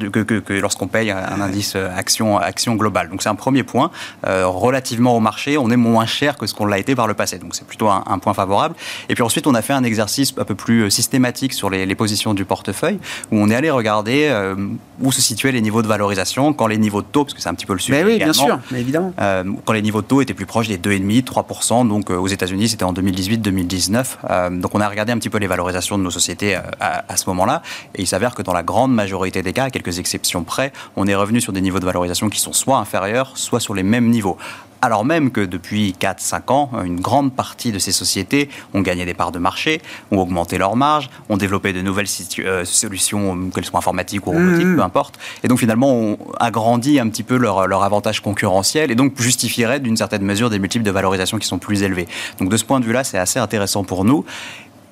lorsqu'on 0.49 0.88
paye 0.88 1.11
un, 1.11 1.40
indice 1.40 1.74
euh, 1.76 1.88
action, 1.97 2.38
action 2.38 2.74
globale. 2.74 3.11
Donc 3.11 3.22
c'est 3.22 3.28
un 3.28 3.34
premier 3.34 3.62
point. 3.62 3.90
Relativement 4.24 5.16
au 5.16 5.20
marché, 5.20 5.59
on 5.59 5.70
est 5.70 5.76
moins 5.76 6.07
cher 6.07 6.36
que 6.36 6.47
ce 6.47 6.55
qu'on 6.55 6.66
l'a 6.66 6.78
été 6.78 6.95
par 6.95 7.07
le 7.07 7.14
passé. 7.14 7.38
Donc 7.38 7.55
c'est 7.55 7.66
plutôt 7.66 7.88
un, 7.88 8.18
point 8.18 8.34
favorable. 8.34 8.74
Et 9.09 9.14
puis 9.14 9.22
ensuite, 9.22 9.47
on 9.47 9.55
a 9.55 9.62
fait 9.62 9.72
un 9.72 9.84
exercice 9.84 10.32
un 10.38 10.45
peu 10.45 10.55
plus 10.55 10.90
systématique 10.90 11.53
sur 11.53 11.70
les 11.70 11.95
positions 11.95 12.34
du 12.34 12.45
portefeuille, 12.45 12.99
où 13.30 13.36
on 13.38 13.51
est 13.51 13.55
allé 13.55 13.70
regarder 13.70 14.32
euh, 14.33 14.55
où 15.01 15.12
se 15.12 15.20
situaient 15.20 15.53
les 15.53 15.61
niveaux 15.61 15.83
de 15.83 15.87
valorisation 15.87 16.53
quand 16.53 16.66
les 16.66 16.78
niveaux 16.78 17.03
de 17.03 17.07
taux, 17.07 17.24
parce 17.24 17.35
que 17.35 17.41
c'est 17.41 17.49
un 17.49 17.55
petit 17.55 17.66
peu 17.66 17.72
le 17.72 17.78
sujet. 17.78 18.03
Mais 18.03 18.12
oui, 18.12 18.18
bien 18.18 18.33
sûr, 18.33 18.59
mais 18.70 18.80
évidemment. 18.80 19.12
Euh, 19.20 19.45
quand 19.64 19.72
les 19.72 19.83
niveaux 19.83 20.03
de 20.03 20.07
taux 20.07 20.20
étaient 20.20 20.35
plus 20.35 20.47
proches 20.47 20.68
des 20.68 20.78
2,5, 20.78 21.24
3%, 21.24 21.89
donc 21.89 22.11
euh, 22.11 22.16
aux 22.16 22.28
États-Unis, 22.28 22.68
c'était 22.68 22.85
en 22.85 22.93
2018-2019. 22.93 24.05
Euh, 24.30 24.51
donc 24.51 24.74
on 24.74 24.80
a 24.80 24.89
regardé 24.89 25.12
un 25.12 25.18
petit 25.18 25.30
peu 25.30 25.39
les 25.39 25.47
valorisations 25.47 25.99
de 25.99 26.03
nos 26.03 26.11
sociétés 26.11 26.55
à, 26.55 27.05
à 27.09 27.16
ce 27.16 27.28
moment-là, 27.30 27.62
et 27.95 28.03
il 28.03 28.07
s'avère 28.07 28.35
que 28.35 28.43
dans 28.43 28.53
la 28.53 28.62
grande 28.62 28.93
majorité 28.93 29.43
des 29.43 29.53
cas, 29.53 29.64
à 29.64 29.70
quelques 29.70 29.99
exceptions 29.99 30.45
près, 30.45 30.72
on 30.97 31.07
est 31.07 31.14
revenu 31.14 31.41
sur 31.41 31.53
des 31.53 31.61
niveaux 31.61 31.80
de 31.80 31.85
valorisation 31.85 32.28
qui 32.28 32.41
sont 32.41 32.53
soit 32.53 32.78
inférieurs, 32.78 33.33
soit 33.35 33.61
sur 33.61 33.74
les 33.74 33.83
mêmes 33.83 34.09
niveaux 34.09 34.39
alors 34.83 35.05
même 35.05 35.30
que 35.30 35.41
depuis 35.41 35.95
4-5 35.99 36.53
ans, 36.53 36.70
une 36.85 37.01
grande 37.01 37.33
partie 37.35 37.70
de 37.70 37.78
ces 37.78 37.93
sociétés 37.93 38.49
ont 38.74 38.80
gagné 38.80 39.07
des 39.07 39.14
parts 39.14 39.30
de 39.30 39.39
marché, 39.39 39.80
ont 40.11 40.18
augmenté 40.18 40.59
leurs 40.59 40.74
marges, 40.74 41.09
ont 41.28 41.37
développé 41.37 41.72
de 41.72 41.80
nouvelles 41.80 42.09
euh, 42.41 42.64
solutions, 42.64 43.51
qu'elles 43.55 43.64
soient 43.64 43.78
informatiques 43.78 44.26
ou 44.26 44.33
robotiques, 44.33 44.66
mmh. 44.66 44.76
peu 44.76 44.83
importe, 44.83 45.18
et 45.45 45.49
donc 45.49 45.61
finalement 45.61 45.93
ont 45.93 46.18
agrandi 46.41 46.99
un 46.99 47.09
petit 47.09 47.22
peu 47.22 47.37
leur, 47.37 47.68
leur 47.68 47.85
avantage 47.85 48.20
concurrentiel 48.20 48.91
et 48.91 48.97
donc 48.97 49.20
justifieraient 49.20 49.80
d'une 49.80 49.97
certaine 49.97 50.22
mesure 50.22 50.51
des 50.51 50.59
multiples 50.59 50.85
de 50.85 50.91
valorisation 50.91 51.39
qui 51.39 51.47
sont 51.47 51.59
plus 51.59 51.85
élevés. 51.85 52.09
Donc 52.41 52.49
de 52.49 52.57
ce 52.57 52.64
point 52.64 52.80
de 52.80 52.85
vue-là, 52.85 53.05
c'est 53.05 53.18
assez 53.18 53.39
intéressant 53.39 53.85
pour 53.85 54.05
nous. 54.05 54.24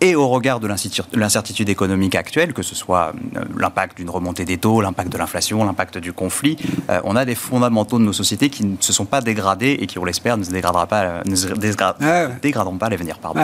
Et 0.02 0.14
au 0.14 0.28
regard 0.28 0.60
de 0.60 0.66
l'incertitude 0.66 1.68
économique 1.68 2.14
actuelle, 2.14 2.54
que 2.54 2.62
ce 2.62 2.74
soit 2.74 3.12
euh, 3.36 3.44
l'impact 3.56 3.98
d'une 3.98 4.08
remontée 4.08 4.46
des 4.46 4.56
taux, 4.56 4.80
l'impact 4.80 5.12
de 5.12 5.18
l'inflation, 5.18 5.62
l'impact 5.64 5.98
du 5.98 6.14
conflit, 6.14 6.56
euh, 6.88 7.00
on 7.04 7.16
a 7.16 7.26
des 7.26 7.34
fondamentaux 7.34 7.98
de 7.98 8.04
nos 8.04 8.14
sociétés 8.14 8.48
qui 8.48 8.64
ne 8.64 8.76
se 8.80 8.94
sont 8.94 9.04
pas 9.04 9.20
dégradés 9.20 9.76
et 9.78 9.86
qui, 9.86 9.98
on 9.98 10.04
l'espère, 10.04 10.38
ne 10.38 10.44
se 10.44 10.50
dégradera 10.50 10.86
pas, 10.86 11.22
ne 11.24 11.34
se 11.34 11.48
dégraderont 12.40 12.78
pas 12.78 12.86
à 12.86 12.90
l'avenir. 12.90 13.18
Pardon. 13.18 13.40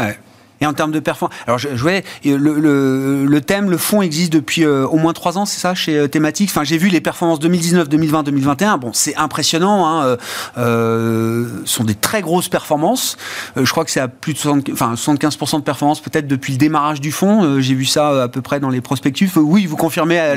Et 0.60 0.66
en 0.66 0.72
termes 0.72 0.92
de 0.92 1.00
performance, 1.00 1.36
alors 1.46 1.58
je, 1.58 1.68
je 1.74 1.82
voyais, 1.82 2.04
le, 2.24 2.36
le, 2.36 3.26
le, 3.26 3.40
thème, 3.40 3.70
le 3.70 3.76
fond 3.76 4.02
existe 4.02 4.32
depuis 4.32 4.64
euh, 4.64 4.86
au 4.86 4.96
moins 4.96 5.12
trois 5.12 5.38
ans, 5.38 5.44
c'est 5.44 5.60
ça, 5.60 5.74
chez 5.74 5.96
euh, 5.96 6.08
Thématiques. 6.08 6.50
Enfin, 6.50 6.64
j'ai 6.64 6.78
vu 6.78 6.88
les 6.88 7.00
performances 7.00 7.40
2019, 7.40 7.88
2020, 7.88 8.22
2021. 8.22 8.78
Bon, 8.78 8.90
c'est 8.92 9.16
impressionnant. 9.16 9.86
Hein, 9.86 10.04
euh, 10.04 10.16
euh, 10.58 11.46
sont 11.64 11.84
des 11.84 11.94
très 11.94 12.22
grosses 12.22 12.48
performances. 12.48 13.16
Je 13.56 13.70
crois 13.70 13.84
que 13.84 13.90
c'est 13.90 14.00
à 14.00 14.08
plus 14.08 14.32
de 14.32 14.38
60, 14.38 14.70
enfin, 14.72 14.94
75% 14.94 15.58
de 15.58 15.62
performance 15.62 16.00
peut-être 16.00 16.26
depuis 16.26 16.52
le 16.52 16.58
démarrage 16.58 17.00
du 17.00 17.12
fonds. 17.12 17.60
j'ai 17.60 17.74
vu 17.74 17.84
ça 17.84 18.24
à 18.24 18.28
peu 18.28 18.40
près 18.42 18.60
dans 18.60 18.70
les 18.70 18.80
prospectus. 18.80 19.30
oui, 19.36 19.66
vous 19.66 19.76
confirmez 19.76 20.34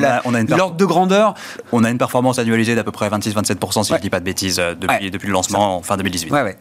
l'ordre 0.49 0.76
de 0.76 0.86
grandeur? 0.86 1.34
On 1.72 1.84
a 1.84 1.89
une 1.89 1.97
performance 1.97 2.39
annualisée 2.39 2.76
d'à 2.76 2.84
peu 2.84 2.91
près 2.91 3.09
26-27%, 3.09 3.84
si 3.84 3.89
je 3.89 3.93
ne 3.95 3.99
dis 3.99 4.09
pas 4.09 4.20
de 4.20 4.26
bêtises, 4.26 4.57
depuis, 4.57 5.05
ouais. 5.05 5.09
depuis 5.09 5.28
le 5.28 5.34
lancement 5.34 5.78
en 5.78 5.82
fin 5.82 5.97
2018. 5.97 6.32
Ouais, 6.32 6.43
ouais. 6.43 6.57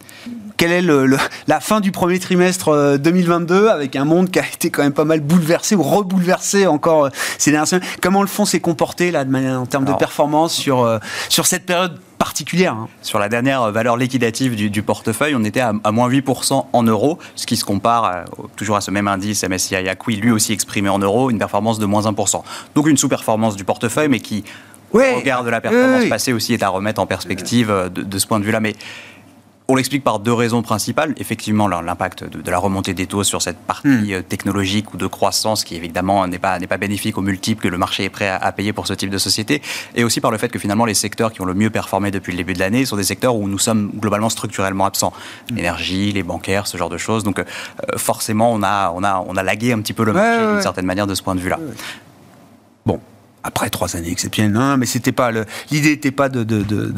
Quelle 0.58 0.72
est 0.72 0.82
le, 0.82 1.16
la 1.46 1.60
fin 1.60 1.78
du 1.78 1.92
premier 1.92 2.18
trimestre 2.18 2.98
2022 2.98 3.68
avec 3.68 3.94
un 3.94 4.04
monde 4.04 4.28
qui 4.28 4.40
a 4.40 4.42
été 4.44 4.70
quand 4.70 4.82
même 4.82 4.92
pas 4.92 5.04
mal 5.04 5.20
bouleversé 5.20 5.76
ou 5.76 5.84
rebouleversé 5.84 6.66
encore 6.66 7.04
euh, 7.04 7.10
ces 7.38 7.52
dernières 7.52 7.68
semaines. 7.68 7.88
Comment 8.02 8.22
le 8.22 8.28
fonds 8.28 8.44
s'est 8.44 8.58
comporté 8.58 9.12
là, 9.12 9.24
de 9.24 9.30
manière, 9.30 9.60
en 9.60 9.66
termes 9.66 9.84
de 9.84 9.92
performance 9.92 10.52
sur, 10.52 10.82
euh, 10.82 10.98
sur 11.28 11.46
cette 11.46 11.64
période 11.64 12.00
particulière. 12.18 12.72
Hein? 12.72 12.88
Sur 13.02 13.20
la 13.20 13.28
dernière 13.28 13.70
valeur 13.70 13.96
liquidative 13.96 14.56
du, 14.56 14.82
portefeuille, 14.82 15.36
on 15.36 15.44
était 15.44 15.60
à, 15.60 15.92
moins 15.92 16.08
8% 16.08 16.66
en 16.72 16.82
euros, 16.82 17.20
ce 17.36 17.46
qui 17.46 17.56
se 17.56 17.64
compare 17.64 18.04
euh, 18.04 18.24
toujours 18.56 18.74
à 18.74 18.80
ce 18.80 18.90
même 18.90 19.06
indice 19.06 19.44
MSCI 19.44 19.76
ACWI, 19.76 20.16
lui 20.16 20.32
aussi 20.32 20.52
exprimé 20.52 20.88
en 20.88 20.98
euros, 20.98 21.30
une 21.30 21.38
performance 21.38 21.78
de 21.78 21.86
moins 21.86 22.02
1%. 22.02 22.42
Donc 22.74 22.88
une 22.88 22.96
sous-performance 22.96 23.54
du 23.54 23.62
portefeuille, 23.62 24.08
mais 24.08 24.18
qui, 24.18 24.42
au 24.92 24.98
regard 24.98 25.44
de 25.44 25.50
la 25.50 25.60
performance 25.60 26.06
passée 26.06 26.32
aussi, 26.32 26.52
est 26.52 26.64
à 26.64 26.68
remettre 26.68 27.00
en 27.00 27.06
perspective 27.06 27.72
de, 27.94 28.02
de 28.02 28.18
ce 28.18 28.26
point 28.26 28.40
de 28.40 28.44
vue-là. 28.44 28.58
Mais 28.58 28.74
on 29.70 29.74
l'explique 29.74 30.02
par 30.02 30.18
deux 30.18 30.32
raisons 30.32 30.62
principales. 30.62 31.12
Effectivement, 31.18 31.68
l'impact 31.68 32.24
de, 32.24 32.50
la 32.50 32.58
remontée 32.58 32.94
des 32.94 33.06
taux 33.06 33.22
sur 33.22 33.42
cette 33.42 33.58
partie 33.58 33.88
hmm. 33.88 34.12
euh, 34.12 34.22
technologique 34.22 34.94
ou 34.94 34.96
de 34.96 35.06
croissance 35.06 35.62
qui 35.62 35.76
évidemment 35.76 36.26
n'est 36.26 36.38
pas, 36.38 36.58
pas 36.58 36.78
bénéfique 36.78 37.18
aux 37.18 37.22
multiples 37.22 37.62
que 37.62 37.68
le 37.68 37.76
marché 37.76 38.04
est 38.04 38.08
prêt 38.08 38.28
à, 38.28 38.50
payer 38.52 38.72
pour 38.72 38.86
ce 38.86 38.94
type 38.94 39.10
de 39.10 39.18
société. 39.18 39.60
Et 39.94 40.04
aussi 40.04 40.22
par 40.22 40.30
le 40.30 40.38
fait 40.38 40.48
que 40.48 40.58
finalement 40.58 40.86
les 40.86 40.94
secteurs 40.94 41.32
qui 41.32 41.42
ont 41.42 41.44
le 41.44 41.52
mieux 41.52 41.68
performé 41.68 42.10
depuis 42.10 42.32
le 42.32 42.38
début 42.38 42.54
de 42.54 42.60
l'année 42.60 42.86
sont 42.86 42.96
des 42.96 43.04
secteurs 43.04 43.36
où 43.36 43.46
nous 43.46 43.58
sommes 43.58 43.90
globalement 43.94 44.30
structurellement 44.30 44.86
absents. 44.86 45.12
Hmm. 45.50 45.56
L'énergie, 45.56 46.12
les 46.12 46.22
bancaires, 46.22 46.66
ce 46.66 46.78
genre 46.78 46.88
de 46.88 46.98
choses. 46.98 47.22
Donc 47.22 47.38
euh, 47.38 47.44
forcément, 47.98 48.50
on 48.50 48.62
a, 48.62 48.90
on, 48.94 49.04
a, 49.04 49.22
on 49.28 49.36
a 49.36 49.42
lagué 49.42 49.74
un 49.74 49.80
petit 49.80 49.92
peu 49.92 50.04
le 50.04 50.14
marché 50.14 50.46
d'une 50.46 50.62
certaine 50.62 50.86
manière 50.86 51.06
de 51.06 51.14
ce 51.14 51.22
point 51.22 51.34
de 51.34 51.40
vue-là. 51.40 51.58
Bon, 52.86 53.00
après 53.44 53.70
trois 53.70 53.96
années 53.96 54.10
exceptionnelles. 54.10 54.52
Non, 54.52 54.76
mais 54.76 54.86
c'était 54.86 55.12
pas 55.12 55.30
l'idée 55.70 55.90
n'était 55.90 56.10
pas 56.10 56.28
de, 56.28 56.44
de, 56.44 56.62
de, 56.62 56.92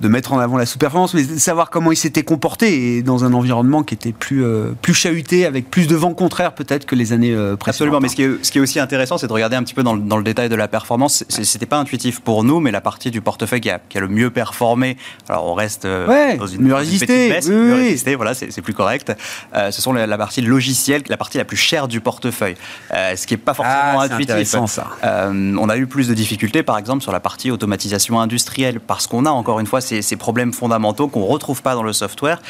de, 0.00 0.08
mettre 0.08 0.32
en 0.32 0.38
avant 0.38 0.56
la 0.56 0.66
sous-performance, 0.66 1.14
mais 1.14 1.24
de 1.24 1.38
savoir 1.38 1.70
comment 1.70 1.92
il 1.92 1.96
s'était 1.96 2.24
comporté 2.24 2.96
et 2.96 3.02
dans 3.02 3.24
un 3.24 3.32
environnement 3.32 3.82
qui 3.82 3.94
était 3.94 4.12
plus, 4.12 4.44
euh, 4.44 4.72
plus 4.80 4.94
chahuté, 4.94 5.46
avec 5.46 5.70
plus 5.70 5.86
de 5.86 5.96
vent 5.96 6.14
contraire 6.14 6.52
peut-être 6.52 6.84
que 6.84 6.94
les 6.94 7.12
années 7.12 7.32
euh, 7.32 7.56
précédentes. 7.56 7.68
Absolument, 7.68 8.00
mais 8.00 8.08
ce 8.08 8.16
qui 8.16 8.22
est, 8.22 8.44
ce 8.44 8.50
qui 8.50 8.58
est 8.58 8.60
aussi 8.60 8.80
intéressant, 8.80 9.18
c'est 9.18 9.26
de 9.26 9.32
regarder 9.32 9.56
un 9.56 9.62
petit 9.62 9.74
peu 9.74 9.82
dans 9.82 9.94
le, 9.94 10.00
dans 10.00 10.16
le 10.16 10.24
détail 10.24 10.48
de 10.48 10.54
la 10.54 10.68
performance. 10.68 11.24
C'était 11.28 11.66
pas 11.66 11.78
intuitif 11.78 12.20
pour 12.20 12.44
nous, 12.44 12.60
mais 12.60 12.70
la 12.70 12.80
partie 12.80 13.10
du 13.10 13.20
portefeuille 13.20 13.60
qui 13.60 13.70
a, 13.70 13.80
qui 13.88 13.98
a 13.98 14.00
le 14.00 14.08
mieux 14.08 14.30
performé, 14.30 14.96
alors 15.28 15.46
on 15.46 15.54
reste 15.54 15.84
euh, 15.84 16.36
dans 16.36 16.46
une, 16.46 16.62
mieux 16.62 16.74
résisté, 16.74 17.28
baisse, 17.28 17.46
oui, 17.46 17.54
mieux 17.54 17.74
résisté, 17.74 18.14
voilà, 18.14 18.34
c'est 18.34 18.62
plus 18.62 18.74
correct. 18.74 19.12
ce 19.54 19.80
sont 19.82 19.92
la, 19.92 20.18
partie 20.18 20.40
logicielle, 20.40 21.02
la 21.08 21.16
partie 21.16 21.38
la 21.38 21.44
plus 21.44 21.56
chère 21.56 21.88
du 21.88 22.00
portefeuille, 22.00 22.56
ce 22.90 23.26
qui 23.26 23.34
est 23.34 23.38
pas 23.38 23.54
forcément 23.54 24.00
ah, 24.00 24.08
intuitif. 24.10 24.48
Ça. 24.48 24.86
on 25.02 25.67
a 25.68 25.76
eu 25.76 25.86
plus 25.86 26.08
de 26.08 26.14
difficultés, 26.14 26.62
par 26.62 26.78
exemple, 26.78 27.02
sur 27.02 27.12
la 27.12 27.20
partie 27.20 27.50
automatisation 27.50 28.20
industrielle, 28.20 28.80
parce 28.80 29.06
qu'on 29.06 29.26
a 29.26 29.30
encore 29.30 29.60
une 29.60 29.66
fois 29.66 29.80
ces, 29.80 30.02
ces 30.02 30.16
problèmes 30.16 30.52
fondamentaux 30.52 31.08
qu'on 31.08 31.20
ne 31.20 31.26
retrouve 31.26 31.62
pas 31.62 31.74
dans 31.74 31.82
le 31.82 31.92
software 31.92 32.40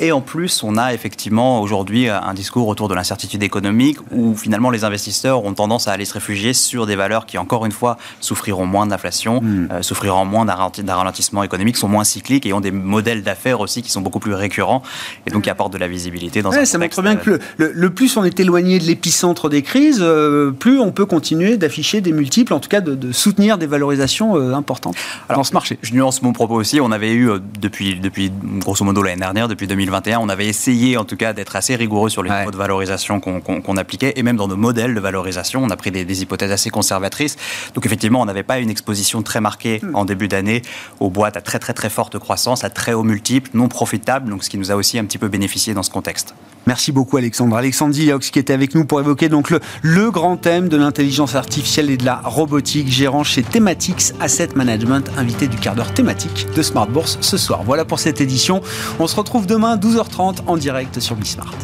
et 0.00 0.12
en 0.12 0.20
plus, 0.20 0.62
on 0.62 0.76
a 0.76 0.92
effectivement 0.92 1.60
aujourd'hui 1.60 2.08
un 2.08 2.34
discours 2.34 2.66
autour 2.66 2.88
de 2.88 2.94
l'incertitude 2.94 3.42
économique 3.42 3.98
où 4.10 4.34
finalement 4.34 4.70
les 4.70 4.84
investisseurs 4.84 5.44
ont 5.44 5.54
tendance 5.54 5.86
à 5.86 5.92
aller 5.92 6.04
se 6.04 6.14
réfugier 6.14 6.52
sur 6.52 6.86
des 6.86 6.96
valeurs 6.96 7.26
qui, 7.26 7.38
encore 7.38 7.64
une 7.64 7.72
fois, 7.72 7.96
souffriront 8.20 8.66
moins 8.66 8.86
d'inflation, 8.86 9.40
hmm. 9.40 9.68
euh, 9.70 9.82
souffriront 9.82 10.24
moins 10.24 10.44
d'un 10.44 10.94
ralentissement 10.94 11.44
économique, 11.44 11.76
sont 11.76 11.88
moins 11.88 12.04
cycliques 12.04 12.44
et 12.44 12.52
ont 12.52 12.60
des 12.60 12.72
modèles 12.72 13.22
d'affaires 13.22 13.60
aussi 13.60 13.82
qui 13.82 13.90
sont 13.90 14.00
beaucoup 14.00 14.18
plus 14.18 14.34
récurrents 14.34 14.82
et 15.26 15.30
donc 15.30 15.44
qui 15.44 15.50
apportent 15.50 15.72
de 15.72 15.78
la 15.78 15.88
visibilité 15.88 16.42
dans 16.42 16.50
ouais, 16.50 16.58
un 16.58 16.64
Ça 16.64 16.78
montre 16.78 17.02
bien 17.02 17.16
que 17.16 17.38
le, 17.56 17.72
le, 17.72 17.90
plus 17.90 18.16
on 18.16 18.24
est 18.24 18.38
éloigné 18.40 18.80
de 18.80 18.84
l'épicentre 18.84 19.48
des 19.48 19.62
crises, 19.62 20.00
euh, 20.02 20.50
plus 20.50 20.80
on 20.80 20.90
peut 20.90 21.06
continuer 21.06 21.56
d'afficher 21.56 22.00
des 22.00 22.12
multiples, 22.12 22.52
en 22.52 22.60
tout 22.60 22.68
cas 22.68 22.80
de, 22.80 22.94
de 22.94 23.12
soutenir 23.12 23.58
des 23.58 23.66
valorisations 23.66 24.36
euh, 24.36 24.54
importantes 24.54 24.96
Alors, 25.28 25.40
dans 25.40 25.44
ce 25.44 25.52
marché. 25.52 25.78
Je 25.82 25.92
nuance 25.92 26.20
mon 26.22 26.32
propos 26.32 26.54
aussi. 26.54 26.80
On 26.80 26.90
avait 26.90 27.14
eu 27.14 27.30
depuis, 27.60 27.94
depuis 27.94 28.32
grosso 28.58 28.84
modo 28.84 29.02
l'année 29.02 29.20
dernière, 29.20 29.46
depuis 29.46 29.66
2020, 29.66 29.83
2021, 29.84 30.18
on 30.20 30.28
avait 30.28 30.46
essayé 30.46 30.96
en 30.96 31.04
tout 31.04 31.16
cas 31.16 31.32
d'être 31.32 31.56
assez 31.56 31.76
rigoureux 31.76 32.08
sur 32.08 32.22
les 32.22 32.30
ouais. 32.30 32.50
de 32.50 32.56
valorisation 32.56 33.20
qu'on 33.20 33.76
appliquait 33.76 34.14
et 34.16 34.22
même 34.22 34.36
dans 34.36 34.48
nos 34.48 34.56
modèles 34.56 34.94
de 34.94 35.00
valorisation, 35.00 35.62
on 35.62 35.70
a 35.70 35.76
pris 35.76 35.90
des, 35.90 36.04
des 36.04 36.22
hypothèses 36.22 36.52
assez 36.52 36.70
conservatrices. 36.70 37.36
Donc 37.74 37.84
effectivement, 37.84 38.20
on 38.20 38.24
n'avait 38.24 38.42
pas 38.42 38.58
une 38.58 38.70
exposition 38.70 39.22
très 39.22 39.40
marquée 39.40 39.80
mmh. 39.82 39.94
en 39.94 40.04
début 40.04 40.28
d'année 40.28 40.62
aux 41.00 41.10
boîtes 41.10 41.36
à 41.36 41.40
très 41.40 41.58
très 41.58 41.74
très 41.74 41.90
forte 41.90 42.18
croissance, 42.18 42.64
à 42.64 42.70
très 42.70 42.94
haut 42.94 43.02
multiples, 43.02 43.50
non 43.54 43.68
profitables, 43.68 44.30
donc 44.30 44.44
ce 44.44 44.50
qui 44.50 44.58
nous 44.58 44.70
a 44.70 44.74
aussi 44.74 44.98
un 44.98 45.04
petit 45.04 45.18
peu 45.18 45.28
bénéficié 45.28 45.74
dans 45.74 45.82
ce 45.82 45.90
contexte. 45.90 46.34
Merci 46.66 46.92
beaucoup 46.92 47.18
Alexandre. 47.18 47.56
Alexandre 47.56 47.92
Diox 47.92 48.30
qui 48.30 48.38
était 48.38 48.54
avec 48.54 48.74
nous 48.74 48.86
pour 48.86 48.98
évoquer 48.98 49.28
donc 49.28 49.50
le, 49.50 49.60
le 49.82 50.10
grand 50.10 50.38
thème 50.38 50.68
de 50.70 50.78
l'intelligence 50.78 51.34
artificielle 51.34 51.90
et 51.90 51.98
de 51.98 52.06
la 52.06 52.16
robotique, 52.16 52.88
gérant 52.88 53.22
chez 53.22 53.42
Thematics 53.42 54.12
Asset 54.18 54.48
Management, 54.54 55.10
invité 55.18 55.46
du 55.46 55.58
quart 55.58 55.74
d'heure 55.74 55.92
thématique 55.92 56.46
de 56.56 56.62
Smart 56.62 56.88
Bourse 56.88 57.18
ce 57.20 57.36
soir. 57.36 57.62
Voilà 57.64 57.84
pour 57.84 57.98
cette 57.98 58.22
édition. 58.22 58.62
On 58.98 59.06
se 59.06 59.16
retrouve 59.16 59.46
demain 59.46 59.73
12h30 59.76 60.46
en 60.46 60.56
direct 60.56 61.00
sur 61.00 61.16
Bismart. 61.16 61.54